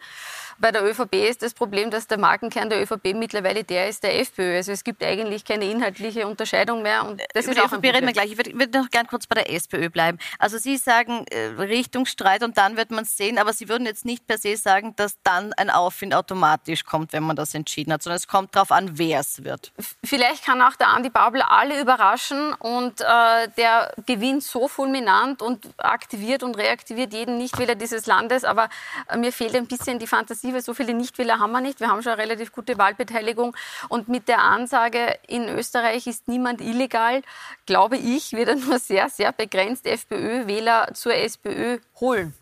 Bei 0.60 0.72
der 0.72 0.84
ÖVP 0.84 1.14
ist 1.14 1.42
das 1.42 1.54
Problem, 1.54 1.90
dass 1.90 2.06
der 2.06 2.18
Markenkern 2.18 2.68
der 2.68 2.82
ÖVP 2.82 3.14
mittlerweile 3.14 3.64
der 3.64 3.88
ist 3.88 4.02
der 4.02 4.20
FPÖ. 4.20 4.56
Also 4.56 4.72
es 4.72 4.84
gibt 4.84 5.02
eigentlich 5.02 5.46
keine 5.46 5.64
inhaltliche 5.64 6.26
Unterscheidung 6.26 6.82
mehr. 6.82 7.06
Und 7.06 7.22
das 7.32 7.46
Über 7.46 7.54
ist 7.54 7.60
auch 7.60 7.72
ÖVP 7.72 7.84
reden 7.84 8.06
wir 8.06 8.12
gleich. 8.12 8.32
Ich 8.32 8.36
würde, 8.36 8.52
würde 8.58 8.78
noch 8.78 8.90
gern 8.90 9.06
kurz 9.06 9.26
bei 9.26 9.36
der 9.36 9.50
SPÖ 9.50 9.88
bleiben. 9.88 10.18
Also 10.38 10.58
Sie 10.58 10.76
sagen 10.76 11.24
äh, 11.30 11.46
Richtungsstreit 11.58 12.42
und 12.42 12.58
dann 12.58 12.76
wird 12.76 12.90
man 12.90 13.04
es 13.04 13.16
sehen, 13.16 13.38
aber 13.38 13.54
Sie 13.54 13.70
würden 13.70 13.86
jetzt 13.86 14.04
nicht 14.04 14.26
per 14.26 14.36
se 14.36 14.54
sagen, 14.58 14.94
dass 14.96 15.16
dann 15.22 15.54
ein 15.54 15.70
Aufwind 15.70 16.14
automatisch 16.14 16.84
kommt, 16.84 17.14
wenn 17.14 17.22
man 17.22 17.36
das 17.36 17.54
entschieden 17.54 17.94
hat, 17.94 18.02
sondern 18.02 18.18
es 18.18 18.28
kommt 18.28 18.54
darauf 18.54 18.70
an, 18.70 18.98
wer 18.98 19.20
es 19.20 19.42
wird. 19.42 19.72
Vielleicht 20.04 20.44
kann 20.44 20.60
auch 20.60 20.76
der 20.76 20.88
Andi 20.88 21.08
Babel 21.08 21.40
alle 21.40 21.80
überraschen 21.80 22.52
und 22.52 23.00
äh, 23.00 23.48
der 23.56 23.94
gewinnt 24.04 24.42
so 24.42 24.68
fulminant 24.68 25.40
und 25.40 25.66
aktiviert 25.78 26.42
und 26.42 26.58
reaktiviert 26.58 27.14
jeden 27.14 27.38
Nichtwähler 27.38 27.76
dieses 27.76 28.04
Landes, 28.04 28.44
aber 28.44 28.68
äh, 29.08 29.16
mir 29.16 29.32
fehlt 29.32 29.56
ein 29.56 29.66
bisschen 29.66 29.98
die 29.98 30.06
Fantasie 30.06 30.49
Alternative. 30.50 30.60
So 30.60 30.74
viele 30.74 30.94
Nichtwähler 30.94 31.38
haben 31.38 31.52
wir 31.52 31.60
nicht. 31.60 31.80
Wir 31.80 31.88
haben 31.88 32.02
schon 32.02 32.12
eine 32.12 32.22
relativ 32.22 32.52
gute 32.52 32.78
Wahlbeteiligung. 32.78 33.56
Und 33.88 34.08
mit 34.08 34.28
der 34.28 34.42
Ansage, 34.42 35.18
in 35.26 35.48
Österreich 35.48 36.06
ist 36.06 36.28
niemand 36.28 36.60
illegal, 36.60 37.22
glaube 37.66 37.96
ich, 37.96 38.32
wird 38.32 38.48
er 38.48 38.56
nur 38.56 38.78
sehr, 38.78 39.08
sehr 39.08 39.32
begrenzt 39.32 39.86
FPÖ-Wähler 39.86 40.90
zur 40.94 41.14
SPÖ 41.14 41.78
holen. 42.00 42.34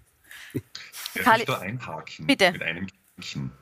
Darf 1.25 1.39
ich 1.39 1.45
da 1.45 1.59
einhaken? 1.59 2.27
Bitte. 2.27 2.53
Mit 2.53 2.63
einem 2.63 2.87
Kindchen. 3.15 3.53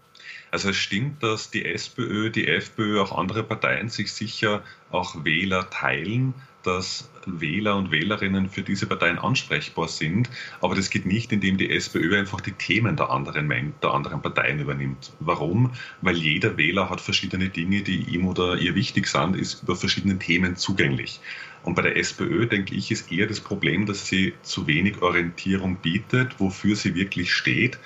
Also 0.51 0.71
es 0.71 0.77
stimmt, 0.77 1.23
dass 1.23 1.51
die 1.51 1.65
SPÖ, 1.65 2.31
die 2.31 2.47
FPÖ, 2.49 3.01
auch 3.01 3.17
andere 3.17 3.43
Parteien 3.43 3.89
sich 3.89 4.13
sicher 4.13 4.63
auch 4.91 5.25
Wähler 5.25 5.69
teilen 5.71 6.35
dass 6.67 7.09
Wähler 7.27 7.77
und 7.77 7.91
Wählerinnen 7.91 8.49
für 8.49 8.63
diese 8.63 8.87
Parteien 8.87 9.19
ansprechbar 9.19 9.89
sind. 9.89 10.31
Aber 10.61 10.75
das 10.75 10.91
geht 10.91 11.07
nicht, 11.07 11.33
indem 11.33 11.59
die 11.59 11.71
SPÖ 11.71 12.19
einfach 12.19 12.41
die 12.41 12.53
Themen 12.53 12.97
der 12.97 13.11
anderen, 13.11 13.49
der 13.83 13.91
anderen 13.91 14.23
Parteien 14.23 14.61
übernimmt. 14.61 15.13
Warum? 15.21 15.73
Weil 16.01 16.17
jeder 16.17 16.57
Wähler 16.57 16.89
hat 16.89 17.01
verschiedene 17.01 17.49
Dinge, 17.49 17.83
die 17.83 18.03
ihm 18.15 18.27
oder 18.27 18.57
ihr 18.57 18.75
wichtig 18.75 19.09
sind, 19.09 19.37
ist 19.37 19.63
über 19.63 19.77
verschiedene 19.77 20.19
Themen 20.19 20.57
zugänglich. 20.57 21.21
Und 21.65 21.75
bei 21.75 21.83
der 21.83 21.97
SPÖ, 21.97 22.47
denke 22.47 22.75
ich, 22.75 22.91
ist 22.93 23.11
eher 23.11 23.27
das 23.27 23.41
Problem, 23.41 23.87
dass 23.87 24.07
sie 24.07 24.35
zu 24.43 24.67
wenig 24.69 25.03
Orientierung 25.03 25.77
bietet, 25.77 26.39
wofür 26.39 26.77
sie 26.77 26.95
wirklich 26.95 27.33
steht. 27.33 27.79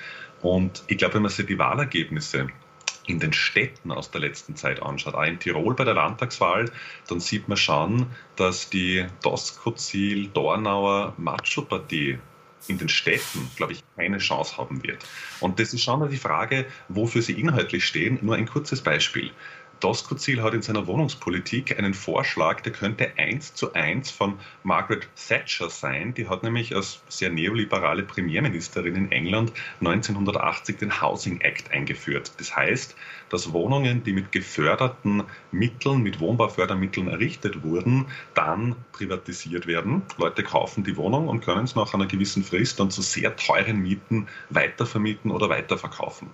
Und 0.43 0.83
ich 0.87 0.99
glaube, 0.99 1.15
wenn 1.15 1.23
man 1.23 1.31
sich 1.31 1.47
die 1.47 1.59
Wahlergebnisse 1.59 2.49
in 3.11 3.19
den 3.19 3.33
Städten 3.33 3.91
aus 3.91 4.11
der 4.11 4.21
letzten 4.21 4.57
Zeit 4.57 4.83
anschaut, 4.83 5.15
auch 5.15 5.25
in 5.25 5.39
Tirol 5.39 5.75
bei 5.75 5.85
der 5.85 5.95
Landtagswahl, 5.95 6.71
dann 7.09 7.21
sieht 7.21 7.49
man 7.49 7.57
schon, 7.57 8.07
dass 8.37 8.71
die 8.71 9.07
Doskozil, 9.23 10.29
Dornauer 10.29 11.15
Macho-Partie 11.19 12.19
in 12.69 12.79
den 12.79 12.89
Städten, 12.89 13.51
glaube 13.57 13.73
ich, 13.73 13.83
keine 13.97 14.19
Chance 14.19 14.57
haben 14.57 14.83
wird. 14.83 15.05
Und 15.41 15.59
das 15.59 15.73
ist 15.73 15.83
schon 15.83 15.99
mal 15.99 16.09
die 16.09 16.19
Frage, 16.19 16.67
wofür 16.89 17.23
sie 17.23 17.33
inhaltlich 17.33 17.85
stehen. 17.85 18.19
Nur 18.23 18.37
ein 18.37 18.47
kurzes 18.47 18.83
Beispiel. 18.83 19.31
Doskozil 19.81 20.43
hat 20.43 20.53
in 20.53 20.61
seiner 20.61 20.87
Wohnungspolitik 20.87 21.79
einen 21.79 21.95
Vorschlag, 21.95 22.61
der 22.61 22.73
könnte 22.73 23.13
eins 23.17 23.55
zu 23.55 23.73
eins 23.73 24.11
von 24.11 24.39
Margaret 24.63 25.09
Thatcher 25.17 25.71
sein. 25.71 26.13
Die 26.13 26.29
hat 26.29 26.43
nämlich 26.43 26.77
als 26.77 27.01
sehr 27.09 27.31
neoliberale 27.31 28.03
Premierministerin 28.03 28.95
in 28.95 29.11
England 29.11 29.53
1980 29.81 30.77
den 30.77 31.01
Housing 31.01 31.41
Act 31.41 31.71
eingeführt. 31.73 32.33
Das 32.37 32.55
heißt, 32.55 32.95
dass 33.31 33.53
Wohnungen, 33.53 34.05
die 34.05 34.13
mit 34.13 34.33
geförderten 34.33 35.25
Mitteln, 35.51 36.03
mit 36.03 36.21
Wohnbaufördermitteln 36.21 37.09
errichtet 37.09 37.63
wurden, 37.63 38.07
dann 38.35 38.77
privatisiert 38.93 39.67
werden. 39.67 40.03
Leute 40.19 40.43
kaufen 40.43 40.85
die 40.85 40.97
Wohnung 40.97 41.29
und 41.29 41.41
können 41.41 41.65
es 41.65 41.75
nach 41.75 41.95
einer 41.95 42.07
gewissen 42.07 42.45
Frist 42.45 42.79
dann 42.81 42.91
zu 42.91 43.01
sehr 43.01 43.35
teuren 43.37 43.79
Mieten 43.79 44.29
weitervermieten 44.51 45.31
oder 45.31 45.49
weiterverkaufen. 45.49 46.29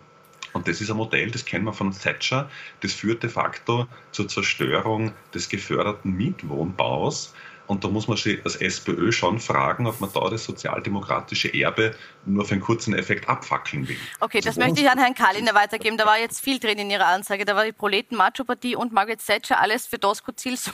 Und 0.56 0.66
das 0.66 0.80
ist 0.80 0.90
ein 0.90 0.96
Modell, 0.96 1.30
das 1.30 1.44
kennen 1.44 1.66
wir 1.66 1.74
von 1.74 1.92
Thatcher. 1.92 2.48
Das 2.80 2.94
führt 2.94 3.22
de 3.22 3.28
facto 3.28 3.86
zur 4.12 4.26
Zerstörung 4.26 5.12
des 5.34 5.50
geförderten 5.50 6.12
Mietwohnbaus. 6.12 7.34
Und 7.66 7.84
da 7.84 7.88
muss 7.88 8.08
man 8.08 8.16
sich 8.16 8.44
als 8.44 8.56
SPÖ 8.56 9.12
schon 9.12 9.40
fragen, 9.40 9.86
ob 9.86 10.00
man 10.00 10.10
da 10.12 10.28
das 10.30 10.44
sozialdemokratische 10.44 11.52
Erbe 11.52 11.94
nur 12.24 12.44
für 12.44 12.52
einen 12.52 12.60
kurzen 12.60 12.94
Effekt 12.94 13.28
abfackeln 13.28 13.88
will. 13.88 13.96
Okay, 14.20 14.40
das 14.40 14.56
möchte 14.56 14.80
ich 14.80 14.90
an 14.90 14.98
Herrn 14.98 15.14
Kaliner 15.14 15.54
weitergeben. 15.54 15.96
Da 15.96 16.06
war 16.06 16.18
jetzt 16.18 16.40
viel 16.40 16.58
drin 16.58 16.78
in 16.78 16.90
Ihrer 16.90 17.06
Ansage. 17.06 17.44
Da 17.44 17.56
war 17.56 17.64
die 17.64 17.72
Proleten-Macho-Partie 17.72 18.76
und 18.76 18.92
Margaret 18.92 19.24
Thatcher 19.24 19.60
alles 19.60 19.86
für 19.86 19.98
Doskozil 19.98 20.56
so, 20.56 20.70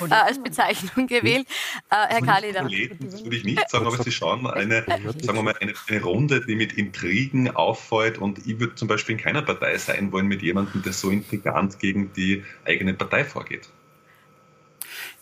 äh, 0.06 0.12
als 0.12 0.42
Bezeichnung 0.42 1.06
gewählt. 1.06 1.46
Äh, 1.90 1.96
Herr 2.08 2.22
Kaliner. 2.22 2.60
Proleten, 2.60 3.10
das 3.10 3.24
würde 3.24 3.36
ich 3.36 3.44
nicht 3.44 3.68
sagen, 3.70 3.86
aber 3.86 4.06
ist 4.06 4.14
schon 4.14 4.46
eine, 4.46 4.84
sagen 5.20 5.38
wir 5.38 5.42
mal, 5.42 5.54
eine, 5.60 5.74
eine 5.88 6.02
Runde, 6.02 6.44
die 6.46 6.54
mit 6.54 6.72
Intrigen 6.74 7.54
auffällt. 7.54 8.18
Und 8.18 8.46
ich 8.46 8.58
würde 8.60 8.74
zum 8.74 8.88
Beispiel 8.88 9.16
in 9.16 9.22
keiner 9.22 9.42
Partei 9.42 9.78
sein 9.78 10.12
wollen 10.12 10.26
mit 10.26 10.42
jemandem, 10.42 10.82
der 10.82 10.92
so 10.92 11.10
intrigant 11.10 11.78
gegen 11.78 12.12
die 12.12 12.44
eigene 12.64 12.94
Partei 12.94 13.24
vorgeht. 13.24 13.68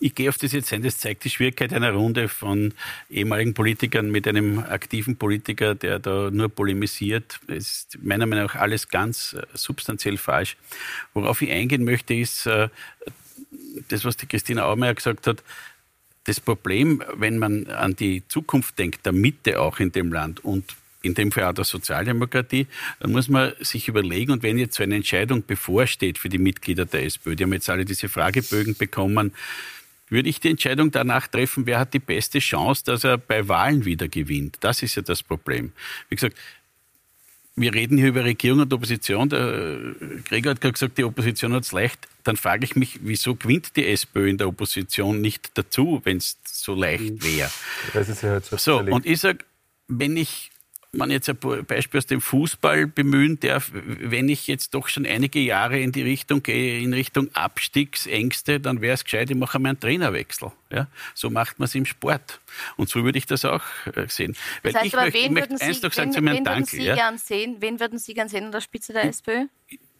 Ich 0.00 0.14
gehe 0.14 0.28
auf 0.28 0.38
das 0.38 0.52
jetzt 0.52 0.72
ein, 0.72 0.82
das 0.82 0.98
zeigt 0.98 1.24
die 1.24 1.30
Schwierigkeit 1.30 1.72
einer 1.72 1.92
Runde 1.92 2.28
von 2.28 2.72
ehemaligen 3.10 3.54
Politikern 3.54 4.10
mit 4.10 4.28
einem 4.28 4.60
aktiven 4.60 5.16
Politiker, 5.16 5.74
der 5.74 5.98
da 5.98 6.30
nur 6.30 6.48
polemisiert. 6.48 7.40
Das 7.48 7.56
ist 7.56 7.98
meiner 8.02 8.26
Meinung 8.26 8.46
nach 8.46 8.54
alles 8.54 8.88
ganz 8.88 9.32
äh, 9.32 9.42
substanziell 9.54 10.16
falsch. 10.16 10.56
Worauf 11.14 11.42
ich 11.42 11.50
eingehen 11.50 11.84
möchte, 11.84 12.14
ist 12.14 12.46
äh, 12.46 12.68
das, 13.88 14.04
was 14.04 14.16
die 14.16 14.26
Christina 14.26 14.66
Aumeier 14.66 14.94
gesagt 14.94 15.26
hat. 15.26 15.42
Das 16.24 16.40
Problem, 16.40 17.02
wenn 17.14 17.38
man 17.38 17.66
an 17.68 17.96
die 17.96 18.22
Zukunft 18.28 18.78
denkt, 18.78 19.04
der 19.06 19.12
Mitte 19.12 19.60
auch 19.60 19.80
in 19.80 19.92
dem 19.92 20.12
Land 20.12 20.44
und 20.44 20.76
in 21.02 21.14
dem 21.14 21.32
Fall 21.32 21.44
auch 21.44 21.54
der 21.54 21.64
Sozialdemokratie, 21.64 22.66
dann 23.00 23.12
muss 23.12 23.28
man 23.28 23.52
sich 23.60 23.88
überlegen, 23.88 24.32
und 24.32 24.42
wenn 24.42 24.58
jetzt 24.58 24.76
so 24.76 24.82
eine 24.82 24.96
Entscheidung 24.96 25.44
bevorsteht 25.46 26.18
für 26.18 26.28
die 26.28 26.38
Mitglieder 26.38 26.86
der 26.86 27.04
SPÖ, 27.04 27.36
die 27.36 27.44
haben 27.44 27.52
jetzt 27.52 27.70
alle 27.70 27.84
diese 27.84 28.08
Fragebögen 28.08 28.76
bekommen, 28.76 29.32
würde 30.10 30.28
ich 30.28 30.40
die 30.40 30.50
Entscheidung 30.50 30.90
danach 30.90 31.26
treffen, 31.28 31.66
wer 31.66 31.78
hat 31.78 31.94
die 31.94 31.98
beste 31.98 32.38
Chance, 32.38 32.84
dass 32.84 33.04
er 33.04 33.18
bei 33.18 33.48
Wahlen 33.48 33.84
wieder 33.84 34.08
gewinnt. 34.08 34.58
Das 34.60 34.82
ist 34.82 34.94
ja 34.94 35.02
das 35.02 35.22
Problem. 35.22 35.72
Wie 36.08 36.16
gesagt, 36.16 36.36
wir 37.56 37.74
reden 37.74 37.98
hier 37.98 38.08
über 38.08 38.24
Regierung 38.24 38.60
und 38.60 38.72
Opposition. 38.72 39.28
Der 39.28 39.94
Gregor 40.24 40.52
hat 40.52 40.60
gerade 40.60 40.72
gesagt, 40.72 40.96
die 40.96 41.04
Opposition 41.04 41.52
hat 41.54 41.64
es 41.64 41.72
leicht. 41.72 42.06
Dann 42.22 42.36
frage 42.36 42.64
ich 42.64 42.76
mich, 42.76 43.00
wieso 43.02 43.34
gewinnt 43.34 43.74
die 43.76 43.86
SPÖ 43.86 44.28
in 44.28 44.38
der 44.38 44.48
Opposition 44.48 45.20
nicht 45.20 45.50
dazu, 45.54 46.00
wenn 46.04 46.18
es 46.18 46.38
so 46.44 46.74
leicht 46.74 47.24
wäre? 47.24 47.50
Das 47.94 48.08
ist 48.08 48.22
ja 48.22 48.30
halt 48.30 48.44
so, 48.44 48.56
so 48.56 48.78
und 48.78 49.06
ich 49.06 49.20
sage, 49.20 49.44
wenn 49.88 50.16
ich 50.16 50.50
man 50.92 51.10
jetzt 51.10 51.28
ein 51.28 51.36
Beispiel 51.66 51.98
aus 51.98 52.06
dem 52.06 52.20
Fußball 52.20 52.86
bemühen 52.86 53.38
darf, 53.40 53.70
wenn 53.74 54.28
ich 54.28 54.46
jetzt 54.46 54.72
doch 54.74 54.88
schon 54.88 55.04
einige 55.04 55.38
Jahre 55.38 55.78
in 55.78 55.92
die 55.92 56.02
Richtung 56.02 56.42
gehe, 56.42 56.80
in 56.80 56.94
Richtung 56.94 57.28
Abstiegsängste, 57.34 58.58
dann 58.58 58.80
wäre 58.80 58.94
es 58.94 59.04
gescheit, 59.04 59.30
ich 59.30 59.36
mache 59.36 59.56
einmal 59.56 59.70
einen 59.70 59.80
Trainerwechsel. 59.80 60.50
Ja? 60.70 60.86
So 61.14 61.28
macht 61.28 61.58
man 61.58 61.66
es 61.66 61.74
im 61.74 61.84
Sport. 61.84 62.40
Und 62.76 62.88
so 62.88 63.04
würde 63.04 63.18
ich 63.18 63.26
das 63.26 63.44
auch 63.44 63.62
äh, 63.94 64.06
sehen. 64.08 64.34
Weil 64.62 64.72
das 64.72 64.82
heißt, 64.82 64.86
ich 64.86 64.94
aber 64.94 65.04
möchte, 65.04 65.20
wen 65.20 65.36
würden 65.36 65.58
Sie, 65.58 65.72
sagen 65.74 66.14
wen, 66.14 66.26
wen 66.26 66.44
Dank, 66.44 66.68
Sie 66.68 66.82
ja? 66.82 66.94
gern 66.94 67.18
sehen? 67.18 67.56
Wen 67.60 67.80
würden 67.80 67.98
Sie 67.98 68.14
gern 68.14 68.28
sehen 68.28 68.44
an 68.46 68.52
der 68.52 68.62
Spitze 68.62 68.94
der 68.94 69.04
SPÖ? 69.04 69.46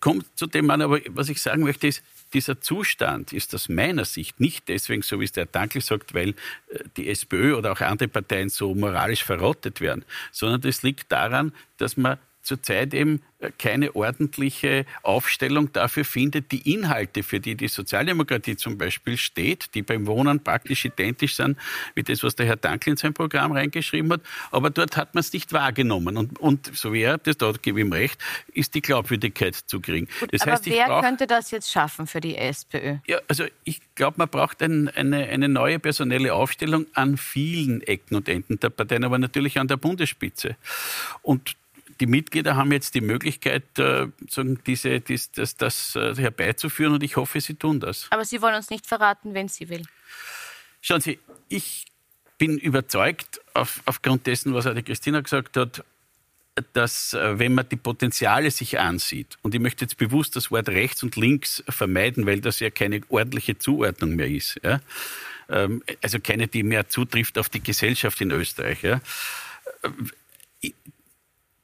Kommt 0.01 0.27
zu 0.39 0.47
dem 0.47 0.71
an, 0.71 0.81
aber 0.81 1.01
was 1.09 1.29
ich 1.29 1.43
sagen 1.43 1.65
möchte 1.65 1.89
ist, 1.89 2.03
dieser 2.33 2.61
Zustand 2.61 3.33
ist 3.33 3.55
aus 3.55 3.69
meiner 3.69 4.05
Sicht 4.05 4.41
nicht 4.41 4.69
deswegen, 4.69 5.03
so 5.03 5.21
wie 5.21 5.25
es 5.25 5.33
der 5.33 5.47
Dankel 5.47 5.81
sagt, 5.81 6.15
weil 6.15 6.31
äh, 6.31 6.85
die 6.97 7.09
SPÖ 7.09 7.57
oder 7.57 7.73
auch 7.73 7.81
andere 7.81 8.09
Parteien 8.09 8.49
so 8.49 8.75
moralisch 8.75 9.25
verrottet 9.25 9.81
werden, 9.81 10.05
sondern 10.33 10.61
das 10.61 10.83
liegt 10.83 11.11
daran, 11.13 11.53
dass 11.79 11.97
man 11.97 12.19
zurzeit 12.49 12.95
eben 12.95 13.23
keine 13.59 13.95
ordentliche 13.95 14.85
Aufstellung 15.03 15.73
dafür 15.73 16.05
findet, 16.05 16.51
die 16.51 16.73
Inhalte, 16.73 17.23
für 17.23 17.39
die 17.39 17.55
die 17.55 17.69
Sozialdemokratie 17.69 18.57
zum 18.57 18.77
Beispiel 18.79 19.17
steht, 19.17 19.75
die 19.75 19.83
beim 19.83 20.07
Wohnen 20.07 20.41
praktisch 20.41 20.85
identisch 20.85 21.37
sind 21.37 21.57
wie 21.95 22.03
das, 22.03 22.25
was 22.25 22.35
der 22.35 22.47
Herr 22.47 22.57
Dankl 22.57 22.91
in 22.91 22.97
sein 22.97 23.15
Programm 23.15 23.53
reingeschrieben 23.53 24.13
hat. 24.13 24.23
Aber 24.51 24.71
dort 24.71 24.97
hat 24.97 25.15
man 25.15 25.21
es 25.21 25.33
nicht 25.33 25.53
wahrgenommen. 25.53 26.17
Und, 26.17 26.41
und 26.41 26.77
so 26.77 26.93
wie 26.93 27.03
er, 27.03 27.19
das 27.19 27.37
dort 27.37 27.63
gebe 27.63 27.81
ihm 27.81 27.93
recht, 27.93 28.21
ist 28.53 28.75
die 28.75 28.83
Glaubwürdigkeit 28.83 29.55
zu 29.55 29.81
gering. 29.81 30.09
Gut, 30.19 30.33
das 30.33 30.43
aber 30.43 30.53
heißt, 30.53 30.67
wer 30.67 30.87
brauch, 30.87 31.03
könnte 31.03 31.27
das 31.29 31.53
jetzt 31.53 31.71
schaffen 31.71 32.09
für 32.09 32.21
die 32.21 32.37
SPÖ? 32.37 32.97
Ja, 33.07 33.21
also 33.29 33.45
ich 33.63 33.81
glaube, 33.95 34.17
man 34.19 34.29
braucht 34.29 34.63
ein, 34.63 34.89
eine, 34.89 35.27
eine 35.27 35.49
neue 35.49 35.79
personelle 35.79 36.35
Aufstellung 36.35 36.87
an 36.95 37.17
vielen 37.17 37.83
Ecken 37.83 38.17
und 38.17 38.29
Enden 38.29 38.59
der 38.59 38.71
Parteien, 38.71 39.05
aber 39.05 39.19
natürlich 39.19 39.59
an 39.61 39.69
der 39.69 39.77
Bundesspitze. 39.77 40.57
Und 41.23 41.58
die 42.01 42.07
Mitglieder 42.07 42.57
haben 42.57 42.73
jetzt 42.73 42.95
die 42.95 43.01
Möglichkeit, 43.01 43.65
äh, 43.79 44.07
sagen, 44.29 44.61
diese, 44.67 45.01
dies, 45.01 45.31
das, 45.33 45.57
das 45.57 45.97
äh, 45.97 46.15
herbeizuführen 46.15 46.95
und 46.95 47.03
ich 47.03 47.17
hoffe, 47.17 47.41
sie 47.41 47.55
tun 47.55 47.81
das. 47.81 48.07
Aber 48.11 48.25
Sie 48.25 48.41
wollen 48.41 48.55
uns 48.55 48.71
nicht 48.71 48.87
verraten, 48.87 49.35
wenn 49.35 49.49
Sie 49.49 49.69
will. 49.69 49.83
Schauen 50.81 51.01
Sie, 51.01 51.19
ich 51.49 51.87
bin 52.39 52.59
überzeugt, 52.59 53.41
auf, 53.55 53.83
aufgrund 53.85 54.27
dessen, 54.27 54.55
was 54.55 54.67
auch 54.67 54.75
die 54.75 54.83
Christina 54.83 55.21
gesagt 55.21 55.57
hat, 55.57 55.85
dass 56.73 57.15
äh, 57.15 57.39
wenn 57.39 57.55
man 57.55 57.69
die 57.69 57.77
Potenziale 57.77 58.51
sich 58.51 58.79
ansieht, 58.79 59.39
und 59.43 59.55
ich 59.55 59.61
möchte 59.61 59.85
jetzt 59.85 59.97
bewusst 59.97 60.37
das 60.37 60.51
Wort 60.51 60.69
rechts 60.69 61.03
und 61.03 61.17
links 61.17 61.63
vermeiden, 61.69 62.27
weil 62.27 62.41
das 62.41 62.61
ja 62.61 62.71
keine 62.71 63.01
ordentliche 63.09 63.59
Zuordnung 63.59 64.17
mehr 64.17 64.29
ist, 64.29 64.61
ja? 64.63 64.81
Ähm, 65.49 65.83
also 66.03 66.19
keine, 66.21 66.47
die 66.49 66.63
mehr 66.63 66.89
zutrifft 66.89 67.39
auf 67.39 67.49
die 67.49 67.63
Gesellschaft 67.63 68.21
in 68.21 68.31
Österreich. 68.31 68.83
Ja? 68.83 69.01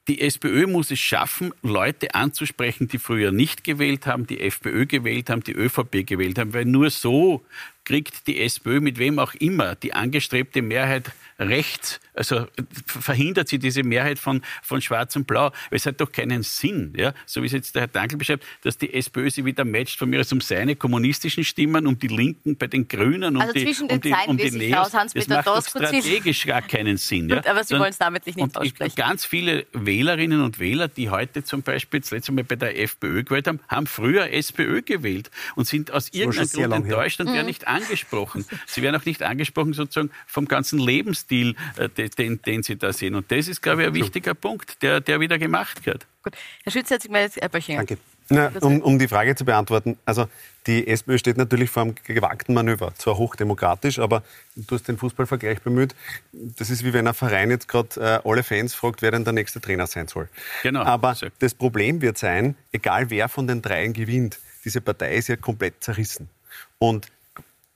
Die 0.07 0.21
SPÖ 0.21 0.67
muss 0.67 0.91
es 0.91 0.99
schaffen, 0.99 1.55
Leute 1.63 2.15
anzusprechen, 2.15 2.89
die 2.89 2.99
früher 2.99 3.33
nicht 3.33 3.65
gewählt 3.65 4.07
haben, 4.07 4.27
die 4.27 4.39
FPÖ 4.39 4.85
gewählt 4.85 5.31
haben, 5.31 5.43
die 5.43 5.55
ÖVP 5.55 6.07
gewählt 6.07 6.39
haben, 6.39 6.53
weil 6.53 6.67
nur 6.67 6.91
so 6.91 7.43
kriegt 7.85 8.27
die 8.27 8.41
SPÖ 8.41 8.81
mit 8.81 8.99
wem 8.99 9.19
auch 9.19 9.35
immer 9.35 9.75
die 9.75 9.93
angestrebte 9.93 10.63
Mehrheit 10.63 11.13
rechts, 11.39 12.01
also 12.15 12.47
verhindert 12.87 13.49
sie 13.49 13.59
diese 13.59 13.83
Mehrheit 13.83 14.19
von, 14.19 14.43
von 14.63 14.81
Schwarz 14.81 15.17
und 15.17 15.27
Blau. 15.27 15.51
Es 15.71 15.85
hat 15.85 16.01
doch 16.01 16.13
keinen 16.13 16.43
Sinn, 16.45 16.93
ja, 16.97 17.13
so 17.27 17.43
wie 17.43 17.47
es 17.47 17.53
jetzt 17.53 17.75
der 17.75 17.83
Herr 17.83 17.89
Dankel 17.89 18.19
beschreibt, 18.19 18.45
dass 18.63 18.79
die 18.79 18.95
SPÖ 18.95 19.31
sie 19.31 19.45
wieder 19.45 19.65
matcht 19.65 19.99
von 19.99 20.09
mir 20.09 20.21
aus 20.21 20.33
um 20.33 20.41
seine 20.41 20.77
kommunistischen 20.77 21.45
Stimmen, 21.45 21.87
um 21.87 21.99
die 21.99 22.07
Linken 22.07 22.57
bei 22.57 22.69
den 22.69 22.87
Grünen, 22.87 23.35
um 23.35 23.43
also 23.43 23.53
die, 23.53 23.65
zwischen 23.65 23.89
den 23.89 23.97
um 23.97 24.01
die, 24.01 24.11
Zeilen 24.11 24.31
um 24.31 24.37
die 24.37 24.51
Neos. 24.51 24.91
Das 24.93 25.29
macht 25.29 25.47
doch 25.47 25.67
strategisch 25.67 26.47
gar 26.47 26.63
keinen 26.63 26.97
Sinn. 26.97 27.29
Ja. 27.29 27.37
Gut, 27.37 27.47
aber 27.49 27.65
Sie 27.65 27.79
wollen 27.79 27.91
es 27.91 27.99
damit 27.99 28.27
nicht 28.27 28.39
und 28.39 28.57
aussprechen. 28.57 28.95
Ganz 28.95 29.25
viele 29.25 29.67
Wählerinnen 29.73 30.41
und 30.41 30.61
Wähler, 30.61 30.89
die 30.89 31.11
heute 31.11 31.43
zum 31.43 31.63
Beispiel 31.63 32.01
das 32.01 32.13
letzte 32.13 32.33
Mal 32.33 32.45
bei 32.45 32.57
der 32.57 32.81
FPÖ 32.81 33.25
gewählt 33.25 33.49
haben, 33.49 33.61
haben 33.69 33.87
früher 33.87 34.31
SPÖ 34.31 34.83
gewählt 34.83 35.31
und 35.57 35.67
sind 35.67 35.91
aus 35.91 36.11
irgendeinem 36.13 36.49
Grund 36.49 36.87
enttäuscht 36.87 37.21
und 37.21 37.29
mhm. 37.29 37.35
werden 37.35 37.47
nicht 37.47 37.67
angesprochen. 37.75 38.45
Sie 38.67 38.83
werden 38.83 39.01
auch 39.01 39.05
nicht 39.05 39.23
angesprochen 39.23 39.73
sozusagen 39.73 40.11
vom 40.27 40.47
ganzen 40.47 40.79
Lebensstil, 40.79 41.57
äh, 41.77 41.89
den, 41.89 42.41
den 42.43 42.63
Sie 42.63 42.77
da 42.77 42.93
sehen. 42.93 43.15
Und 43.15 43.31
das 43.31 43.49
ist, 43.49 43.63
glaube 43.63 43.83
ich, 43.83 43.89
ein 43.89 43.95
wichtiger 43.95 44.35
Punkt, 44.35 44.83
der, 44.83 45.01
der 45.01 45.21
wieder 45.21 45.39
gemacht 45.39 45.85
wird. 45.87 46.07
Gut. 46.23 46.35
Herr 46.63 46.73
Schütz, 46.73 46.91
hat 46.91 47.03
sich 47.03 47.11
mal 47.11 47.29
Herr 47.29 47.49
Böchinger. 47.49 47.79
Danke. 47.79 47.99
Na, 48.31 48.51
um, 48.63 48.81
um, 48.81 48.99
die 48.99 49.07
Frage 49.07 49.35
zu 49.35 49.45
beantworten, 49.45 49.99
also 50.07 50.29
die 50.67 50.87
SPÖ 50.89 51.19
steht 51.19 51.37
natürlich 51.37 51.69
vor 51.69 51.83
einem 51.83 51.95
gewagten 52.05 52.55
Manöver, 52.55 52.95
zwar 52.97 53.19
hochdemokratisch, 53.19 53.99
aber 53.99 54.23
du 54.57 54.75
hast 54.75 54.89
den 54.89 54.97
Fußballvergleich 54.97 55.61
bemüht. 55.61 55.95
Das 56.33 56.71
ist 56.71 56.85
wie 56.85 56.95
wenn 56.95 57.07
ein 57.07 57.13
Verein 57.13 57.51
jetzt 57.51 57.69
gerade 57.69 58.01
äh, 58.01 58.29
alle 58.29 58.43
Fans 58.43 58.73
fragt, 58.73 59.03
wer 59.03 59.11
denn 59.11 59.25
der 59.25 59.35
nächste 59.35 59.61
Trainer 59.61 59.87
sein 59.87 60.09
soll. 60.09 60.31
Genau. 60.63 60.85
Aber 60.85 61.15
das 61.39 61.55
Problem 61.55 62.01
wird 62.01 62.17
sein, 62.17 62.57
egal 62.73 63.11
wer 63.11 63.29
von 63.29 63.47
den 63.47 63.61
dreien 63.61 63.93
gewinnt, 63.93 64.39
diese 64.65 64.81
Partei 64.81 65.17
ist 65.17 65.29
ja 65.29 65.37
komplett 65.37 65.85
zerrissen. 65.85 66.31
Und 66.79 67.09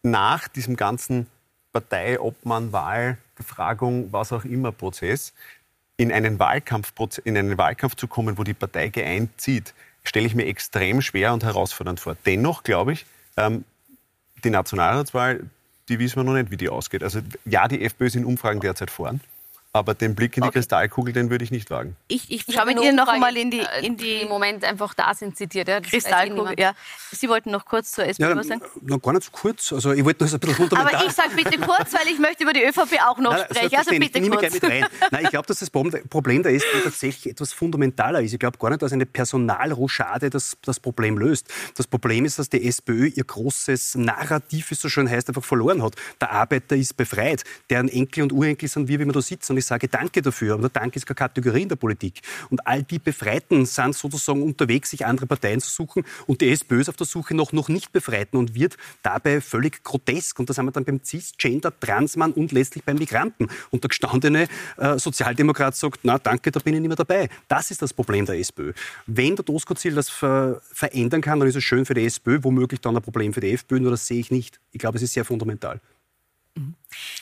nach 0.02 0.48
diesem 0.48 0.76
ganzen 0.76 1.26
Parteiobmann, 1.72 2.72
Wahl, 2.72 3.18
Befragung, 3.36 4.12
was 4.12 4.32
auch 4.32 4.44
immer 4.44 4.72
Prozess, 4.72 5.32
in 5.96 6.12
einen, 6.12 6.38
Wahlkampf, 6.38 6.92
in 7.24 7.36
einen 7.36 7.58
Wahlkampf 7.58 7.96
zu 7.96 8.06
kommen, 8.06 8.38
wo 8.38 8.44
die 8.44 8.54
Partei 8.54 8.88
geeint 8.88 9.30
zieht, 9.40 9.74
stelle 10.04 10.26
ich 10.26 10.34
mir 10.34 10.46
extrem 10.46 11.02
schwer 11.02 11.32
und 11.32 11.44
herausfordernd 11.44 12.00
vor. 12.00 12.16
Dennoch 12.24 12.62
glaube 12.62 12.92
ich, 12.92 13.06
ähm, 13.36 13.64
die 14.44 14.50
Nationalratswahl, 14.50 15.44
die 15.88 15.98
wissen 15.98 16.16
wir 16.16 16.24
noch 16.24 16.34
nicht, 16.34 16.50
wie 16.50 16.56
die 16.56 16.68
ausgeht. 16.68 17.02
Also 17.02 17.20
ja, 17.44 17.66
die 17.66 17.84
FPÖ 17.84 18.06
ist 18.06 18.16
in 18.16 18.24
Umfragen 18.24 18.60
derzeit 18.60 18.90
vorn. 18.90 19.20
Aber 19.78 19.94
den 19.94 20.16
Blick 20.16 20.36
in 20.36 20.42
die 20.42 20.48
okay. 20.48 20.58
Kristallkugel, 20.58 21.12
den 21.12 21.30
würde 21.30 21.44
ich 21.44 21.52
nicht 21.52 21.70
wagen. 21.70 21.96
Ich, 22.08 22.32
ich 22.32 22.44
schaue 22.52 22.66
mit 22.66 22.80
Ihnen 22.82 22.96
noch 22.96 23.06
einmal 23.06 23.36
in 23.36 23.52
die, 23.52 23.62
in 23.82 23.96
die... 23.96 24.16
Äh, 24.16 24.22
im 24.22 24.28
Moment 24.28 24.64
einfach 24.64 24.92
da 24.92 25.14
sind 25.14 25.36
zitiert. 25.36 25.68
Ja, 25.68 25.80
Kristallkugel, 25.80 26.58
ja. 26.58 26.72
Sie 27.12 27.28
wollten 27.28 27.52
noch 27.52 27.64
kurz 27.64 27.92
zur 27.92 28.04
SPÖ 28.04 28.34
ja, 28.34 28.42
sagen? 28.42 28.62
Noch 28.82 29.00
gar 29.00 29.12
nicht 29.12 29.24
so 29.24 29.30
kurz. 29.30 29.72
Also 29.72 29.92
ich 29.92 30.04
wollte 30.04 30.24
noch 30.24 30.32
ein 30.32 30.40
bisschen 30.40 30.56
fundamental... 30.56 30.96
Aber 30.96 31.06
ich 31.06 31.12
sage 31.12 31.30
bitte 31.36 31.58
kurz, 31.58 31.92
weil 31.92 32.08
ich 32.12 32.18
möchte 32.18 32.42
über 32.42 32.52
die 32.52 32.64
ÖVP 32.64 32.98
auch 33.06 33.18
noch 33.18 33.32
Nein, 33.32 33.44
sprechen. 33.44 33.76
Also 33.76 33.90
bitte 33.90 34.18
ich 34.18 34.30
kurz. 34.30 34.52
Mit 34.52 34.64
rein. 34.64 34.86
Nein, 35.12 35.24
ich 35.24 35.30
glaube, 35.30 35.46
dass 35.46 35.60
das 35.60 35.70
Problem 35.70 36.42
der 36.42 36.54
SPÖ 36.54 36.80
tatsächlich 36.82 37.32
etwas 37.32 37.52
fundamentaler 37.52 38.20
ist. 38.20 38.32
Ich 38.32 38.40
glaube 38.40 38.58
gar 38.58 38.70
nicht, 38.70 38.82
dass 38.82 38.92
eine 38.92 39.06
Personalrochade 39.06 40.30
das, 40.30 40.56
das 40.62 40.80
Problem 40.80 41.18
löst. 41.18 41.46
Das 41.76 41.86
Problem 41.86 42.24
ist, 42.24 42.40
dass 42.40 42.48
die 42.48 42.66
SPÖ 42.66 43.06
ihr 43.06 43.24
großes 43.24 43.94
Narrativ, 43.94 44.70
wie 44.70 44.74
es 44.74 44.80
so 44.80 44.88
schön 44.88 45.08
heißt, 45.08 45.28
einfach 45.28 45.44
verloren 45.44 45.82
hat. 45.82 45.94
Der 46.20 46.32
Arbeiter 46.32 46.74
ist 46.74 46.96
befreit. 46.96 47.44
Deren 47.70 47.88
Enkel 47.88 48.24
und 48.24 48.32
Urenkel 48.32 48.68
sind 48.68 48.88
wir, 48.88 48.98
wie 48.98 49.04
wir 49.04 49.12
da 49.12 49.22
sitzen. 49.22 49.52
Und 49.52 49.58
ich 49.58 49.66
sage 49.68 49.88
Danke 49.88 50.22
dafür. 50.22 50.56
Und 50.56 50.62
der 50.62 50.70
Dank 50.70 50.96
ist 50.96 51.06
keine 51.06 51.16
Kategorie 51.16 51.62
in 51.62 51.68
der 51.68 51.76
Politik. 51.76 52.20
Und 52.50 52.66
all 52.66 52.82
die 52.82 52.98
Befreiten 52.98 53.64
sind 53.66 53.94
sozusagen 53.94 54.42
unterwegs, 54.42 54.90
sich 54.90 55.06
andere 55.06 55.26
Parteien 55.26 55.60
zu 55.60 55.70
suchen. 55.70 56.04
Und 56.26 56.40
die 56.40 56.50
SPÖ 56.50 56.80
ist 56.80 56.88
auf 56.88 56.96
der 56.96 57.06
Suche 57.06 57.34
nach 57.34 57.52
noch 57.52 57.68
nicht 57.68 57.92
Befreiten 57.92 58.36
und 58.36 58.54
wird 58.54 58.76
dabei 59.02 59.40
völlig 59.40 59.82
grotesk. 59.84 60.38
Und 60.38 60.50
das 60.50 60.58
haben 60.58 60.66
wir 60.66 60.72
dann 60.72 60.84
beim 60.84 61.00
CIS, 61.02 61.34
Gender, 61.38 61.72
Transmann 61.78 62.32
und 62.32 62.52
letztlich 62.52 62.84
beim 62.84 62.96
Migranten. 62.96 63.48
Und 63.70 63.84
der 63.84 63.88
gestandene 63.88 64.48
äh, 64.76 64.98
Sozialdemokrat 64.98 65.76
sagt, 65.76 66.00
na 66.02 66.18
danke, 66.18 66.50
da 66.50 66.60
bin 66.60 66.74
ich 66.74 66.80
nicht 66.80 66.88
mehr 66.88 66.96
dabei. 66.96 67.28
Das 67.46 67.70
ist 67.70 67.82
das 67.82 67.92
Problem 67.92 68.26
der 68.26 68.38
SPÖ. 68.38 68.72
Wenn 69.06 69.36
der 69.36 69.44
Doskozil 69.44 69.94
das 69.94 70.08
ver 70.08 70.60
verändern 70.72 71.20
kann, 71.20 71.38
dann 71.38 71.48
ist 71.48 71.56
es 71.56 71.64
schön 71.64 71.84
für 71.84 71.94
die 71.94 72.04
SPÖ, 72.04 72.38
womöglich 72.42 72.80
dann 72.80 72.96
ein 72.96 73.02
Problem 73.02 73.32
für 73.32 73.40
die 73.40 73.52
FPÖ, 73.52 73.80
nur 73.80 73.90
das 73.90 74.06
sehe 74.06 74.20
ich 74.20 74.30
nicht. 74.30 74.60
Ich 74.72 74.78
glaube, 74.78 74.96
es 74.96 75.02
ist 75.02 75.12
sehr 75.12 75.24
fundamental. 75.24 75.80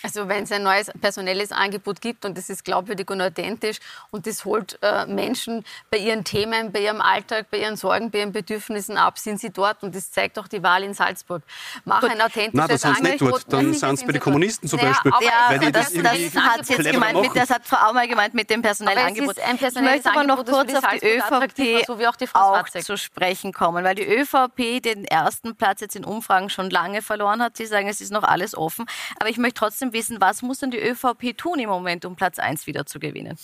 Also 0.03 0.29
wenn 0.29 0.45
es 0.45 0.53
ein 0.53 0.63
neues 0.63 0.91
personelles 1.01 1.53
Angebot 1.53 2.01
gibt 2.01 2.25
und 2.25 2.39
das 2.39 2.49
ist 2.49 2.65
glaubwürdig 2.65 3.11
und 3.11 3.21
authentisch 3.21 3.79
und 4.11 4.27
das 4.27 4.45
holt 4.45 4.79
äh, 4.83 5.07
Menschen 5.07 5.65
bei 5.91 5.99
ihren 5.99 6.25
Themen, 6.25 6.71
bei 6.71 6.81
ihrem 6.81 7.01
Alltag, 7.01 7.47
bei 7.51 7.59
ihren 7.59 7.77
Sorgen, 7.77 8.11
bei 8.11 8.21
ihren 8.21 8.33
Bedürfnissen 8.33 8.97
ab, 8.97 9.19
sind 9.19 9.41
sie 9.41 9.51
dort 9.51 9.83
und 9.83 9.95
das 9.95 10.11
zeigt 10.13 10.39
auch 10.39 10.47
die 10.47 10.63
Wahl 10.63 10.85
in 10.85 10.95
Salzburg. 10.95 11.43
Mach 11.85 12.03
ein 12.05 12.21
authentisches 12.21 12.53
Nein, 12.53 12.69
das 12.69 12.85
Angebot. 12.85 13.11
Nicht 13.11 13.33
dort. 13.33 13.53
Dann 13.53 13.75
sind 13.75 13.95
es 13.95 14.05
bei 14.05 14.13
den 14.13 14.21
Kommunisten 14.21 14.69
zum 14.69 14.79
Beispiel. 14.79 15.13
Ja, 15.21 15.31
weil 15.49 15.73
das, 15.73 15.93
das, 15.93 16.03
das 16.03 16.43
hat 16.43 16.69
jetzt 16.69 16.93
gemeint, 16.93 17.21
mit, 17.21 17.35
das 17.35 17.51
hat 17.51 17.67
Frau 17.67 17.89
Aumer 17.89 18.07
gemeint 18.07 18.35
mit 18.35 18.49
dem 18.51 18.63
personellen 18.63 18.99
Angebot. 18.99 19.37
ich 19.37 19.81
möchte 19.81 20.11
aber 20.11 20.25
noch 20.25 20.45
kurz 20.45 20.75
auf 20.75 20.85
die 20.93 21.07
ÖVP 21.07 21.87
so 21.87 21.95
auch, 21.95 22.17
die 22.17 22.29
auch 22.35 22.69
zu 22.69 22.97
sprechen 22.97 23.53
kommen, 23.53 23.83
weil 23.85 23.95
die 23.95 24.07
ÖVP 24.07 24.83
den 24.83 25.05
ersten 25.05 25.57
Platz 25.57 25.81
jetzt 25.81 25.97
in 25.97 26.05
Umfragen 26.05 26.51
schon 26.51 26.71
lange 26.71 27.03
verloren 27.03 27.43
hat. 27.43 27.57
Sie 27.57 27.67
sagen, 27.67 27.89
es 27.89 28.01
ist 28.01 28.13
noch 28.13 28.23
alles 28.23 28.57
offen. 28.57 28.87
Aber 29.19 29.29
ich 29.29 29.39
möchte 29.39 29.56
trotzdem 29.57 29.93
wissen, 29.93 30.21
was 30.21 30.43
muss 30.43 30.61
denn 30.61 30.71
die 30.71 30.79
ÖVP 30.79 31.37
tun 31.37 31.59
im 31.59 31.69
Moment, 31.69 32.05
um 32.05 32.17
Platz 32.17 32.39
1 32.39 32.67
wieder 32.67 32.87
zu 32.87 32.99
gewinnen? 32.99 33.37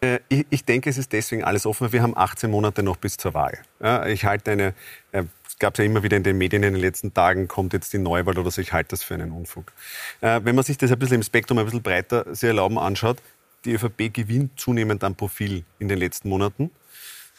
Äh, 0.00 0.20
ich, 0.28 0.64
denke, 0.64 0.90
es 0.90 0.98
ist 0.98 1.12
deswegen 1.12 1.44
alles 1.44 1.66
offen. 1.66 1.92
Wir 1.92 2.02
haben 2.02 2.16
18 2.16 2.50
Monate 2.50 2.82
noch 2.82 2.96
bis 2.96 3.16
zur 3.16 3.34
Wahl. 3.34 3.58
ich 4.06 4.24
halte 4.24 4.52
eine, 4.52 4.74
äh, 5.12 5.24
es 5.46 5.58
gab 5.58 5.74
es 5.74 5.78
ja 5.78 5.84
immer 5.84 6.02
wieder 6.02 6.16
in 6.16 6.22
den 6.22 6.38
Medien 6.38 6.62
in 6.62 6.74
den 6.74 6.80
letzten 6.80 7.14
Tagen, 7.14 7.48
kommt 7.48 7.72
jetzt 7.72 7.92
die 7.92 7.98
Neuwahl 7.98 8.38
oder 8.38 8.50
so, 8.50 8.60
ich 8.60 8.72
halte 8.72 8.90
das 8.90 9.02
für 9.02 9.14
einen 9.14 9.32
Unfug. 9.32 9.72
Äh, 10.20 10.40
wenn 10.44 10.54
man 10.54 10.64
sich 10.64 10.78
das 10.78 10.92
ein 10.92 10.98
bisschen 10.98 11.16
im 11.16 11.22
Spektrum 11.22 11.58
ein 11.58 11.64
bisschen 11.64 11.82
breiter 11.82 12.34
sehr 12.34 12.50
erlauben 12.50 12.78
anschaut, 12.78 13.18
die 13.64 13.72
ÖVP 13.72 14.12
gewinnt 14.12 14.60
zunehmend 14.60 15.02
an 15.02 15.14
Profil 15.14 15.64
in 15.78 15.88
den 15.88 15.98
letzten 15.98 16.28
Monaten. 16.28 16.70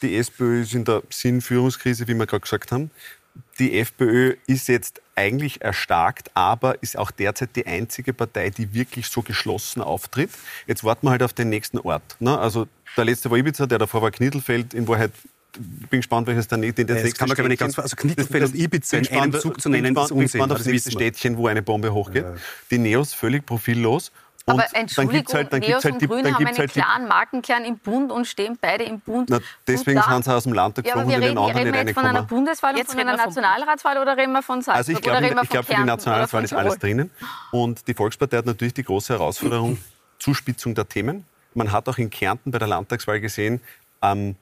Die 0.01 0.15
SPÖ 0.15 0.61
ist 0.61 0.73
in 0.73 0.83
der 0.83 1.01
Sinnführungskrise, 1.09 2.07
wie 2.07 2.13
wir 2.13 2.27
gerade 2.27 2.41
gesagt 2.41 2.71
haben 2.71 2.91
die 3.59 3.79
FPÖ 3.79 4.35
ist 4.45 4.67
jetzt 4.67 5.01
eigentlich 5.15 5.61
erstarkt, 5.61 6.31
aber 6.35 6.81
ist 6.81 6.97
auch 6.97 7.11
derzeit 7.11 7.55
die 7.55 7.65
einzige 7.65 8.13
Partei, 8.13 8.49
die 8.49 8.73
wirklich 8.73 9.07
so 9.07 9.21
geschlossen 9.21 9.81
auftritt. 9.81 10.29
Jetzt 10.67 10.83
warten 10.83 11.07
wir 11.07 11.11
halt 11.11 11.23
auf 11.23 11.33
den 11.33 11.49
nächsten 11.49 11.79
Ort. 11.79 12.17
Ne? 12.19 12.37
Also 12.37 12.67
der 12.95 13.05
letzte 13.05 13.31
war 13.31 13.37
Ibiza, 13.37 13.65
der 13.65 13.79
davor 13.79 14.01
war 14.01 14.11
Knittelfeld. 14.11 14.73
In 14.73 14.87
Wahrheit 14.87 15.11
ich 15.81 15.89
bin 15.89 15.99
gespannt, 16.01 16.27
welches 16.27 16.47
der, 16.47 16.59
den 16.59 16.87
das, 16.87 17.01
das 17.01 17.13
kann 17.15 17.29
man 17.29 17.47
nicht 17.47 17.59
ganz, 17.59 17.79
also 17.79 17.95
Knittelfeld 17.95 18.43
und 18.43 18.55
Ibiza 18.55 18.97
in 18.97 19.07
einem 19.07 19.33
Zug 19.33 19.59
zu 19.59 19.69
nennen, 19.69 19.95
ist 19.95 20.11
Unsinn. 20.11 20.17
Ich 20.17 20.17
bin 20.17 20.23
gespannt 20.23 20.51
auf 20.51 20.57
das 20.59 20.67
nächste 20.67 20.91
Städtchen, 20.91 21.37
wo 21.37 21.47
eine 21.47 21.63
Bombe 21.63 21.93
hochgeht. 21.93 22.25
Ja. 22.25 22.35
Die 22.69 22.77
Neos 22.77 23.13
völlig 23.13 23.45
profillos 23.45 24.11
aber 24.49 24.65
Entschuldigung, 24.73 25.33
halt, 25.33 25.51
dann 25.51 25.59
Neos 25.59 25.83
halt 25.83 26.01
die, 26.01 26.07
und 26.07 26.11
Grüne 26.11 26.33
haben 26.33 26.45
einen 26.45 26.57
halt 26.57 26.71
klaren 26.71 27.07
Markenkern 27.07 27.65
im 27.65 27.77
Bund 27.77 28.11
und 28.13 28.25
stehen 28.25 28.57
beide 28.59 28.85
im 28.85 29.01
Bund. 29.01 29.29
Na, 29.29 29.39
deswegen 29.67 30.01
sind 30.01 30.23
sie 30.23 30.33
aus 30.33 30.43
dem 30.43 30.53
Land 30.53 30.75
geflogen 30.75 31.09
ja, 31.09 31.17
und 31.17 31.21
in 31.21 31.29
den 31.29 31.37
anderen 31.37 31.57
reden 31.57 31.73
wir 31.73 31.81
jetzt 31.81 31.93
von 31.93 32.05
einer 32.05 32.23
Bundeswahl 32.23 32.71
und 32.71 32.77
jetzt 32.77 32.91
von 32.91 33.01
einer 33.01 33.17
Nationalratswahl 33.17 33.97
oder 33.97 34.15
reden 34.15 34.31
wir 34.31 34.41
von 34.41 34.61
Salzburg? 34.61 34.77
Also 34.77 34.91
ich 34.93 35.01
glaube, 35.01 35.47
glaub, 35.49 35.65
für 35.65 35.75
die 35.75 35.83
Nationalratswahl 35.83 36.43
ist 36.45 36.53
alles 36.53 36.79
drinnen. 36.79 37.11
Und 37.51 37.87
die 37.87 37.93
Volkspartei 37.93 38.37
hat 38.37 38.45
natürlich 38.45 38.73
die 38.73 38.83
große 38.83 39.13
Herausforderung, 39.13 39.77
Zuspitzung 40.19 40.73
der 40.73 40.87
Themen. 40.87 41.25
Man 41.53 41.71
hat 41.71 41.89
auch 41.89 41.97
in 41.97 42.09
Kärnten 42.09 42.51
bei 42.51 42.59
der 42.59 42.69
Landtagswahl 42.69 43.19
gesehen, 43.19 43.59
ähm, 44.01 44.35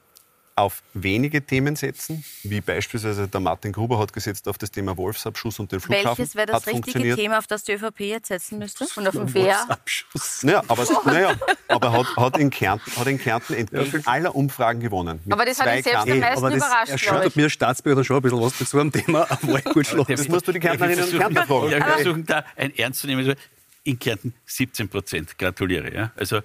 auf 0.56 0.82
wenige 0.94 1.44
Themen 1.44 1.76
setzen, 1.76 2.24
wie 2.42 2.62
beispielsweise 2.62 3.28
der 3.28 3.40
Martin 3.40 3.72
Gruber 3.72 3.98
hat 3.98 4.14
gesetzt 4.14 4.48
auf 4.48 4.56
das 4.56 4.70
Thema 4.70 4.96
Wolfsabschuss 4.96 5.60
und 5.60 5.70
den 5.70 5.80
Flughafen. 5.80 6.18
Welches 6.18 6.34
wäre 6.34 6.46
das 6.46 6.66
richtige 6.66 7.14
Thema, 7.14 7.38
auf 7.38 7.46
das 7.46 7.64
die 7.64 7.72
ÖVP 7.72 8.00
jetzt 8.00 8.28
setzen 8.28 8.58
müsste? 8.58 8.86
Und 8.96 9.06
auf 9.06 9.14
dem 9.14 9.32
Wehr? 9.34 9.66
Naja, 10.40 10.62
aber, 10.66 10.86
naja, 11.04 11.34
aber 11.68 11.92
hat, 11.92 12.16
hat, 12.16 12.38
in 12.38 12.48
Kärnten, 12.48 12.96
hat 12.96 13.06
in 13.06 13.18
Kärnten 13.18 13.54
entgegen 13.54 14.02
aller 14.06 14.34
Umfragen 14.34 14.80
gewonnen. 14.80 15.20
Aber 15.28 15.44
das 15.44 15.60
hat 15.60 15.76
ihn 15.76 15.82
selbst 15.82 16.08
am 16.08 16.18
meisten 16.18 16.42
das, 16.42 16.54
überrascht, 16.54 16.90
Er 16.90 16.98
schaut 16.98 17.36
mir 17.36 17.50
Staatsbürger 17.50 18.02
schon 18.02 18.16
ein 18.16 18.22
bisschen 18.22 18.40
was 18.40 18.58
dazu 18.58 18.80
am 18.80 18.90
Thema, 18.90 19.26
aber 19.30 19.60
gut 19.60 19.86
Das 20.08 20.28
musst 20.28 20.48
du 20.48 20.52
die 20.52 20.60
Kärntnerinnen 20.60 21.04
und 21.04 21.18
Kärntner 21.18 21.46
fragen. 21.46 21.70
Wir 21.70 21.84
versuchen 21.84 22.24
da 22.24 22.44
ein 22.56 22.74
ernst 22.74 23.00
zu 23.00 23.06
nehmen 23.06 23.36
in 23.86 23.98
Kärnten 23.98 24.34
17 24.46 24.88
Prozent. 24.88 25.38
Gratuliere. 25.38 25.94
Ja? 25.94 26.12
Also 26.16 26.40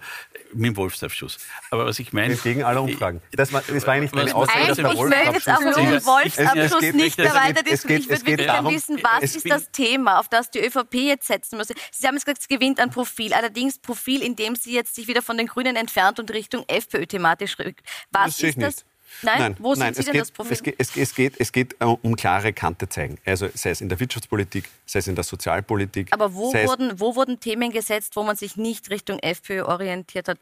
mit 0.53 0.67
dem 0.67 0.77
Wolfsabschuss. 0.77 1.37
Aber 1.71 1.85
was 1.85 1.99
ich 1.99 2.13
meine... 2.13 2.35
Gegen 2.35 2.63
alle 2.63 2.81
Umfragen. 2.81 3.21
Das 3.31 3.51
war, 3.51 3.63
das 3.67 3.87
war 3.87 3.93
eigentlich 3.93 4.11
meine 4.11 4.33
Aussage, 4.35 4.67
dass 4.67 4.77
der 4.77 4.91
Ich 4.91 4.99
möchte 4.99 5.33
jetzt 5.33 5.49
auch 5.49 5.59
den 5.59 6.05
Wolfsabschuss 6.05 6.81
nicht 6.93 7.17
mehr 7.17 7.33
weiter 7.33 7.63
diskutieren. 7.63 8.01
Ich 8.01 8.09
würde 8.09 8.25
wirklich 8.25 8.47
gerne 8.47 8.69
wissen, 8.69 9.01
was 9.01 9.35
ist 9.35 9.49
das 9.49 9.71
Thema, 9.71 10.19
auf 10.19 10.29
das 10.29 10.51
die 10.51 10.59
ÖVP 10.59 10.93
jetzt 10.95 11.27
setzen 11.27 11.57
muss. 11.57 11.67
Sie 11.67 12.07
haben 12.07 12.15
gesagt, 12.15 12.39
es 12.39 12.47
gewinnt 12.47 12.79
an 12.79 12.91
Profil. 12.91 13.33
Allerdings 13.33 13.79
Profil, 13.79 14.21
in 14.21 14.35
dem 14.35 14.55
sie 14.55 14.73
jetzt 14.73 14.95
sich 14.95 15.07
wieder 15.07 15.21
von 15.21 15.37
den 15.37 15.47
Grünen 15.47 15.75
entfernt 15.75 16.19
und 16.19 16.31
Richtung 16.31 16.63
FPÖ 16.67 17.07
thematisch 17.07 17.57
rückt. 17.57 17.81
Was 18.11 18.37
das 18.37 18.49
ist 18.49 18.61
das? 18.61 18.85
Nein, 19.21 19.39
nein, 19.39 19.55
wo 19.59 19.73
nein, 19.73 19.93
Sie 19.93 20.03
denn 20.03 20.13
geht, 20.13 20.21
das 20.21 20.31
Problem? 20.31 20.53
Es 20.53 20.63
geht, 20.63 20.75
es, 20.77 21.15
geht, 21.15 21.33
es 21.39 21.51
geht 21.51 21.75
äh, 21.79 21.85
um 21.85 22.15
klare 22.15 22.53
Kante 22.53 22.89
zeigen. 22.89 23.17
Also 23.25 23.47
sei 23.53 23.71
es 23.71 23.81
in 23.81 23.89
der 23.89 23.99
Wirtschaftspolitik, 23.99 24.69
sei 24.85 24.99
es 24.99 25.07
in 25.07 25.15
der 25.15 25.23
Sozialpolitik. 25.23 26.07
Aber 26.11 26.33
wo, 26.33 26.53
wurden, 26.53 26.99
wo 26.99 27.15
wurden 27.15 27.39
Themen 27.39 27.71
gesetzt, 27.71 28.15
wo 28.15 28.23
man 28.23 28.35
sich 28.35 28.55
nicht 28.55 28.89
Richtung 28.89 29.19
FPÖ 29.19 29.63
orientiert 29.63 30.27
hat? 30.27 30.39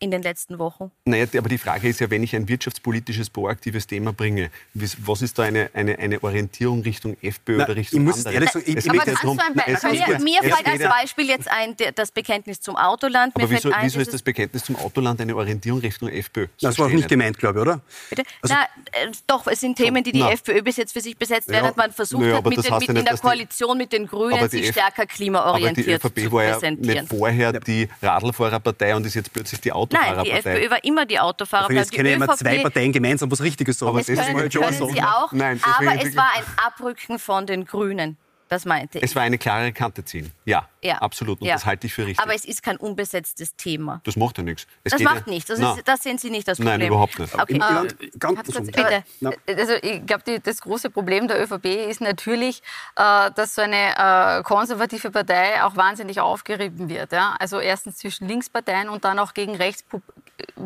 In 0.00 0.10
den 0.10 0.22
letzten 0.22 0.58
Wochen? 0.58 0.90
Naja, 1.04 1.26
aber 1.36 1.48
die 1.48 1.58
Frage 1.58 1.88
ist 1.88 2.00
ja, 2.00 2.10
wenn 2.10 2.22
ich 2.22 2.34
ein 2.34 2.48
wirtschaftspolitisches, 2.48 3.30
proaktives 3.30 3.86
Thema 3.86 4.12
bringe, 4.12 4.50
was 4.74 5.22
ist 5.22 5.38
da 5.38 5.44
eine, 5.44 5.70
eine, 5.74 5.98
eine 5.98 6.22
Orientierung 6.22 6.80
Richtung 6.82 7.16
FPÖ 7.20 7.58
Na, 7.58 7.64
oder 7.64 7.76
Richtung 7.76 8.08
ich 8.08 8.14
andere? 8.14 8.34
Ehrlich 8.34 8.50
sagen, 8.50 8.64
ich, 8.66 8.90
aber 8.90 9.06
ja 9.06 9.14
darum, 9.14 9.38
es 9.66 9.82
mir, 9.82 10.20
mir 10.20 10.42
fällt 10.42 10.66
als 10.66 10.82
Beispiel 10.82 11.28
jetzt 11.28 11.48
ein, 11.50 11.76
das 11.94 12.10
Bekenntnis 12.10 12.60
zum 12.60 12.76
Autoland. 12.76 13.36
aber 13.36 13.50
wieso, 13.50 13.70
ein, 13.70 13.84
wieso 13.84 14.00
ist 14.00 14.14
das 14.14 14.22
Bekenntnis 14.22 14.64
zum 14.64 14.76
Autoland 14.76 15.20
eine 15.20 15.36
Orientierung 15.36 15.80
Richtung 15.80 16.08
FPÖ? 16.08 16.46
Das, 16.46 16.70
das 16.70 16.78
war 16.78 16.86
auch 16.86 16.90
nicht 16.90 17.08
gemeint, 17.08 17.38
glaube 17.38 17.58
ich, 17.58 17.62
oder? 17.62 17.80
Bitte? 18.08 18.22
Also, 18.40 18.54
Na, 18.54 18.64
äh, 18.92 19.12
doch, 19.26 19.46
es 19.46 19.60
sind 19.60 19.76
Themen, 19.76 20.02
die 20.02 20.12
die 20.12 20.20
Na. 20.20 20.32
FPÖ 20.32 20.62
bis 20.62 20.78
jetzt 20.78 20.94
für 20.94 21.02
sich 21.02 21.16
besetzt, 21.16 21.48
während 21.48 21.76
ja, 21.76 21.82
man 21.82 21.92
versucht 21.92 22.24
ja, 22.24 22.36
hat, 22.36 22.46
mit, 22.46 22.64
den, 22.64 22.74
mit 22.78 22.88
in 22.88 23.04
der 23.04 23.18
Koalition 23.18 23.76
mit 23.76 23.92
den 23.92 24.06
Grünen 24.06 24.48
sich 24.48 24.68
stärker 24.68 25.04
klimaorientiert 25.04 26.00
zu 26.00 26.08
präsentieren. 26.08 26.08
Aber 26.08 26.10
die 26.10 26.22
ÖVP 26.24 26.32
war 26.32 26.44
ja 26.44 26.70
nicht 26.70 27.08
vorher 27.08 27.52
die 27.60 27.88
Radlfahrerpartei 28.00 28.96
und 28.96 29.04
ist 29.04 29.14
jetzt 29.14 29.32
plötzlich 29.32 29.60
die 29.60 29.72
Autofahrerpartei 29.98 30.64
über 30.64 30.84
immer 30.84 31.06
die 31.06 31.18
Autofahrer. 31.18 31.64
Aber 31.64 31.74
jetzt 31.74 31.92
können 31.92 32.14
immer 32.14 32.36
zwei 32.36 32.58
Parteien 32.58 32.92
gemeinsam 32.92 33.30
was 33.30 33.40
Richtiges 33.40 33.78
sagen. 33.78 33.90
Aber 33.90 33.98
das 33.98 34.06
können, 34.06 34.46
ist 34.46 34.58
können 34.58 34.76
so. 34.76 34.88
sie 34.88 35.02
auch, 35.02 35.32
Nein, 35.32 35.60
aber 35.62 36.04
es 36.04 36.16
war 36.16 36.30
ein 36.36 36.44
Abrücken 36.56 37.18
von 37.18 37.46
den 37.46 37.64
Grünen. 37.64 38.16
Das 38.50 38.64
meinte 38.64 38.98
ich. 38.98 39.04
Es 39.04 39.14
war 39.14 39.22
eine 39.22 39.38
klare 39.38 39.72
Kante 39.72 40.04
ziehen. 40.04 40.32
Ja, 40.44 40.68
ja. 40.82 40.98
absolut. 40.98 41.40
Und 41.40 41.46
ja. 41.46 41.54
das 41.54 41.66
halte 41.66 41.86
ich 41.86 41.94
für 41.94 42.04
richtig. 42.04 42.18
Aber 42.18 42.34
es 42.34 42.44
ist 42.44 42.64
kein 42.64 42.76
unbesetztes 42.78 43.54
Thema. 43.54 44.00
Das 44.02 44.16
macht 44.16 44.38
ja 44.38 44.42
nichts. 44.42 44.66
Es 44.82 44.90
das 44.90 45.02
macht 45.02 45.28
ja, 45.28 45.32
nichts. 45.32 45.46
Das, 45.46 45.60
ist, 45.60 45.86
das, 45.86 46.02
sehen 46.02 46.18
Sie 46.18 46.30
nicht 46.30 46.48
als 46.48 46.58
Problem. 46.58 46.80
Nein, 46.80 46.88
überhaupt 46.88 47.16
nicht. 47.16 47.32
Okay. 47.32 47.54
Äh, 47.54 48.10
ganz 48.18 48.42
bitte. 48.42 49.04
Also 49.46 49.74
ich 49.80 50.04
glaube, 50.04 50.40
das 50.40 50.60
große 50.62 50.90
Problem 50.90 51.28
der 51.28 51.40
ÖVP 51.40 51.64
ist 51.88 52.00
natürlich, 52.00 52.60
äh, 52.96 53.30
dass 53.30 53.54
so 53.54 53.62
eine 53.62 53.94
äh, 53.96 54.42
konservative 54.42 55.12
Partei 55.12 55.62
auch 55.62 55.76
wahnsinnig 55.76 56.18
aufgerieben 56.18 56.88
wird. 56.88 57.12
Ja? 57.12 57.36
Also 57.38 57.60
erstens 57.60 57.98
zwischen 57.98 58.26
Linksparteien 58.26 58.88
und 58.88 59.04
dann 59.04 59.20
auch 59.20 59.32
gegen 59.32 59.54
rechts 59.54 59.84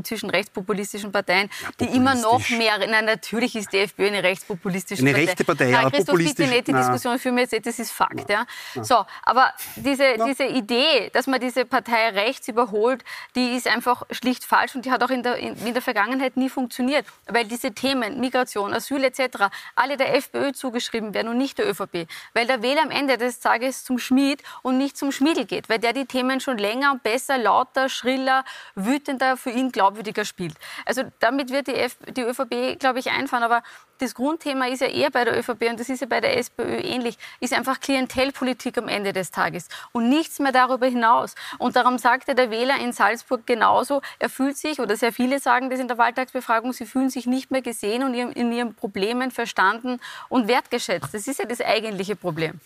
zwischen 0.03 0.31
rechtspopulistischen 0.31 1.13
Parteien, 1.13 1.51
die 1.81 1.87
immer 1.87 2.15
noch 2.15 2.49
mehr, 2.51 2.79
nein, 2.79 3.05
natürlich 3.05 3.57
ist 3.57 3.73
die 3.73 3.79
FPÖ 3.79 4.09
eine 4.09 4.23
rechtspopulistische 4.23 5.03
eine 5.03 5.13
Partei. 5.13 5.27
rechte 5.27 5.45
Partei, 5.45 5.71
Nein, 5.71 5.81
aber 5.87 5.91
Christoph, 5.91 6.17
bitte 6.19 6.47
nicht 6.47 6.67
die 6.67 6.73
Nein. 6.73 6.83
Diskussion 6.83 7.19
führen 7.19 7.37
wir 7.37 7.43
jetzt, 7.43 7.53
nicht, 7.53 7.67
das 7.67 7.79
ist 7.79 7.91
Fakt. 7.91 8.29
Ja. 8.29 8.47
Nein. 8.75 8.85
So, 8.85 9.05
aber 9.23 9.53
diese, 9.77 10.17
diese 10.27 10.45
Idee, 10.45 11.11
dass 11.13 11.27
man 11.27 11.41
diese 11.41 11.65
Partei 11.65 12.11
rechts 12.11 12.49
überholt, 12.49 13.05
die 13.35 13.55
ist 13.57 13.69
einfach 13.69 14.03
schlicht 14.11 14.45
falsch 14.45 14.75
und 14.75 14.85
die 14.85 14.91
hat 14.91 15.03
auch 15.03 15.11
in 15.11 15.23
der, 15.23 15.37
in, 15.37 15.57
in 15.67 15.73
der 15.73 15.83
Vergangenheit 15.83 16.37
nie 16.37 16.49
funktioniert, 16.49 17.07
weil 17.27 17.45
diese 17.45 17.73
Themen, 17.73 18.21
Migration, 18.21 18.73
Asyl 18.73 19.05
etc., 19.05 19.49
alle 19.75 19.97
der 19.97 20.15
FPÖ 20.17 20.53
zugeschrieben 20.53 21.15
werden 21.15 21.29
und 21.29 21.39
nicht 21.39 21.59
der 21.59 21.69
ÖVP, 21.69 22.07
weil 22.35 22.47
der 22.47 22.63
Wähler 22.63 22.83
am 22.83 22.91
Ende 22.91 23.19
des 23.19 23.41
Tages 23.41 23.85
zum 23.85 23.99
Schmied 23.99 24.43
und 24.63 24.79
nicht 24.79 24.97
zum 24.97 25.13
Schmiedel 25.13 25.45
geht, 25.45 25.69
weil 25.69 25.79
der 25.79 25.93
die 25.93 26.07
Themen 26.07 26.41
schon 26.41 26.59
länger 26.59 26.93
und 26.93 27.03
besser, 27.03 27.39
lauter, 27.39 27.89
schriller, 27.89 28.45
wütender, 28.75 29.37
für 29.37 29.51
ihn 29.51 29.64
glaubwürdiger 29.73 30.25
spielt. 30.25 30.55
Also 30.85 31.03
damit 31.21 31.51
wird 31.51 31.67
die, 31.67 31.75
F 31.75 31.97
die 32.17 32.23
ÖVP, 32.23 32.79
glaube 32.79 32.99
ich, 32.99 33.11
einfahren, 33.11 33.43
aber 33.43 33.63
das 33.99 34.15
Grundthema 34.15 34.67
ist 34.67 34.81
ja 34.81 34.89
eher 34.89 35.11
bei 35.11 35.25
der 35.25 35.39
ÖVP 35.39 35.71
und 35.71 35.79
das 35.79 35.89
ist 35.89 36.01
ja 36.01 36.07
bei 36.07 36.21
der 36.21 36.37
SPÖ 36.37 36.79
ähnlich, 36.79 37.17
ist 37.41 37.53
einfach 37.53 37.81
Klientelpolitik 37.81 38.77
am 38.79 38.89
Ende 38.89 39.13
des 39.13 39.31
Tages 39.31 39.69
und 39.93 40.09
nichts 40.09 40.41
mehr 40.41 40.53
darüber 40.53 40.87
hinaus. 40.87 41.35
Und 41.59 41.77
darum 41.77 41.99
sagte 41.99 42.35
der 42.35 42.51
Wähler 42.51 42.81
in 42.81 42.93
Salzburg 42.93 43.47
genauso, 43.47 44.03
er 44.19 44.29
fühlt 44.29 44.57
sich, 44.57 44.81
oder 44.81 44.97
sehr 44.97 45.13
viele 45.13 45.39
sagen 45.39 45.71
das 45.71 45.79
in 45.79 45.89
der 45.89 45.97
Wahltagsbefragung, 45.97 46.73
sie 46.73 46.87
fühlen 46.87 47.11
sich 47.11 47.27
nicht 47.27 47.51
mehr 47.51 47.63
gesehen 47.63 48.03
und 48.03 48.15
in 48.15 48.53
ihren 48.53 48.75
Problemen 48.75 49.31
verstanden 49.31 50.01
und 50.29 50.49
wertgeschätzt. 50.49 51.15
Das 51.15 51.27
ist 51.27 51.39
ja 51.39 51.45
das 51.45 51.61
eigentliche 51.61 52.17
Problem. 52.17 52.61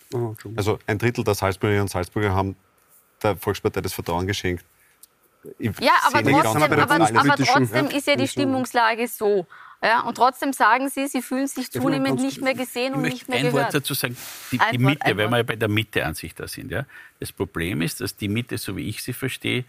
Also 0.55 0.79
ein 0.87 0.97
Drittel 0.97 1.23
der 1.23 1.35
Salzburgerinnen 1.35 1.83
und 1.83 1.89
Salzburger 1.89 2.33
haben 2.33 2.55
der 3.21 3.35
Volkspartei 3.37 3.81
das 3.81 3.93
Vertrauen 3.93 4.25
geschenkt. 4.25 4.65
Ja, 5.57 5.93
aber 6.03 6.23
trotzdem, 6.23 6.63
aber, 6.63 6.77
aber 6.83 7.35
trotzdem 7.35 7.85
ja, 7.89 7.97
ist 7.97 8.07
ja 8.07 8.15
die. 8.15 8.27
Stimmungslage 8.27 9.07
so. 9.07 9.45
Ja, 9.81 10.01
und 10.01 10.15
trotzdem 10.15 10.51
sagen 10.51 10.89
Sie, 10.89 11.07
Sie 11.07 11.21
fühlen 11.21 11.47
sich 11.47 11.71
zunehmend 11.71 12.19
nicht 12.19 12.41
mehr 12.41 12.53
gesehen 12.53 12.93
und 12.95 13.05
Ich 13.05 13.13
nicht 13.13 13.29
mehr 13.29 13.37
ein 13.39 13.45
Wort 13.45 13.53
gehört. 13.53 13.73
dazu 13.75 13.93
sagen. 13.93 14.17
Die, 14.51 14.59
Ein 14.59 14.71
die 14.73 14.83
Wort, 14.83 14.89
Mitte, 14.91 15.05
ein 15.05 15.17
weil 15.17 15.23
Wort. 15.25 15.31
wir 15.31 15.37
ja 15.37 15.43
bei 15.43 15.55
der 15.55 15.69
Mitte-Ansicht 15.69 16.37
da 16.39 16.47
sind. 16.49 16.71
Ja. 16.71 16.85
Das 17.21 17.31
Problem 17.31 17.81
ist, 17.81 18.01
dass 18.01 18.17
die 18.17 18.27
Mitte, 18.27 18.57
so 18.57 18.75
wie 18.75 18.89
ich 18.89 19.01
sie 19.01 19.13
verstehe, 19.13 19.63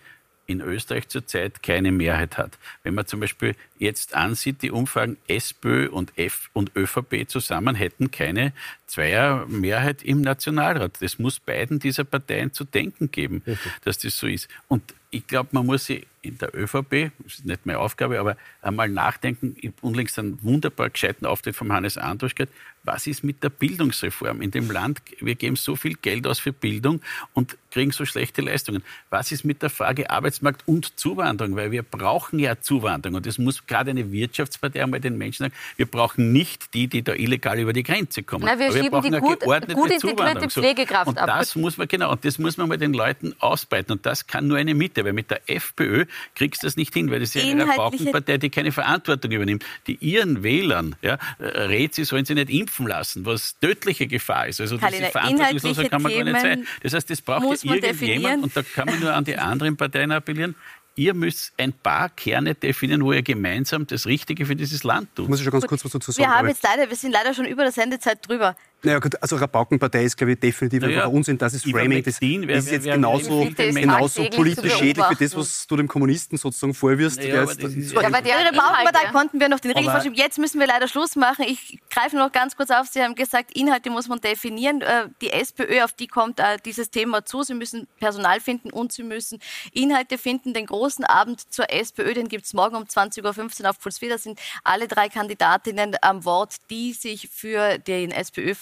in 0.50 0.60
Österreich 0.60 1.08
zurzeit 1.08 1.62
keine 1.62 1.92
Mehrheit 1.92 2.36
hat. 2.36 2.58
Wenn 2.82 2.94
man 2.94 3.06
zum 3.06 3.20
Beispiel 3.20 3.54
jetzt 3.78 4.14
ansieht, 4.14 4.62
die 4.62 4.72
Umfragen 4.72 5.16
SPÖ 5.28 5.88
und 5.88 6.12
F 6.18 6.50
und 6.52 6.72
ÖVP 6.76 7.28
zusammen 7.28 7.76
hätten 7.76 8.10
keine 8.10 8.52
Zweiermehrheit 8.86 10.02
im 10.02 10.20
Nationalrat. 10.20 11.00
Das 11.00 11.20
muss 11.20 11.38
beiden 11.38 11.78
dieser 11.78 12.02
Parteien 12.04 12.52
zu 12.52 12.64
denken 12.64 13.12
geben, 13.12 13.42
dass 13.84 13.98
das 13.98 14.16
so 14.16 14.26
ist. 14.26 14.48
Und 14.66 14.82
ich 15.10 15.26
glaube, 15.26 15.50
man 15.52 15.66
muss 15.66 15.86
sich 15.86 16.06
in 16.22 16.38
der 16.38 16.54
ÖVP, 16.54 17.12
das 17.20 17.34
ist 17.34 17.46
nicht 17.46 17.66
meine 17.66 17.78
Aufgabe, 17.78 18.18
aber 18.18 18.36
einmal 18.60 18.88
nachdenken, 18.88 19.56
ich 19.58 19.68
habe 19.68 19.76
unlängst 19.82 20.18
einen 20.18 20.42
wunderbar 20.42 20.90
gescheiten 20.90 21.26
Auftritt 21.26 21.56
vom 21.56 21.72
Hannes 21.72 21.96
Andrusch 21.96 22.34
gehört, 22.34 22.52
was 22.82 23.06
ist 23.06 23.22
mit 23.24 23.42
der 23.42 23.50
Bildungsreform 23.50 24.40
in 24.40 24.50
dem 24.50 24.70
Land? 24.70 25.00
Wir 25.20 25.34
geben 25.34 25.56
so 25.56 25.76
viel 25.76 25.94
Geld 25.94 26.26
aus 26.26 26.38
für 26.38 26.52
Bildung 26.52 27.00
und 27.34 27.56
kriegen 27.70 27.92
so 27.92 28.04
schlechte 28.04 28.40
Leistungen. 28.42 28.82
Was 29.10 29.30
ist 29.32 29.44
mit 29.44 29.62
der 29.62 29.70
Frage 29.70 30.10
Arbeitsmarkt 30.10 30.62
und 30.66 30.98
Zuwanderung? 30.98 31.56
Weil 31.56 31.70
wir 31.70 31.82
brauchen 31.82 32.38
ja 32.38 32.60
Zuwanderung 32.60 33.16
und 33.16 33.26
das 33.26 33.38
muss 33.38 33.66
gerade 33.66 33.90
eine 33.90 34.10
Wirtschaftspartei 34.10 34.82
einmal 34.82 34.98
den 35.00 35.18
Menschen 35.18 35.44
sagen, 35.44 35.54
wir 35.76 35.86
brauchen 35.86 36.32
nicht 36.32 36.72
die, 36.74 36.88
die 36.88 37.02
da 37.02 37.14
illegal 37.14 37.58
über 37.60 37.72
die 37.72 37.82
Grenze 37.82 38.22
kommen. 38.22 38.44
Na, 38.46 38.58
wir 38.58 38.66
Aber 38.68 38.74
schieben 38.76 38.90
brauchen 38.90 39.10
die 39.10 39.16
eine 39.18 39.20
gut- 39.20 39.40
geordnete 39.40 39.74
gut 39.74 40.00
Zuwanderung. 40.00 40.50
Pflegekraft 40.50 41.08
und 41.08 41.18
ab. 41.18 41.26
das 41.26 41.54
muss 41.56 41.76
man, 41.76 41.86
genau, 41.86 42.10
und 42.12 42.24
das 42.24 42.38
muss 42.38 42.56
man 42.56 42.68
mal 42.68 42.78
den 42.78 42.94
Leuten 42.94 43.34
ausbreiten. 43.40 43.92
Und 43.92 44.06
das 44.06 44.26
kann 44.26 44.46
nur 44.48 44.56
eine 44.56 44.74
Mitte, 44.74 45.04
weil 45.04 45.12
mit 45.12 45.30
der 45.30 45.42
FPÖ 45.48 46.06
kriegst 46.34 46.62
du 46.62 46.66
das 46.66 46.76
nicht 46.76 46.94
hin, 46.94 47.10
weil 47.10 47.20
das 47.20 47.34
ist 47.36 47.44
ja 47.44 47.50
eine 47.50 47.68
Rabaukenpartei, 47.68 48.38
die 48.38 48.50
keine 48.50 48.72
Verantwortung 48.72 49.30
übernimmt, 49.32 49.64
die 49.86 49.96
ihren 50.00 50.42
Wählern 50.42 50.96
ja, 51.02 51.18
äh, 51.38 51.44
rät, 51.44 51.94
sie 51.94 52.04
sollen 52.04 52.24
sie 52.24 52.34
nicht 52.34 52.48
impfen 52.50 52.69
lassen, 52.78 53.26
was 53.26 53.58
tödliche 53.58 54.06
Gefahr 54.06 54.48
ist. 54.48 54.60
Also 54.60 54.78
Karina, 54.78 54.98
diese 54.98 55.10
Verantwortungsloser 55.10 55.88
kann 55.88 56.02
man 56.02 56.12
gar 56.12 56.24
nicht 56.24 56.34
Themen 56.34 56.64
sein. 56.64 56.66
Das 56.82 56.94
heißt, 56.94 57.10
das 57.10 57.22
braucht 57.22 57.42
muss 57.42 57.62
ja 57.62 57.70
man 57.70 57.78
irgendjemand, 57.78 58.42
und 58.44 58.56
da 58.56 58.62
kann 58.62 58.86
man 58.86 59.00
nur 59.00 59.12
an 59.12 59.24
die 59.24 59.36
anderen 59.36 59.76
Parteien 59.76 60.12
appellieren, 60.12 60.54
Ihr 60.96 61.14
müsst 61.14 61.54
ein 61.56 61.72
paar 61.72 62.08
Kerne 62.10 62.54
definieren, 62.54 63.02
wo 63.02 63.12
ihr 63.12 63.22
gemeinsam 63.22 63.86
das 63.86 64.06
Richtige 64.06 64.44
für 64.44 64.56
dieses 64.56 64.82
Land 64.82 65.14
tut. 65.14 65.28
Muss 65.28 65.38
ich 65.38 65.44
schon 65.44 65.52
ganz 65.52 65.66
kurz 65.66 65.84
was 65.84 65.92
dazu 65.92 66.10
sagen. 66.10 66.28
Wir 66.28 66.36
haben 66.36 66.48
jetzt 66.48 66.62
leider, 66.62 66.90
wir 66.90 66.96
sind 66.96 67.12
leider 67.12 67.32
schon 67.32 67.46
über 67.46 67.62
der 67.62 67.72
Sendezeit 67.72 68.28
drüber. 68.28 68.56
Naja, 68.82 68.98
gut, 68.98 69.20
also 69.22 69.36
Rabaukenpartei 69.36 70.04
ist, 70.04 70.16
glaube 70.16 70.32
ich, 70.32 70.40
definitiv 70.40 70.80
Naja, 70.82 70.96
einfach 70.98 71.10
ein 71.10 71.16
Unsinn. 71.16 71.38
Das 71.38 71.54
ist 71.54 71.64
Framing. 71.70 72.02
Das, 72.02 72.18
das 72.20 72.64
ist 72.66 72.70
jetzt 72.72 72.84
genauso, 72.86 73.42
empfiehlt 73.42 73.58
den 73.58 73.74
genauso 73.74 74.24
politisch 74.30 74.74
schädlich 74.74 75.04
wie 75.10 75.24
das, 75.24 75.36
was 75.36 75.66
du 75.66 75.76
dem 75.76 75.88
Kommunisten 75.88 76.38
sozusagen 76.38 76.72
vorwirfst. 76.74 77.18
Naja, 77.18 77.30
der 77.32 77.42
aber 77.42 77.50
jetzt- 77.52 77.62
das 77.62 77.72
ist 77.74 77.92
Ja, 77.92 78.00
aber 78.00 78.22
der 78.22 78.36
Rabaukenpartei 78.46 79.10
konnten 79.12 79.40
wir 79.40 79.48
noch 79.48 79.60
den 79.60 79.72
Riegel 79.72 79.90
vorschieben. 79.90 80.16
Jetzt 80.16 80.38
müssen 80.38 80.58
wir 80.60 80.66
leider 80.66 80.88
Schluss 80.88 81.16
machen. 81.16 81.44
Ich 81.46 81.78
greife 81.90 82.16
noch 82.16 82.32
ganz 82.32 82.56
kurz 82.56 82.70
auf. 82.70 82.86
Sie 82.86 83.02
haben 83.02 83.14
gesagt, 83.14 83.56
Inhalte 83.56 83.90
muss 83.90 84.08
man 84.08 84.20
definieren. 84.20 84.80
Äh, 84.82 85.08
Die 85.20 85.30
SPÖ, 85.30 85.82
auf 85.82 85.92
die 85.92 86.06
kommt 86.06 86.40
äh, 86.40 86.56
dieses 86.64 86.90
Thema 86.90 87.24
zu. 87.24 87.42
Sie 87.42 87.54
müssen 87.54 87.86
Personal 87.98 88.40
finden 88.40 88.70
und 88.70 88.92
Sie 88.92 89.02
müssen 89.02 89.38
Inhalte 89.72 90.16
finden. 90.18 90.54
Den 90.54 90.66
großen 90.66 91.04
Abend 91.04 91.52
zur 91.52 91.70
SPÖ, 91.72 92.14
den 92.14 92.28
gibt 92.28 92.46
es 92.46 92.54
morgen 92.54 92.76
um 92.76 92.84
20.15 92.84 93.62
Uhr 93.64 93.70
auf 93.70 93.78
Puls 93.80 93.98
4. 93.98 94.08
Da 94.10 94.18
sind 94.18 94.38
alle 94.64 94.88
drei 94.88 95.08
Kandidatinnen 95.08 95.96
am 96.02 96.24
Wort, 96.24 96.56
die 96.70 96.92
sich 96.92 97.28
für 97.32 97.78
den 97.78 98.10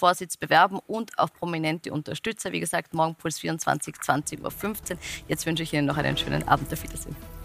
SPÖ-Vorsitz 0.08 0.36
bewerben 0.36 0.78
und 0.86 1.18
auch 1.18 1.32
prominente 1.32 1.92
Unterstützer. 1.92 2.52
Wie 2.52 2.60
gesagt, 2.60 2.94
morgen 2.94 3.14
Puls 3.14 3.38
24, 3.38 3.94
20.15 3.96 4.40
Uhr. 4.40 4.98
Jetzt 5.28 5.46
wünsche 5.46 5.62
ich 5.62 5.72
Ihnen 5.72 5.86
noch 5.86 5.96
einen 5.96 6.16
schönen 6.16 6.46
Abend. 6.46 6.72
Auf 6.72 6.82
Wiedersehen. 6.82 7.37